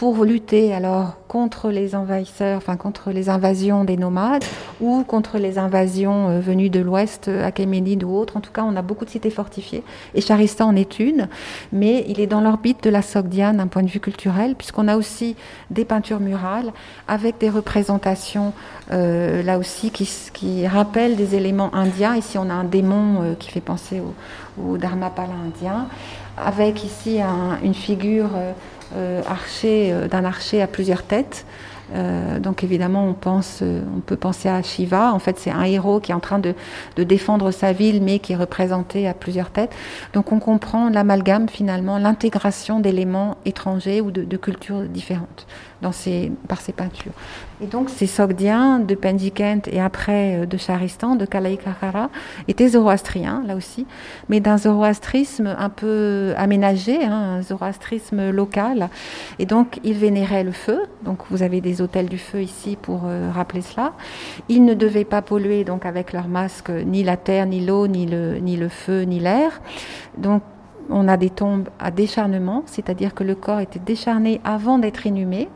pour 0.00 0.24
lutter 0.24 0.72
alors 0.72 1.18
contre 1.28 1.68
les 1.68 1.94
envahisseurs, 1.94 2.56
enfin 2.56 2.78
contre 2.78 3.10
les 3.10 3.28
invasions 3.28 3.84
des 3.84 3.98
nomades 3.98 4.42
ou 4.80 5.04
contre 5.04 5.36
les 5.36 5.58
invasions 5.58 6.30
euh, 6.30 6.40
venues 6.40 6.70
de 6.70 6.80
l'ouest, 6.80 7.28
euh, 7.28 7.46
Achéménide 7.46 8.02
ou 8.02 8.16
autres. 8.16 8.38
En 8.38 8.40
tout 8.40 8.50
cas, 8.50 8.62
on 8.62 8.76
a 8.76 8.80
beaucoup 8.80 9.04
de 9.04 9.10
cités 9.10 9.28
fortifiées 9.28 9.82
et 10.14 10.22
Charistan 10.22 10.68
en 10.68 10.74
est 10.74 11.00
une, 11.00 11.28
mais 11.70 12.06
il 12.08 12.18
est 12.18 12.26
dans 12.26 12.40
l'orbite 12.40 12.82
de 12.82 12.88
la 12.88 13.02
Sogdiane 13.02 13.58
d'un 13.58 13.66
point 13.66 13.82
de 13.82 13.90
vue 13.90 14.00
culturel, 14.00 14.54
puisqu'on 14.54 14.88
a 14.88 14.96
aussi 14.96 15.36
des 15.68 15.84
peintures 15.84 16.20
murales 16.20 16.72
avec 17.06 17.36
des 17.36 17.50
représentations 17.50 18.54
euh, 18.92 19.42
là 19.42 19.58
aussi 19.58 19.90
qui, 19.90 20.66
rappellent 20.66 21.16
des 21.16 21.34
éléments 21.34 21.74
indiens. 21.74 22.16
Ici, 22.16 22.38
on 22.38 22.48
a 22.48 22.54
un 22.54 22.64
démon 22.64 23.36
qui 23.38 23.50
fait 23.50 23.60
penser 23.60 24.00
au, 24.00 24.78
Dharmapala 24.78 25.34
indien, 25.46 25.88
avec 26.36 26.84
ici 26.84 27.18
une 27.62 27.74
figure 27.74 28.30
euh, 28.34 28.52
archer, 29.26 29.92
euh, 29.92 30.08
d'un 30.08 30.24
archer 30.24 30.62
à 30.62 30.66
plusieurs 30.66 31.02
têtes. 31.02 31.46
Euh, 31.92 32.38
donc 32.38 32.62
évidemment, 32.62 33.04
on 33.04 33.14
pense, 33.14 33.62
on 33.62 34.00
peut 34.00 34.16
penser 34.16 34.48
à 34.48 34.62
Shiva. 34.62 35.12
En 35.12 35.18
fait, 35.18 35.38
c'est 35.38 35.50
un 35.50 35.64
héros 35.64 35.98
qui 35.98 36.12
est 36.12 36.14
en 36.14 36.20
train 36.20 36.38
de, 36.38 36.54
de, 36.96 37.02
défendre 37.02 37.50
sa 37.50 37.72
ville, 37.72 38.00
mais 38.00 38.20
qui 38.20 38.32
est 38.32 38.36
représenté 38.36 39.08
à 39.08 39.14
plusieurs 39.14 39.50
têtes. 39.50 39.72
Donc 40.12 40.30
on 40.30 40.38
comprend 40.38 40.88
l'amalgame 40.88 41.48
finalement, 41.48 41.98
l'intégration 41.98 42.78
d'éléments 42.78 43.38
étrangers 43.44 44.00
ou 44.00 44.12
de, 44.12 44.22
de 44.22 44.36
cultures 44.36 44.82
différentes 44.82 45.46
dans 45.82 45.92
ces, 45.92 46.32
par 46.48 46.60
ces 46.60 46.72
peintures. 46.72 47.12
Et 47.62 47.66
donc 47.66 47.90
ces 47.90 48.06
Sogdiens 48.06 48.78
de 48.78 48.94
Pendikent 48.94 49.68
et 49.70 49.80
après 49.80 50.36
euh, 50.36 50.46
de 50.46 50.56
Charistan, 50.56 51.16
de 51.16 51.26
Kalaikakara, 51.26 52.10
étaient 52.48 52.68
zoroastriens, 52.68 53.42
là 53.46 53.56
aussi, 53.56 53.86
mais 54.28 54.40
d'un 54.40 54.58
zoroastrisme 54.58 55.54
un 55.58 55.68
peu 55.68 56.32
aménagé, 56.36 57.04
hein, 57.04 57.38
un 57.38 57.42
zoroastrisme 57.42 58.30
local. 58.30 58.88
Et 59.38 59.46
donc 59.46 59.80
ils 59.84 59.98
vénéraient 59.98 60.44
le 60.44 60.52
feu, 60.52 60.80
donc 61.04 61.18
vous 61.30 61.42
avez 61.42 61.60
des 61.60 61.82
hôtels 61.82 62.08
du 62.08 62.18
feu 62.18 62.42
ici 62.42 62.76
pour 62.80 63.02
euh, 63.06 63.30
rappeler 63.32 63.62
cela. 63.62 63.92
Ils 64.48 64.64
ne 64.64 64.74
devaient 64.74 65.04
pas 65.04 65.22
polluer 65.22 65.64
donc 65.64 65.86
avec 65.86 66.12
leurs 66.12 66.28
masques 66.28 66.70
ni 66.70 67.02
la 67.02 67.16
terre, 67.16 67.46
ni 67.46 67.64
l'eau, 67.64 67.86
ni 67.86 68.06
le, 68.06 68.38
ni 68.38 68.56
le 68.56 68.68
feu, 68.68 69.02
ni 69.02 69.18
l'air. 69.20 69.60
Donc 70.16 70.42
on 70.90 71.08
a 71.08 71.16
des 71.16 71.30
tombes 71.30 71.68
à 71.78 71.90
décharnement, 71.90 72.62
c'est-à-dire 72.66 73.14
que 73.14 73.24
le 73.24 73.34
corps 73.34 73.60
était 73.60 73.78
décharné 73.78 74.40
avant 74.44 74.78
d'être 74.78 75.06
inhumé. 75.06 75.48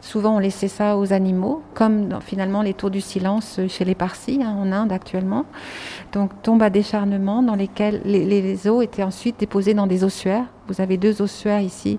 Souvent, 0.00 0.36
on 0.36 0.38
laissait 0.38 0.68
ça 0.68 0.96
aux 0.96 1.12
animaux, 1.12 1.62
comme 1.74 2.20
finalement 2.20 2.62
les 2.62 2.72
tours 2.72 2.90
du 2.90 3.00
silence 3.00 3.60
chez 3.68 3.84
les 3.84 3.96
Parsis 3.96 4.40
hein, 4.42 4.54
en 4.56 4.70
Inde 4.70 4.92
actuellement. 4.92 5.44
Donc, 6.12 6.30
tombes 6.42 6.62
à 6.62 6.70
décharnement 6.70 7.42
dans 7.42 7.56
lesquelles 7.56 8.00
les, 8.04 8.68
os 8.68 8.84
étaient 8.84 9.02
ensuite 9.02 9.40
déposés 9.40 9.74
dans 9.74 9.86
des 9.86 10.04
ossuaires. 10.04 10.44
Vous 10.68 10.80
avez 10.80 10.98
deux 10.98 11.20
ossuaires 11.22 11.60
ici 11.60 11.98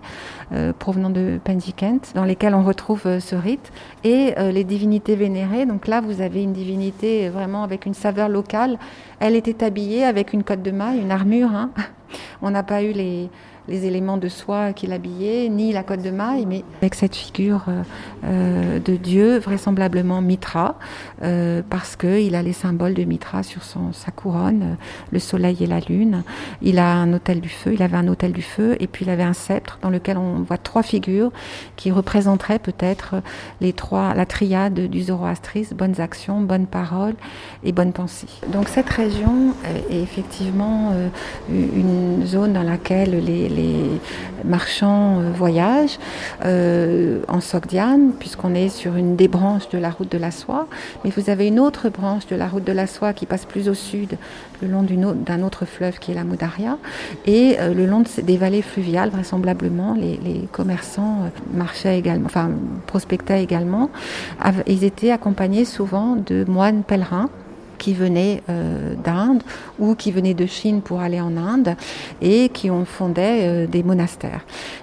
euh, 0.54 0.74
provenant 0.74 1.10
de 1.10 1.40
Pendikent, 1.44 2.14
dans 2.16 2.24
lesquels 2.24 2.56
on 2.56 2.64
retrouve 2.64 3.02
euh, 3.06 3.20
ce 3.20 3.36
rite. 3.36 3.72
Et 4.04 4.34
euh, 4.38 4.52
les 4.52 4.64
divinités 4.64 5.16
vénérées. 5.16 5.66
Donc 5.66 5.88
là, 5.88 6.02
vous 6.02 6.22
avez 6.22 6.44
une 6.44 6.54
divinité 6.54 7.30
vraiment 7.30 7.64
avec 7.64 7.86
une 7.86 7.96
saveur 7.96 8.30
locale. 8.30 8.78
Elle 9.20 9.36
était 9.36 9.64
habillée 9.64 10.06
avec 10.06 10.34
une 10.34 10.44
cotte 10.44 10.62
de 10.62 10.72
maille, 10.72 11.02
une 11.02 11.12
armure. 11.12 11.52
Hein. 11.52 11.72
On 12.42 12.52
n'a 12.52 12.64
pas 12.64 12.84
eu 12.84 12.92
les, 12.92 13.30
les 13.70 13.86
éléments 13.86 14.18
de 14.18 14.28
soie 14.28 14.74
qui 14.74 14.88
l'habillaient, 14.88 15.48
ni 15.50 15.72
la 15.72 15.84
cotte 15.84 16.02
de 16.02 16.10
maille, 16.10 16.46
mais 16.46 16.64
avec 16.82 16.96
cette 16.96 17.16
figure 17.16 17.66
euh, 17.68 17.84
euh, 18.26 18.80
de 18.80 18.96
Dieu, 18.96 19.38
vraisemblablement 19.38 20.22
Mitra, 20.22 20.78
euh, 21.22 21.62
parce 21.70 21.96
qu'il 21.96 22.36
a 22.36 22.42
les 22.42 22.54
symboles 22.54 22.96
de 22.96 23.04
Mitra 23.04 23.44
sur 23.44 23.64
son, 23.64 23.94
sa 23.94 24.12
couronne, 24.12 24.78
le 25.12 25.20
soleil 25.20 25.58
et 25.62 25.68
la 25.68 25.80
lune. 25.80 26.24
Il 26.62 26.80
a 26.80 26.94
un 26.94 27.14
hôtel 27.14 27.40
du 27.40 27.50
feu, 27.50 27.74
il 27.74 27.84
avait 27.84 27.98
un 27.98 28.08
hôtel 28.08 28.32
du 28.32 28.42
feu, 28.42 28.76
et 28.80 28.88
puis 28.88 29.06
il 29.06 29.12
avait 29.12 29.24
un 29.24 29.34
sceptre 29.34 29.80
dans 29.82 29.90
lequel 29.90 30.18
on 30.18 30.42
voit 30.42 30.58
trois 30.58 30.84
figures 30.84 31.32
qui 31.76 31.92
représenteraient 31.92 32.60
peut-être 32.60 33.16
les 33.62 33.74
trois, 33.74 34.14
la 34.16 34.26
triade 34.26 34.74
du 34.74 35.04
zoroastrisme, 35.04 35.76
bonnes 35.76 36.02
actions, 36.02 36.42
bonnes 36.42 36.68
paroles 36.68 37.16
et 37.64 37.72
bonnes 37.72 37.94
pensées. 37.94 38.28
Donc 38.52 38.68
cette 38.68 38.90
région 38.90 39.54
est 39.90 40.02
effectivement 40.02 40.94
une 41.50 42.26
zone 42.26 42.54
dans 42.54 42.64
laquelle 42.64 43.24
les 43.24 43.59
marchands 44.44 45.22
voyagent 45.36 46.00
en 46.44 47.42
Sogdiane, 47.42 48.12
puisqu'on 48.20 48.56
est 48.56 48.70
sur 48.70 48.96
une 48.96 49.16
des 49.16 49.28
branches 49.28 49.70
de 49.70 49.78
la 49.78 49.90
route 49.90 50.12
de 50.12 50.18
la 50.18 50.32
soie. 50.32 50.68
Mais 51.04 51.12
vous 51.16 51.30
avez 51.30 51.48
une 51.48 51.60
autre 51.60 51.90
branche 51.90 52.28
de 52.28 52.36
la 52.36 52.48
route 52.48 52.64
de 52.64 52.72
la 52.72 52.88
soie 52.88 53.14
qui 53.14 53.26
passe 53.26 53.46
plus 53.46 53.70
au 53.70 53.74
sud, 53.74 54.18
le 54.62 54.68
long 54.68 54.86
d'un 55.14 55.44
autre 55.44 55.66
fleuve 55.66 56.00
qui 56.00 56.12
est 56.12 56.16
la 56.16 56.24
Moudaria, 56.24 56.78
et 57.26 57.58
le 57.60 57.86
long 57.86 58.04
des 58.22 58.38
vallées 58.38 58.62
fluviales, 58.62 59.10
vraisemblablement, 59.10 59.94
les, 59.94 60.18
les 60.18 60.48
commerçants 60.52 61.30
marchaient 61.54 61.98
également, 61.98 62.26
enfin 62.26 62.50
prospectaient 62.88 63.44
également. 63.44 63.90
Ils 64.68 64.84
étaient 64.84 65.12
accompagnés 65.12 65.66
souvent 65.66 66.16
de 66.16 66.46
moines 66.48 66.84
pèlerins 66.84 67.30
qui 67.80 67.96
venaient 67.96 68.44
euh, 68.50 68.94
d'Inde 69.04 69.42
ou 69.80 69.96
qui 69.96 70.12
venaient 70.12 70.36
de 70.36 70.46
Chine 70.46 70.82
pour 70.82 71.00
aller 71.00 71.20
en 71.20 71.36
Inde 71.36 71.76
et 72.22 72.50
qui 72.50 72.70
ont 72.70 72.86
fondé 72.86 73.22
euh, 73.24 73.66
des 73.66 73.82
monastères. 73.82 74.42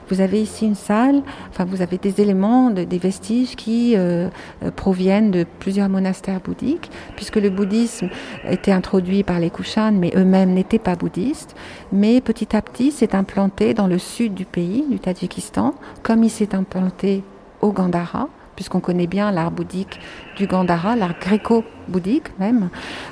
Vous 0.09 0.21
avez 0.21 0.43
ici 0.43 0.67
une 0.67 0.75
salle, 0.75 1.23
enfin 1.51 1.65
vous 1.65 1.83
avez 1.83 1.99
des 1.99 2.21
éléments, 2.21 2.71
des 2.71 2.99
vestiges 2.99 3.55
qui 3.55 3.95
euh, 3.97 4.29
proviennent 4.75 5.31
de 5.31 5.47
plusieurs 5.61 5.89
monastères 5.89 6.41
bouddhiques, 6.41 6.91
puisque 7.15 7.37
le 7.37 7.51
bouddhisme 7.51 8.09
était 8.49 8.73
introduit 8.73 9.23
par 9.23 9.39
les 9.39 9.51
Kushan, 9.51 9.93
mais 9.93 10.13
eux-mêmes 10.17 10.53
n'étaient 10.55 10.79
pas 10.79 10.97
bouddhistes. 10.97 11.55
Mais 11.93 12.21
petit 12.21 12.57
à 12.57 12.63
petit, 12.63 12.91
s'est 12.91 13.15
implanté 13.15 13.75
dans 13.75 13.87
le 13.87 13.99
sud 13.99 14.35
du 14.35 14.45
pays, 14.45 14.85
du 14.91 14.99
Tadjikistan, 14.99 15.75
comme 16.03 16.25
il 16.25 16.31
s'est 16.31 16.55
implanté 16.55 17.23
au 17.61 17.73
Gandhara 17.73 18.29
puisqu'on 18.57 18.81
connaît 18.81 19.07
bien 19.07 19.31
l'art 19.31 19.53
bouddhique 19.53 20.01
du 20.37 20.47
Gandhara, 20.47 20.97
l'art 20.97 21.19
gréco-bouddhique 21.21 22.39
même. 22.39 22.69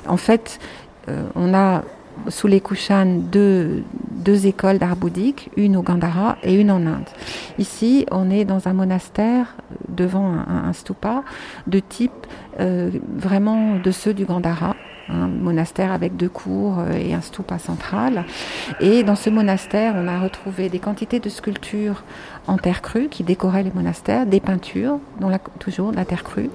En 0.07 0.17
fait, 0.17 0.59
euh, 1.09 1.23
on 1.35 1.53
a 1.53 1.83
sous 2.29 2.47
les 2.47 2.61
Kushan 2.61 3.21
deux, 3.31 3.83
écoles 4.45 4.79
d'art 4.79 4.95
bouddhique, 4.95 5.51
une 5.57 5.77
au 5.77 5.81
Gandhara 5.81 6.37
et 6.43 6.55
une 6.55 6.71
en 6.71 6.85
Inde. 6.85 7.09
Ici, 7.59 8.05
on 8.11 8.29
est 8.29 8.45
dans 8.45 8.67
un 8.67 8.73
monastère 8.73 9.55
devant 9.89 10.33
un, 10.33 10.73
stupa 10.73 11.23
de 11.67 11.79
type 11.79 12.11
euh, 12.59 12.89
vraiment 13.15 13.75
de 13.77 13.91
ceux 13.91 14.13
du 14.13 14.25
Gandhara, 14.25 14.75
un 15.09 15.27
monastère 15.27 15.91
avec 15.91 16.17
deux 16.17 16.29
cours 16.29 16.79
euh, 16.79 16.93
et 16.93 17.13
un 17.13 17.21
stupa 17.21 17.59
central. 17.59 18.25
Et 18.79 19.03
dans 19.03 19.15
ce 19.15 19.29
monastère, 19.29 19.93
on 19.95 20.07
a 20.07 20.19
retrouvé 20.19 20.69
des 20.69 20.79
quantités 20.79 21.19
de 21.19 21.29
sculptures 21.29 22.03
en 22.47 22.57
terre 22.57 22.81
crue 22.81 23.07
qui 23.09 23.23
décoraient 23.23 23.63
les 23.63 23.71
monastères, 23.71 24.25
des 24.25 24.39
peintures, 24.39 24.99
dont 25.19 25.29
la, 25.29 25.39
toujours 25.59 25.91
la 25.91 26.05
terre 26.05 26.23
crue, 26.23 26.49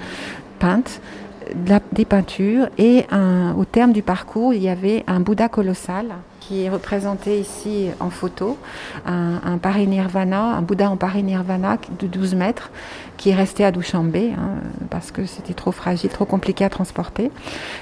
des 1.92 2.04
peintures. 2.04 2.68
Et 2.78 3.04
au 3.56 3.64
terme 3.64 3.92
du 3.92 4.02
parcours, 4.02 4.54
il 4.54 4.62
y 4.62 4.68
avait 4.68 5.04
un 5.06 5.20
Bouddha 5.20 5.48
colossal 5.48 6.06
qui 6.40 6.64
est 6.64 6.70
représenté 6.70 7.38
ici 7.38 7.88
en 8.00 8.10
photo, 8.10 8.58
un, 9.06 9.40
un 9.44 9.58
parinirvana, 9.58 10.56
un 10.56 10.62
Bouddha 10.62 10.90
en 10.90 10.96
parinirvana 10.96 11.78
de 11.98 12.06
12 12.06 12.34
mètres 12.34 12.70
qui 13.20 13.28
est 13.28 13.34
resté 13.34 13.64
à 13.66 13.70
Douchambé 13.70 14.32
hein, 14.32 14.54
parce 14.88 15.10
que 15.10 15.26
c'était 15.26 15.52
trop 15.52 15.72
fragile, 15.72 16.08
trop 16.08 16.24
compliqué 16.24 16.64
à 16.64 16.70
transporter, 16.70 17.30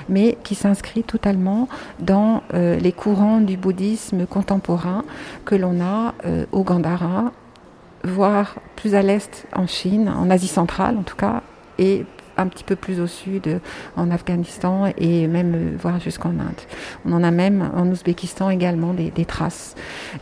mais 0.08 0.36
qui 0.42 0.56
s'inscrit 0.56 1.04
totalement 1.04 1.68
dans 2.00 2.42
euh, 2.54 2.76
les 2.76 2.90
courants 2.90 3.40
du 3.40 3.56
bouddhisme 3.56 4.26
contemporain 4.26 5.04
que 5.44 5.54
l'on 5.54 5.80
a 5.80 6.14
euh, 6.26 6.44
au 6.50 6.64
Gandhara, 6.64 7.30
voire 8.02 8.56
plus 8.74 8.96
à 8.96 9.02
l'est 9.02 9.46
en 9.54 9.68
Chine, 9.68 10.08
en 10.08 10.28
Asie 10.28 10.48
centrale 10.48 10.96
en 10.98 11.02
tout 11.02 11.16
cas, 11.16 11.42
et 11.78 12.04
un 12.38 12.46
petit 12.46 12.64
peu 12.64 12.76
plus 12.76 13.00
au 13.00 13.06
sud, 13.06 13.60
en 13.96 14.10
Afghanistan 14.10 14.90
et 14.96 15.26
même 15.26 15.54
euh, 15.54 15.76
voire 15.78 16.00
jusqu'en 16.00 16.30
Inde. 16.30 16.60
On 17.04 17.12
en 17.12 17.22
a 17.22 17.30
même 17.30 17.70
en 17.74 17.86
Ouzbékistan 17.88 18.50
également 18.50 18.94
des, 18.94 19.10
des, 19.10 19.24
traces. 19.24 19.74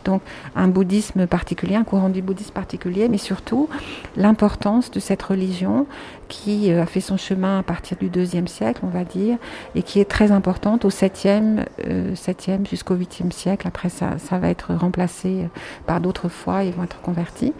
Donc 0.03 0.21
un 0.55 0.67
bouddhisme 0.67 1.27
particulier, 1.27 1.75
un 1.75 1.83
courant 1.83 2.09
du 2.09 2.21
bouddhisme 2.21 2.53
particulier, 2.53 3.07
mais 3.07 3.17
surtout 3.17 3.69
l'importance 4.15 4.91
de 4.91 4.99
cette 4.99 5.21
religion 5.23 5.85
qui 6.27 6.71
euh, 6.71 6.83
a 6.83 6.85
fait 6.85 7.01
son 7.01 7.17
chemin 7.17 7.59
à 7.59 7.63
partir 7.63 7.97
du 7.97 8.09
deuxième 8.09 8.47
siècle, 8.47 8.81
on 8.83 8.89
va 8.89 9.03
dire, 9.03 9.37
et 9.75 9.83
qui 9.83 9.99
est 9.99 10.09
très 10.09 10.31
importante 10.31 10.85
au 10.85 10.89
7e, 10.89 11.65
euh, 11.85 12.13
7e 12.13 12.67
jusqu'au 12.67 12.95
8e 12.95 13.31
siècle. 13.31 13.67
Après, 13.67 13.89
ça, 13.89 14.17
ça 14.17 14.37
va 14.37 14.49
être 14.49 14.73
remplacé 14.73 15.43
euh, 15.43 15.47
par 15.85 16.01
d'autres 16.01 16.29
fois, 16.29 16.63
ils 16.63 16.73
vont 16.73 16.83
être 16.83 17.01
convertis. 17.01 17.53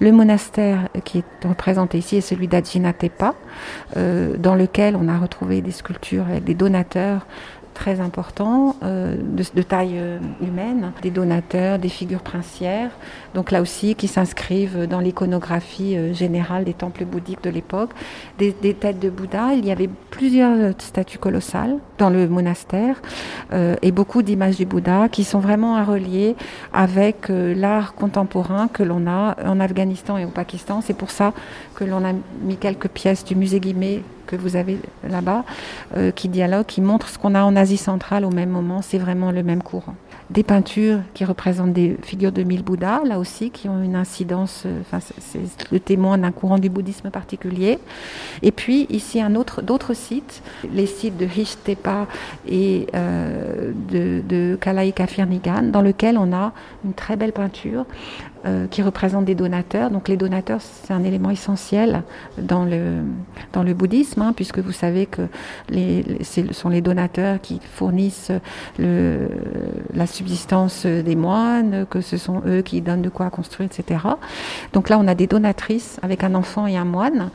Le 0.00 0.12
monastère 0.12 0.88
qui 1.04 1.18
est 1.18 1.46
représenté 1.46 1.98
ici 1.98 2.16
est 2.16 2.20
celui 2.20 2.48
d'Ajinatepa, 2.48 3.34
euh, 3.96 4.36
dans 4.36 4.54
lequel 4.54 4.96
on 4.96 5.08
a 5.08 5.18
retrouvé 5.18 5.62
des 5.62 5.72
sculptures 5.72 6.24
avec 6.28 6.44
des 6.44 6.54
donateurs 6.54 7.26
très 7.80 7.98
importants 8.00 8.76
euh, 8.82 9.16
de, 9.16 9.62
taille 9.62 9.94
euh, 9.96 10.18
humaine, 10.42 10.92
des 11.00 11.10
donateurs, 11.10 11.78
des 11.78 11.88
figures 11.88 12.20
princières, 12.20 12.90
donc 13.32 13.50
là 13.50 13.62
aussi 13.62 13.94
qui 13.94 14.06
s'inscrivent 14.06 14.86
dans 14.86 15.00
l'iconographie 15.00 15.96
euh, 15.96 16.12
générale 16.12 16.64
des 16.64 16.74
temples 16.74 17.06
bouddhiques 17.06 17.42
de 17.42 17.48
l'époque, 17.48 17.92
des, 18.38 18.52
têtes 18.52 19.00
de 19.00 19.08
Bouddha. 19.08 19.54
Il 19.54 19.64
y 19.64 19.70
avait 19.70 19.88
plusieurs 20.10 20.72
statues 20.78 21.16
colossales 21.16 21.78
dans 21.96 22.10
le 22.10 22.28
monastère 22.28 23.00
et 23.82 23.92
beaucoup 23.92 24.22
d'images 24.22 24.56
du 24.56 24.64
Bouddha 24.64 25.08
qui 25.08 25.24
sont 25.24 25.40
vraiment 25.40 25.76
à 25.76 25.84
relier 25.84 26.36
avec 26.72 27.26
l'art 27.28 27.94
contemporain 27.94 28.68
que 28.68 28.82
l'on 28.82 29.06
a 29.06 29.36
en 29.44 29.60
Afghanistan 29.60 30.16
et 30.16 30.24
au 30.24 30.30
Pakistan. 30.30 30.80
C'est 30.80 30.96
pour 30.96 31.10
ça 31.10 31.32
que 31.74 31.84
l'on 31.84 32.04
a 32.04 32.12
mis 32.42 32.56
quelques 32.56 32.88
pièces 32.88 33.24
du 33.24 33.34
musée 33.34 33.60
Guimet 33.60 34.02
que 34.30 34.36
vous 34.36 34.56
avez 34.56 34.78
là-bas, 35.08 35.44
euh, 35.96 36.10
qui 36.10 36.28
dialogue, 36.28 36.66
qui 36.66 36.80
montre 36.80 37.08
ce 37.08 37.18
qu'on 37.18 37.34
a 37.34 37.42
en 37.42 37.56
Asie 37.56 37.76
centrale 37.76 38.24
au 38.24 38.30
même 38.30 38.50
moment. 38.50 38.82
C'est 38.82 38.98
vraiment 38.98 39.32
le 39.32 39.42
même 39.42 39.62
courant 39.62 39.94
des 40.30 40.44
peintures 40.44 41.00
qui 41.12 41.24
représentent 41.24 41.72
des 41.72 41.96
figures 42.02 42.30
de 42.30 42.44
mille 42.44 42.62
Bouddhas, 42.62 43.02
là 43.04 43.18
aussi, 43.18 43.50
qui 43.50 43.68
ont 43.68 43.82
une 43.82 43.96
incidence, 43.96 44.62
euh, 44.64 44.80
enfin, 44.80 45.00
c'est 45.00 45.40
le 45.72 45.80
témoin 45.80 46.18
d'un 46.18 46.30
courant 46.30 46.58
du 46.58 46.70
bouddhisme 46.70 47.10
particulier. 47.10 47.78
Et 48.42 48.52
puis, 48.52 48.86
ici, 48.90 49.20
un 49.20 49.34
autre, 49.34 49.60
d'autres 49.60 49.92
sites, 49.92 50.42
les 50.72 50.86
sites 50.86 51.16
de 51.16 51.26
Hishtepa 51.26 52.06
et 52.46 52.86
euh, 52.94 53.72
de, 53.90 54.22
de 54.26 54.56
Kalaika 54.60 55.08
Firnigan, 55.08 55.62
dans 55.62 55.82
lequel 55.82 56.16
on 56.16 56.32
a 56.32 56.52
une 56.84 56.94
très 56.94 57.16
belle 57.16 57.32
peinture 57.32 57.84
euh, 58.46 58.66
qui 58.66 58.82
représentent 58.82 59.24
des 59.24 59.34
donateurs. 59.34 59.90
Donc 59.90 60.08
les 60.08 60.16
donateurs, 60.16 60.60
c'est 60.60 60.92
un 60.92 61.04
élément 61.04 61.30
essentiel 61.30 62.02
dans 62.38 62.64
le, 62.64 63.02
dans 63.52 63.62
le 63.62 63.74
bouddhisme, 63.74 64.22
hein, 64.22 64.32
puisque 64.34 64.58
vous 64.58 64.72
savez 64.72 65.06
que 65.06 65.22
les, 65.68 66.04
ce 66.22 66.52
sont 66.52 66.68
les 66.68 66.80
donateurs 66.80 67.40
qui 67.40 67.60
fournissent 67.74 68.32
le, 68.78 69.28
la 69.94 70.06
subsistance 70.06 70.86
des 70.86 71.16
moines, 71.16 71.86
que 71.88 72.00
ce 72.00 72.16
sont 72.16 72.42
eux 72.46 72.62
qui 72.62 72.80
donnent 72.80 73.02
de 73.02 73.08
quoi 73.08 73.30
construire, 73.30 73.68
etc. 73.70 74.00
Donc 74.72 74.88
là, 74.88 74.98
on 74.98 75.06
a 75.06 75.14
des 75.14 75.26
donatrices 75.26 75.98
avec 76.02 76.24
un 76.24 76.34
enfant 76.34 76.66
et 76.66 76.76
un 76.76 76.84
moine, 76.84 77.30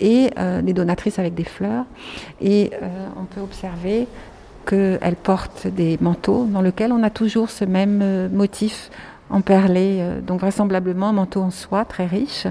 et 0.00 0.30
euh, 0.38 0.62
des 0.62 0.72
donatrices 0.72 1.18
avec 1.18 1.34
des 1.34 1.44
fleurs. 1.44 1.84
Et 2.40 2.70
euh, 2.82 2.86
on 3.20 3.24
peut 3.24 3.40
observer 3.40 4.06
qu'elles 4.66 5.16
portent 5.22 5.66
des 5.66 5.98
manteaux 6.00 6.46
dans 6.46 6.62
lesquels 6.62 6.92
on 6.92 7.02
a 7.02 7.10
toujours 7.10 7.50
ce 7.50 7.64
même 7.64 8.00
euh, 8.02 8.28
motif 8.28 8.90
en 9.30 9.40
perlé, 9.40 9.98
euh, 10.00 10.20
donc 10.20 10.40
vraisemblablement 10.40 11.12
manteau 11.12 11.42
en 11.42 11.50
soie 11.50 11.84
très 11.84 12.06
riche. 12.06 12.46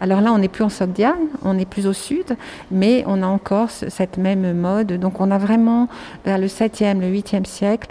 Alors 0.00 0.20
là, 0.20 0.32
on 0.32 0.38
n'est 0.38 0.48
plus 0.48 0.64
en 0.64 0.68
Sogdiane, 0.68 1.28
on 1.42 1.58
est 1.58 1.64
plus 1.64 1.86
au 1.86 1.92
sud, 1.92 2.36
mais 2.70 3.04
on 3.06 3.22
a 3.22 3.26
encore 3.26 3.70
cette 3.70 4.16
même 4.16 4.52
mode. 4.58 4.92
Donc 4.94 5.20
on 5.20 5.30
a 5.30 5.38
vraiment, 5.38 5.88
vers 6.24 6.38
le 6.38 6.46
7e, 6.46 7.00
le 7.00 7.06
8e 7.06 7.44
siècle, 7.44 7.88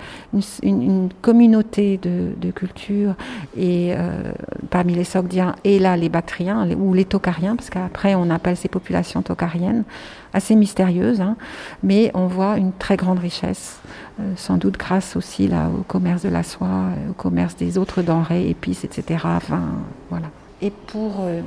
une, 0.64 1.10
communauté 1.22 1.98
de, 2.02 2.32
de, 2.36 2.52
culture, 2.52 3.16
et 3.56 3.94
euh, 3.94 4.32
parmi 4.70 4.94
les 4.94 5.04
Sogdiens 5.04 5.56
et 5.64 5.80
là 5.80 5.96
les 5.96 6.10
Bactriens, 6.10 6.68
ou 6.78 6.94
les 6.94 7.06
Tokariens, 7.06 7.56
parce 7.56 7.70
qu'après 7.70 8.16
on 8.16 8.30
appelle 8.30 8.58
ces 8.58 8.70
populations 8.70 9.22
tokariennes, 9.22 9.84
assez 10.34 10.56
mystérieuses, 10.56 11.22
hein, 11.22 11.36
mais 11.84 12.12
on 12.14 12.28
voit 12.28 12.58
une 12.58 12.72
très 12.74 12.98
grande 12.98 13.20
richesse. 13.20 13.80
Euh, 14.20 14.34
sans 14.36 14.58
doute 14.58 14.78
grâce 14.78 15.16
aussi 15.16 15.50
au 15.80 15.84
commerce 15.84 16.24
de 16.24 16.30
la 16.30 16.44
soie, 16.44 16.68
euh, 16.68 17.12
au 17.12 17.14
commerce 17.14 17.56
des 17.56 17.78
autres 17.78 18.02
denrées, 18.02 18.50
épices, 18.50 18.84
etc. 18.84 19.26
Et 20.62 20.72
pour 20.88 21.22
euh, 21.22 21.42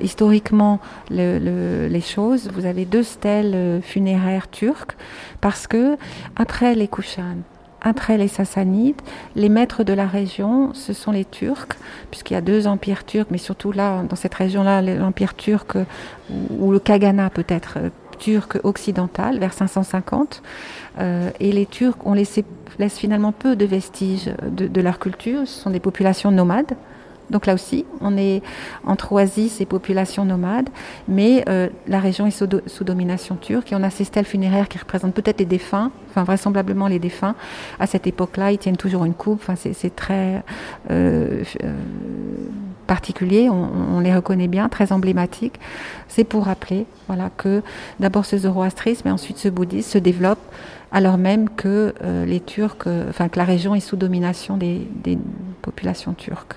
historiquement 0.00 0.80
le, 1.10 1.38
le, 1.38 1.86
les 1.86 2.00
choses, 2.00 2.50
vous 2.52 2.66
avez 2.66 2.84
deux 2.84 3.02
stèles 3.02 3.80
funéraires 3.82 4.50
turques, 4.50 4.96
parce 5.40 5.66
que 5.66 5.96
après 6.36 6.74
les 6.74 6.88
Kushan, 6.88 7.36
après 7.80 8.18
les 8.18 8.28
Sassanides, 8.28 9.00
les 9.36 9.48
maîtres 9.48 9.84
de 9.84 9.92
la 9.92 10.06
région, 10.06 10.72
ce 10.74 10.92
sont 10.92 11.12
les 11.12 11.24
Turcs, 11.24 11.76
puisqu'il 12.10 12.34
y 12.34 12.36
a 12.36 12.40
deux 12.40 12.66
empires 12.66 13.04
turcs, 13.04 13.28
mais 13.30 13.38
surtout 13.38 13.72
là, 13.72 14.02
dans 14.02 14.16
cette 14.16 14.34
région-là, 14.34 14.82
l'empire 14.82 15.34
turc, 15.34 15.76
ou 16.58 16.72
le 16.72 16.78
Kagana 16.78 17.30
peut-être, 17.30 17.78
turc 18.18 18.58
occidental, 18.64 19.38
vers 19.38 19.52
550. 19.52 20.42
Euh, 20.98 21.30
et 21.40 21.52
les 21.52 21.66
Turcs 21.66 21.96
ont 22.04 22.14
laissé, 22.14 22.44
finalement 22.88 23.32
peu 23.32 23.56
de 23.56 23.64
vestiges 23.64 24.30
de, 24.42 24.80
leur 24.80 24.98
culture. 24.98 25.46
Ce 25.46 25.62
sont 25.62 25.70
des 25.70 25.80
populations 25.80 26.30
nomades 26.30 26.74
Donc 27.30 27.46
là 27.46 27.54
aussi, 27.54 27.84
on 28.00 28.16
est 28.16 28.42
entre 28.86 29.12
oasis 29.12 29.60
et 29.60 29.66
population 29.66 30.24
nomade, 30.24 30.68
mais 31.08 31.44
euh, 31.48 31.68
la 31.86 32.00
région 32.00 32.26
est 32.26 32.30
sous, 32.30 32.84
domination 32.84 33.36
turque 33.36 33.72
et 33.72 33.76
on 33.76 33.82
a 33.82 33.90
ces 33.90 34.04
stèles 34.04 34.24
funéraires 34.24 34.68
qui 34.68 34.78
représentent 34.78 35.14
peut-être 35.14 35.40
les 35.40 35.46
défunts, 35.46 35.90
enfin 36.10 36.24
vraisemblablement 36.24 36.88
les 36.88 36.98
défunts. 36.98 37.34
À 37.78 37.86
cette 37.86 38.06
époque-là, 38.06 38.52
ils 38.52 38.58
tiennent 38.58 38.76
toujours 38.76 39.04
une 39.04 39.14
coupe, 39.14 39.40
enfin, 39.42 39.54
c'est 39.56 39.94
très 39.94 40.42
euh, 40.90 41.42
euh, 41.64 41.72
particulier, 42.86 43.50
on, 43.50 44.00
les 44.00 44.14
reconnaît 44.14 44.48
bien, 44.48 44.70
très 44.70 44.92
emblématique. 44.92 45.60
C'est 46.08 46.24
pour 46.24 46.46
rappeler 46.46 46.86
voilà, 47.06 47.30
que 47.36 47.62
d'abord 48.00 48.24
ce 48.24 48.38
zoroastrisme 48.38 49.08
et 49.08 49.10
ensuite 49.10 49.36
ce 49.36 49.48
bouddhisme 49.48 49.90
se 49.90 49.98
développent 49.98 50.38
alors 50.90 51.18
même 51.18 51.50
que 51.50 51.92
les 52.26 52.40
Turcs, 52.40 52.88
enfin 53.10 53.28
que 53.28 53.38
la 53.38 53.44
région 53.44 53.74
est 53.74 53.80
sous 53.80 53.96
domination 53.96 54.56
des 54.56 54.88
populations 55.60 56.14
turques. 56.14 56.56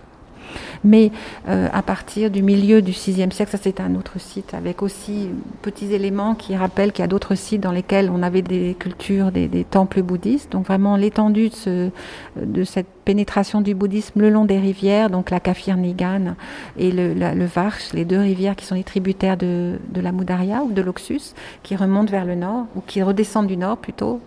Mais 0.84 1.12
euh, 1.48 1.68
à 1.72 1.82
partir 1.82 2.30
du 2.30 2.42
milieu 2.42 2.82
du 2.82 2.92
VIe 2.92 3.32
siècle, 3.32 3.52
ça 3.52 3.58
c'est 3.62 3.80
un 3.80 3.96
autre 3.96 4.20
site 4.20 4.54
avec 4.54 4.82
aussi 4.82 5.30
petits 5.62 5.94
éléments 5.94 6.36
qui 6.36 6.56
rappellent 6.56 6.92
qu'il 6.92 7.04
y 7.04 7.06
a 7.06 7.08
d'autres 7.08 7.36
sites 7.36 7.62
dans 7.62 7.72
lesquels 7.72 8.10
on 8.10 8.24
avait 8.24 8.42
des 8.42 8.76
cultures, 8.78 9.32
des, 9.32 9.50
temples 9.70 10.02
bouddhistes. 10.02 10.52
Donc 10.52 10.66
vraiment 10.66 10.96
l'étendue 10.96 11.52
de, 11.66 12.64
cette 12.64 12.88
pénétration 13.06 13.62
du 13.62 13.74
bouddhisme 13.74 14.22
le 14.22 14.30
long 14.30 14.46
des 14.46 14.60
rivières, 14.60 15.10
donc 15.10 15.30
la 15.30 15.40
Kafir 15.40 15.78
Nigan 15.78 16.36
et 16.78 16.92
le, 16.92 17.14
le 17.14 17.46
Varch, 17.46 17.94
les 17.94 18.06
deux 18.06 18.20
rivières 18.20 18.56
qui 18.56 18.66
sont 18.66 18.76
les 18.76 18.84
tributaires 18.84 19.38
de, 19.38 19.78
la 19.96 20.12
Moudaria 20.12 20.64
ou 20.64 20.72
de 20.72 20.82
l'Oxus, 20.82 21.34
qui 21.64 21.76
remontent 21.76 22.12
vers 22.12 22.26
le 22.26 22.36
nord 22.36 22.66
ou 22.76 22.82
qui 22.82 23.02
redescendent 23.02 23.48
du 23.48 23.58
nord 23.58 23.78
plutôt 23.78 24.20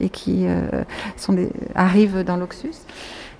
et 0.00 0.08
qui 0.08 0.46
euh, 0.46 0.84
arrivent 1.74 2.24
dans 2.24 2.36
l'Oxus 2.36 2.74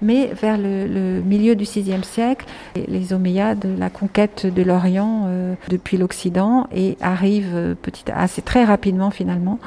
mais 0.04 0.26
vers 0.26 0.58
le, 0.58 1.22
milieu 1.24 1.56
du 1.56 1.64
VIe 1.64 2.04
siècle, 2.04 2.46
les 2.76 3.12
Omeyyades, 3.12 3.66
la 3.78 3.88
conquête 3.88 4.46
de 4.46 4.62
l'Orient 4.62 5.24
euh, 5.26 5.54
depuis 5.68 5.96
l'Occident 5.96 6.68
et 6.72 6.96
arrivent 7.00 7.54
euh, 7.54 7.74
petit, 7.74 8.04
assez 8.14 8.42
très 8.42 8.64
rapidement 8.64 9.10
finalement 9.10 9.58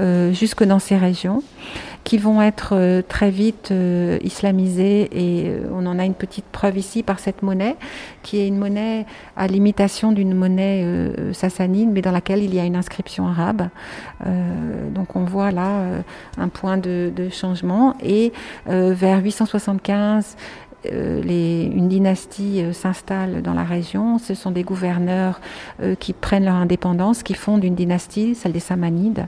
euh, 0.00 0.32
jusque 0.32 0.64
dans 0.64 0.80
ces 0.80 0.96
régions 0.96 1.42
qui 2.04 2.18
vont 2.18 2.42
être 2.42 2.74
euh, 2.76 3.02
très 3.02 3.30
vite 3.30 3.70
euh, 3.70 4.18
islamisées 4.22 5.08
et 5.12 5.48
euh, 5.48 5.68
on 5.72 5.86
en 5.86 5.98
a 5.98 6.04
une 6.04 6.14
petite 6.14 6.44
preuve 6.44 6.76
ici 6.76 7.02
par 7.02 7.18
cette 7.18 7.42
monnaie 7.42 7.76
qui 8.22 8.38
est 8.38 8.46
une 8.46 8.58
monnaie 8.58 9.06
à 9.36 9.46
l'imitation 9.46 10.12
d'une 10.12 10.34
monnaie 10.34 10.86
sassanide 11.32 11.90
mais 11.90 12.02
dans 12.02 12.12
laquelle 12.12 12.42
il 12.42 12.54
y 12.54 12.60
a 12.60 12.64
une 12.64 12.76
inscription 12.76 13.26
arabe. 13.26 13.68
donc 14.94 15.14
on 15.14 15.24
voit 15.24 15.50
là 15.50 15.82
un 16.38 16.48
point 16.48 16.78
de, 16.78 17.12
de 17.14 17.28
changement 17.28 17.94
et 18.02 18.32
vers 18.66 19.22
875 19.22 20.36
euh, 20.36 20.63
les, 20.90 21.64
une 21.64 21.88
dynastie 21.88 22.62
euh, 22.62 22.72
s'installe 22.72 23.42
dans 23.42 23.54
la 23.54 23.64
région. 23.64 24.18
Ce 24.18 24.34
sont 24.34 24.50
des 24.50 24.62
gouverneurs 24.62 25.40
euh, 25.82 25.94
qui 25.94 26.12
prennent 26.12 26.44
leur 26.44 26.54
indépendance, 26.54 27.22
qui 27.22 27.34
fondent 27.34 27.64
une 27.64 27.74
dynastie, 27.74 28.34
celle 28.34 28.52
des 28.52 28.60
Samanides, 28.60 29.26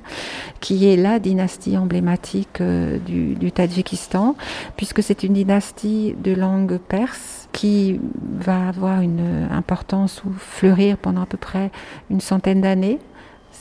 qui 0.61 0.89
est 0.89 0.97
la 0.97 1.19
dynastie 1.19 1.77
emblématique 1.77 2.63
du 2.63 3.53
Tadjikistan, 3.53 4.37
puisque 4.77 5.03
c'est 5.03 5.23
une 5.23 5.35
dynastie 5.35 6.15
de 6.23 6.33
langue 6.33 6.79
perse 6.79 7.49
qui 7.53 8.01
va 8.23 8.69
avoir 8.69 9.01
une 9.01 9.49
importance 9.51 10.23
ou 10.25 10.33
fleurir 10.33 10.97
pendant 10.99 11.23
à 11.23 11.27
peu 11.27 11.39
près 11.39 11.71
une 12.11 12.21
centaine 12.21 12.61
d'années 12.61 12.99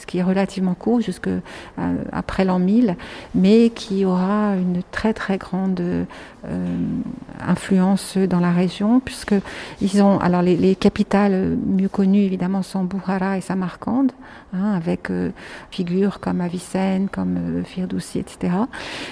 qui 0.05 0.19
est 0.19 0.23
relativement 0.23 0.73
court 0.73 1.01
jusque 1.01 1.27
euh, 1.27 1.41
après 2.11 2.45
l'an 2.45 2.59
1000, 2.59 2.95
mais 3.33 3.69
qui 3.69 4.05
aura 4.05 4.55
une 4.55 4.81
très 4.91 5.13
très 5.13 5.37
grande 5.37 5.79
euh, 5.79 6.05
influence 7.45 8.17
dans 8.17 8.39
la 8.39 8.51
région, 8.51 8.99
puisque 8.99 9.35
ils 9.81 10.01
ont 10.01 10.19
alors 10.19 10.41
les, 10.41 10.75
capitales 10.75 11.57
mieux 11.65 11.89
connues 11.89 12.21
évidemment 12.21 12.61
sont 12.61 12.83
Bukhara 12.83 13.37
et 13.37 13.41
Samarkand, 13.41 14.07
hein, 14.53 14.73
avec 14.73 15.09
euh, 15.09 15.31
figures 15.71 16.19
comme 16.19 16.41
Avicenne, 16.41 17.07
comme 17.09 17.63
Firdoussi, 17.63 18.19
etc. 18.19 18.53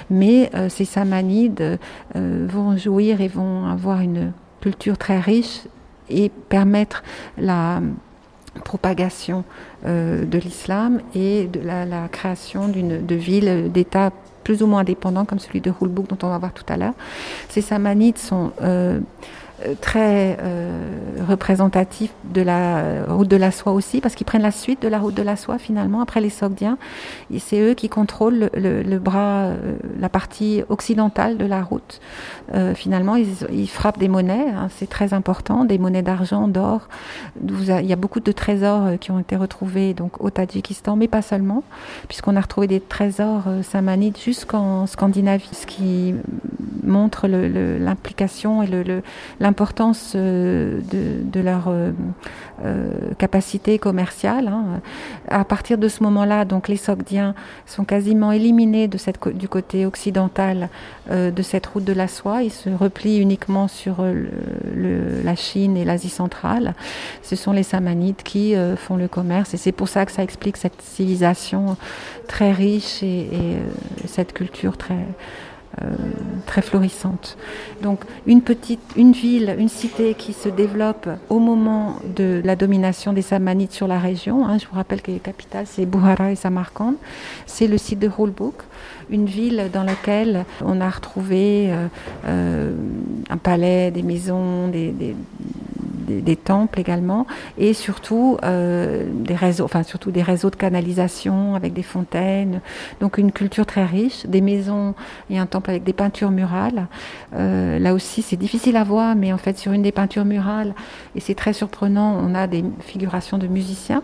Mais 0.09 0.51
ces 0.69 0.85
Samanides 0.85 1.79
vont 2.15 2.77
jouir 2.77 3.21
et 3.21 3.27
vont 3.27 3.65
avoir 3.65 4.01
une 4.01 4.31
culture 4.61 4.97
très 4.97 5.19
riche 5.19 5.61
et 6.09 6.29
permettre 6.29 7.03
la 7.37 7.81
propagation 8.63 9.43
euh, 9.85 10.25
de 10.25 10.37
l'islam 10.37 11.01
et 11.15 11.45
de 11.45 11.59
la, 11.59 12.07
création 12.11 12.67
d'une 12.67 13.05
de 13.05 13.15
villes, 13.15 13.71
d'États 13.71 14.11
plus 14.43 14.61
ou 14.61 14.67
moins 14.67 14.81
indépendants 14.81 15.25
comme 15.25 15.39
celui 15.39 15.61
de 15.61 15.71
Hulbouk 15.71 16.07
dont 16.09 16.17
on 16.23 16.29
va 16.29 16.37
voir 16.37 16.53
tout 16.53 16.65
à 16.67 16.77
l'heure. 16.77 16.93
Ces 17.49 17.61
samanides 17.61 18.17
sont 18.17 18.51
euh, 18.61 18.99
très 19.81 20.37
euh, 20.41 20.87
représentatif 21.27 22.11
de 22.25 22.41
la 22.41 23.03
route 23.07 23.27
de 23.27 23.37
la 23.37 23.51
soie 23.51 23.73
aussi, 23.73 24.01
parce 24.01 24.15
qu'ils 24.15 24.25
prennent 24.25 24.41
la 24.41 24.51
suite 24.51 24.81
de 24.81 24.87
la 24.87 24.99
route 24.99 25.13
de 25.13 25.21
la 25.21 25.35
soie 25.35 25.57
finalement, 25.57 26.01
après 26.01 26.21
les 26.21 26.29
Sogdiens. 26.29 26.77
C'est 27.39 27.59
eux 27.61 27.73
qui 27.73 27.89
contrôlent 27.89 28.49
le, 28.53 28.97
bras, 28.99 29.45
euh, 29.45 29.75
la 29.99 30.09
partie 30.09 30.63
occidentale 30.69 31.37
de 31.37 31.45
la 31.45 31.63
route. 31.63 31.99
finalement, 32.75 33.15
ils, 33.15 33.67
frappent 33.67 33.97
des 33.97 34.07
monnaies, 34.07 34.47
hein, 34.55 34.67
c'est 34.69 34.89
très 34.89 35.13
important, 35.13 35.65
des 35.65 35.77
monnaies 35.77 36.01
d'argent, 36.01 36.47
d'or. 36.47 36.87
Il 37.41 37.85
y 37.85 37.93
a 37.93 37.95
beaucoup 37.95 38.19
de 38.19 38.31
trésors 38.31 38.99
qui 38.99 39.11
ont 39.11 39.19
été 39.19 39.35
retrouvés 39.35 39.93
donc 39.93 40.21
au 40.23 40.29
Tadjikistan, 40.29 40.95
mais 40.95 41.07
pas 41.07 41.21
seulement, 41.21 41.63
puisqu'on 42.07 42.35
a 42.35 42.41
retrouvé 42.41 42.67
des 42.67 42.79
trésors 42.79 43.45
samanides 43.63 44.17
jusqu'en 44.17 44.85
Scandinavie, 44.87 45.49
ce 45.51 45.65
qui 45.65 46.13
montre 46.83 47.27
l'implication 47.27 48.63
et 48.63 48.67
le, 48.67 49.01
l'importance 49.39 50.13
euh, 50.15 50.79
de, 50.91 51.39
leur 51.39 51.67
euh, 51.67 51.91
euh, 52.63 52.91
capacité 53.17 53.79
commerciale. 53.79 54.47
Hein. 54.47 54.81
À 55.27 55.45
partir 55.45 55.77
de 55.77 55.87
ce 55.87 56.03
moment-là, 56.03 56.45
donc 56.45 56.67
les 56.67 56.77
Sogdiens 56.77 57.35
sont 57.65 57.83
quasiment 57.83 58.31
éliminés 58.31 58.87
de 58.87 58.97
cette, 58.97 59.27
du 59.35 59.47
côté 59.47 59.85
occidental 59.85 60.69
de 61.09 61.41
cette 61.41 61.65
route 61.65 61.83
de 61.83 61.93
la 61.93 62.07
soie. 62.07 62.43
Ils 62.43 62.51
se 62.51 62.69
replient 62.69 63.17
uniquement 63.17 63.67
sur 63.67 64.03
le, 64.03 65.21
la 65.23 65.35
Chine 65.35 65.75
et 65.75 65.85
l'Asie 65.85 66.09
centrale. 66.09 66.75
Ce 67.21 67.35
sont 67.35 67.51
les 67.51 67.63
Samanides 67.63 68.23
qui 68.23 68.55
font 68.77 68.95
le 68.95 69.07
commerce 69.07 69.53
et 69.53 69.57
c'est 69.57 69.71
pour 69.71 69.89
ça 69.89 70.05
que 70.05 70.11
ça 70.11 70.23
explique 70.23 70.57
cette 70.57 70.81
civilisation 70.81 71.77
très 72.27 72.51
riche 72.51 73.03
et, 73.03 73.27
et 73.33 73.57
cette 74.07 74.33
culture 74.33 74.77
très 74.77 75.05
euh, 75.81 75.95
très 76.45 76.61
florissante. 76.61 77.37
Donc 77.81 78.01
une 78.27 78.41
petite, 78.41 78.81
une 78.95 79.11
ville, 79.11 79.55
une 79.57 79.69
cité 79.69 80.13
qui 80.13 80.33
se 80.33 80.47
développe 80.47 81.09
au 81.29 81.39
moment 81.39 81.99
de 82.15 82.41
la 82.43 82.55
domination 82.55 83.11
des 83.11 83.23
Samanides 83.23 83.71
sur 83.71 83.87
la 83.87 83.97
région. 83.97 84.45
Hein, 84.45 84.59
je 84.59 84.67
vous 84.67 84.75
rappelle 84.75 85.01
que 85.01 85.09
les 85.09 85.19
capitales 85.19 85.65
c'est 85.65 85.85
Buhara 85.85 86.31
et 86.31 86.35
Samarkand. 86.35 86.95
C'est 87.47 87.67
le 87.67 87.79
site 87.79 87.99
de 87.99 88.07
Hulbuk, 88.07 88.55
une 89.09 89.25
ville 89.25 89.69
dans 89.73 89.83
laquelle 89.83 90.45
on 90.63 90.79
a 90.79 90.89
retrouvé 90.89 91.71
euh, 91.71 91.87
euh, 92.27 92.75
un 93.29 93.37
palais, 93.37 93.89
des 93.89 94.03
maisons, 94.03 94.67
des, 94.67 94.91
des, 94.91 95.15
temples 96.35 96.79
également, 96.79 97.25
et 97.57 97.73
surtout 97.73 98.37
euh, 98.43 99.05
des 99.13 99.35
réseaux, 99.35 99.65
enfin 99.65 99.83
surtout 99.83 100.11
des 100.11 100.21
réseaux 100.21 100.49
de 100.49 100.55
canalisation 100.55 101.55
avec 101.55 101.73
des 101.73 101.83
fontaines. 101.83 102.61
Donc 102.99 103.17
une 103.17 103.31
culture 103.31 103.65
très 103.65 103.85
riche, 103.85 104.25
des 104.25 104.41
maisons 104.41 104.95
et 105.29 105.37
un 105.37 105.45
temple 105.45 105.69
avec 105.69 105.83
des 105.83 105.93
peintures 105.93 106.31
murales. 106.31 106.87
Euh, 107.35 107.79
là 107.79 107.93
aussi, 107.93 108.21
c'est 108.21 108.37
difficile 108.37 108.77
à 108.77 108.83
voir, 108.83 109.15
mais 109.15 109.33
en 109.33 109.37
fait 109.37 109.57
sur 109.57 109.71
une 109.71 109.81
des 109.81 109.91
peintures 109.91 110.25
murales, 110.25 110.73
et 111.15 111.19
c'est 111.19 111.35
très 111.35 111.53
surprenant, 111.53 112.17
on 112.19 112.35
a 112.35 112.47
des 112.47 112.63
figurations 112.79 113.37
de 113.37 113.47
musiciens. 113.47 114.03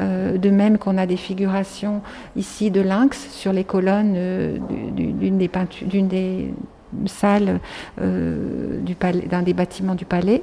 Euh, 0.00 0.38
de 0.38 0.50
même 0.50 0.76
qu'on 0.76 0.98
a 0.98 1.06
des 1.06 1.16
figurations 1.16 2.02
ici 2.34 2.72
de 2.72 2.80
lynx 2.80 3.28
sur 3.30 3.52
les 3.52 3.62
colonnes 3.62 4.16
d'une 4.96 5.38
des 5.38 5.46
peintures, 5.46 5.86
d'une 5.86 6.08
des 6.08 6.52
salle 7.06 7.60
euh, 8.00 8.78
d'un 9.30 9.42
des 9.42 9.54
bâtiments 9.54 9.94
du 9.94 10.04
palais, 10.04 10.42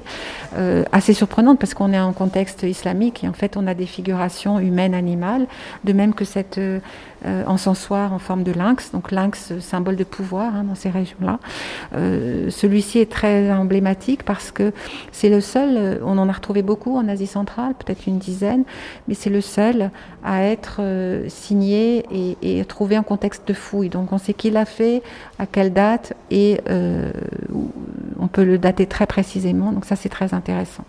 euh, 0.56 0.84
assez 0.91 1.14
surprenante 1.14 1.60
parce 1.60 1.74
qu'on 1.74 1.93
est 1.93 2.00
en 2.00 2.14
contexte 2.14 2.64
islamique 2.64 3.24
et 3.24 3.28
en 3.28 3.34
fait 3.34 3.58
on 3.58 3.68
a 3.68 3.74
des 3.74 3.86
figurations 3.86 4.60
humaines, 4.60 4.93
animales, 4.93 5.47
de 5.84 5.93
même 5.93 6.14
que 6.14 6.26
cette 6.26 6.60
euh, 7.26 7.39
euh, 7.39 7.43
encensoir 7.45 8.13
en 8.13 8.20
forme 8.20 8.43
de 8.43 8.51
lynx, 8.51 8.91
donc 8.91 9.11
lynx, 9.11 9.53
symbole 9.59 9.95
de 9.95 10.03
pouvoir 10.03 10.55
hein, 10.55 10.63
dans 10.63 10.76
ces 10.76 10.89
régions-là. 10.89 11.39
Euh, 11.95 12.49
celui-ci 12.49 12.99
est 12.99 13.11
très 13.11 13.51
emblématique 13.51 14.24
parce 14.24 14.51
que 14.51 14.72
c'est 15.11 15.30
le 15.30 15.41
seul, 15.41 15.99
on 16.03 16.17
en 16.17 16.30
a 16.30 16.32
retrouvé 16.32 16.61
beaucoup 16.61 16.95
en 16.95 17.07
Asie 17.07 17.28
centrale, 17.28 17.74
peut-être 17.74 18.07
une 18.07 18.17
dizaine, 18.17 18.63
mais 19.07 19.13
c'est 19.13 19.30
le 19.30 19.41
seul 19.41 19.91
à 20.24 20.43
être 20.43 20.78
euh, 20.80 21.26
signé 21.30 22.05
et, 22.11 22.59
et, 22.59 22.65
trouvé 22.65 22.97
en 22.97 23.03
contexte 23.03 23.47
de 23.47 23.53
fouille. 23.53 23.89
Donc 23.89 24.11
on 24.11 24.17
sait 24.17 24.34
qui 24.34 24.49
l'a 24.49 24.65
fait, 24.65 25.01
à 25.39 25.45
quelle 25.45 25.74
date, 25.74 26.13
et 26.32 26.59
on 28.20 28.28
peut 28.28 28.43
le 28.43 28.57
dater 28.57 28.86
très 28.86 29.07
précisément, 29.07 29.72
donc 29.72 29.86
ça 29.86 29.95
c'est 29.95 30.09
très 30.09 30.34
intéressant 30.34 30.86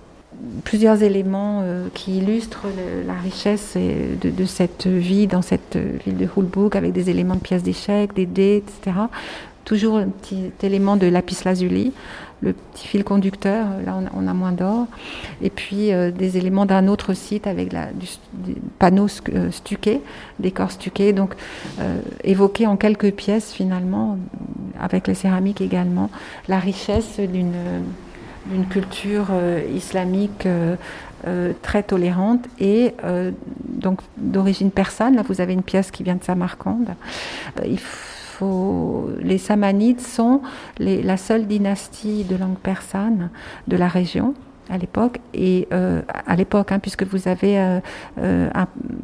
plusieurs 0.65 1.03
éléments 1.03 1.61
euh, 1.63 1.89
qui 1.95 2.19
illustrent 2.19 2.67
la 3.07 3.15
richesse 3.15 3.77
de, 3.77 4.31
de, 4.31 4.45
cette 4.45 4.87
vie 4.87 5.27
dans 5.27 5.43
cette 5.43 5.77
ville 6.05 6.17
de 6.17 6.27
Hulbuk 6.27 6.77
avec 6.77 6.93
des 6.93 7.11
éléments 7.11 7.37
de 7.37 7.41
pièces 7.41 7.63
d'échecs, 7.63 8.15
des 8.15 8.27
dés, 8.27 8.63
etc. 8.67 8.97
toujours 9.65 9.99
un 9.99 10.09
petit 10.09 10.53
élément 10.63 10.97
de 10.97 11.07
lapis 11.07 11.37
lazuli, 11.45 11.93
le 12.43 12.55
petit 12.55 12.89
fil 12.89 13.05
conducteur, 13.05 13.67
là 13.85 14.01
on 14.15 14.27
a, 14.27 14.35
moins 14.35 14.53
d'or, 14.53 14.87
et 15.43 15.51
puis 15.51 15.93
euh, 15.93 16.11
des 16.11 16.39
éléments 16.39 16.67
d'un 16.67 16.89
autre 16.89 17.13
site 17.13 17.47
avec 17.47 17.71
du, 17.71 18.07
panneaux 18.79 19.09
euh, 19.35 19.51
stuqués, 19.51 20.01
décors 20.39 20.71
stuqués, 20.71 21.13
donc 21.13 21.35
euh, 21.81 22.01
évoquer 22.25 22.67
en 22.67 22.77
quelques 22.77 23.13
pièces 23.13 23.53
finalement, 23.53 24.19
avec 24.81 25.07
les 25.07 25.15
céramiques 25.15 25.61
également, 25.61 26.11
la 26.49 26.59
richesse 26.59 27.21
d'une 27.21 27.53
d'une 28.47 28.67
culture 28.67 29.27
islamique 29.75 30.49
très 31.63 31.83
tolérante 31.83 32.47
et 32.59 32.95
donc 33.63 34.01
d'origine 34.17 34.71
persane. 34.71 35.17
Là, 35.17 35.23
vous 35.23 35.41
avez 35.41 35.53
une 35.53 35.63
pièce 35.63 35.91
qui 35.91 36.03
vient 36.03 36.17
de 36.17 36.25
Samarcande. 36.25 36.89
il 37.67 37.79
les 39.21 39.39
Samanides 39.39 40.01
sont 40.01 40.43
la 40.79 41.17
seule 41.17 41.47
dynastie 41.47 42.25
de 42.25 42.37
langue 42.37 42.57
persane 42.57 43.31
de 43.69 43.77
la 43.77 43.89
région 43.89 44.35
à 44.71 44.79
l'époque 44.79 45.21
et 45.35 45.67
euh, 45.73 46.01
à 46.27 46.37
l'époque 46.37 46.71
hein, 46.73 46.79
puisque 46.79 47.03
vous 47.03 47.27
avez 47.27 47.59
euh, 47.59 47.81
euh, 48.19 48.49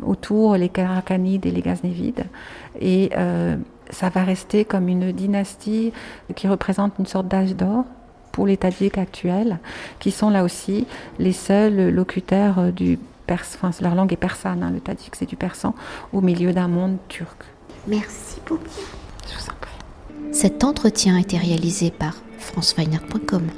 autour 0.05 0.57
les 0.57 0.69
Karakanides 0.69 1.45
et 1.45 1.51
les 1.51 1.61
Gaznévides 1.61 2.25
et 2.81 3.11
ça 3.91 4.09
va 4.09 4.25
rester 4.25 4.65
comme 4.65 4.89
une 4.89 5.13
dynastie 5.13 5.93
qui 6.35 6.49
représente 6.49 6.95
une 6.99 7.07
sorte 7.07 7.29
d'âge 7.29 7.55
d'or 7.55 7.85
pour 8.37 8.47
les 8.47 8.59
Tadjiks 8.59 8.99
actuels 8.99 9.59
qui 9.99 10.11
sont 10.11 10.29
là 10.29 10.45
aussi 10.45 10.87
les 11.19 11.33
seuls 11.33 11.89
locuteurs 11.89 12.71
du 12.71 12.99
perse, 13.27 13.59
enfin 13.61 13.71
leur 13.81 13.95
langue 13.95 14.13
est 14.13 14.17
persane, 14.17 14.63
hein, 14.63 14.71
le 14.71 14.79
tadjik 14.79 15.17
c'est 15.17 15.25
du 15.25 15.37
persan 15.37 15.75
au 16.13 16.21
milieu 16.21 16.53
d'un 16.53 16.69
monde 16.69 16.99
turc. 17.09 17.45
Merci 17.87 18.37
beaucoup. 18.47 18.69
Cet 20.33 20.65
entretien 20.65 21.17
a 21.17 21.21
été 21.21 21.39
réalisé 21.39 21.91
par 21.91 22.15
franceweiner.com. 22.39 23.49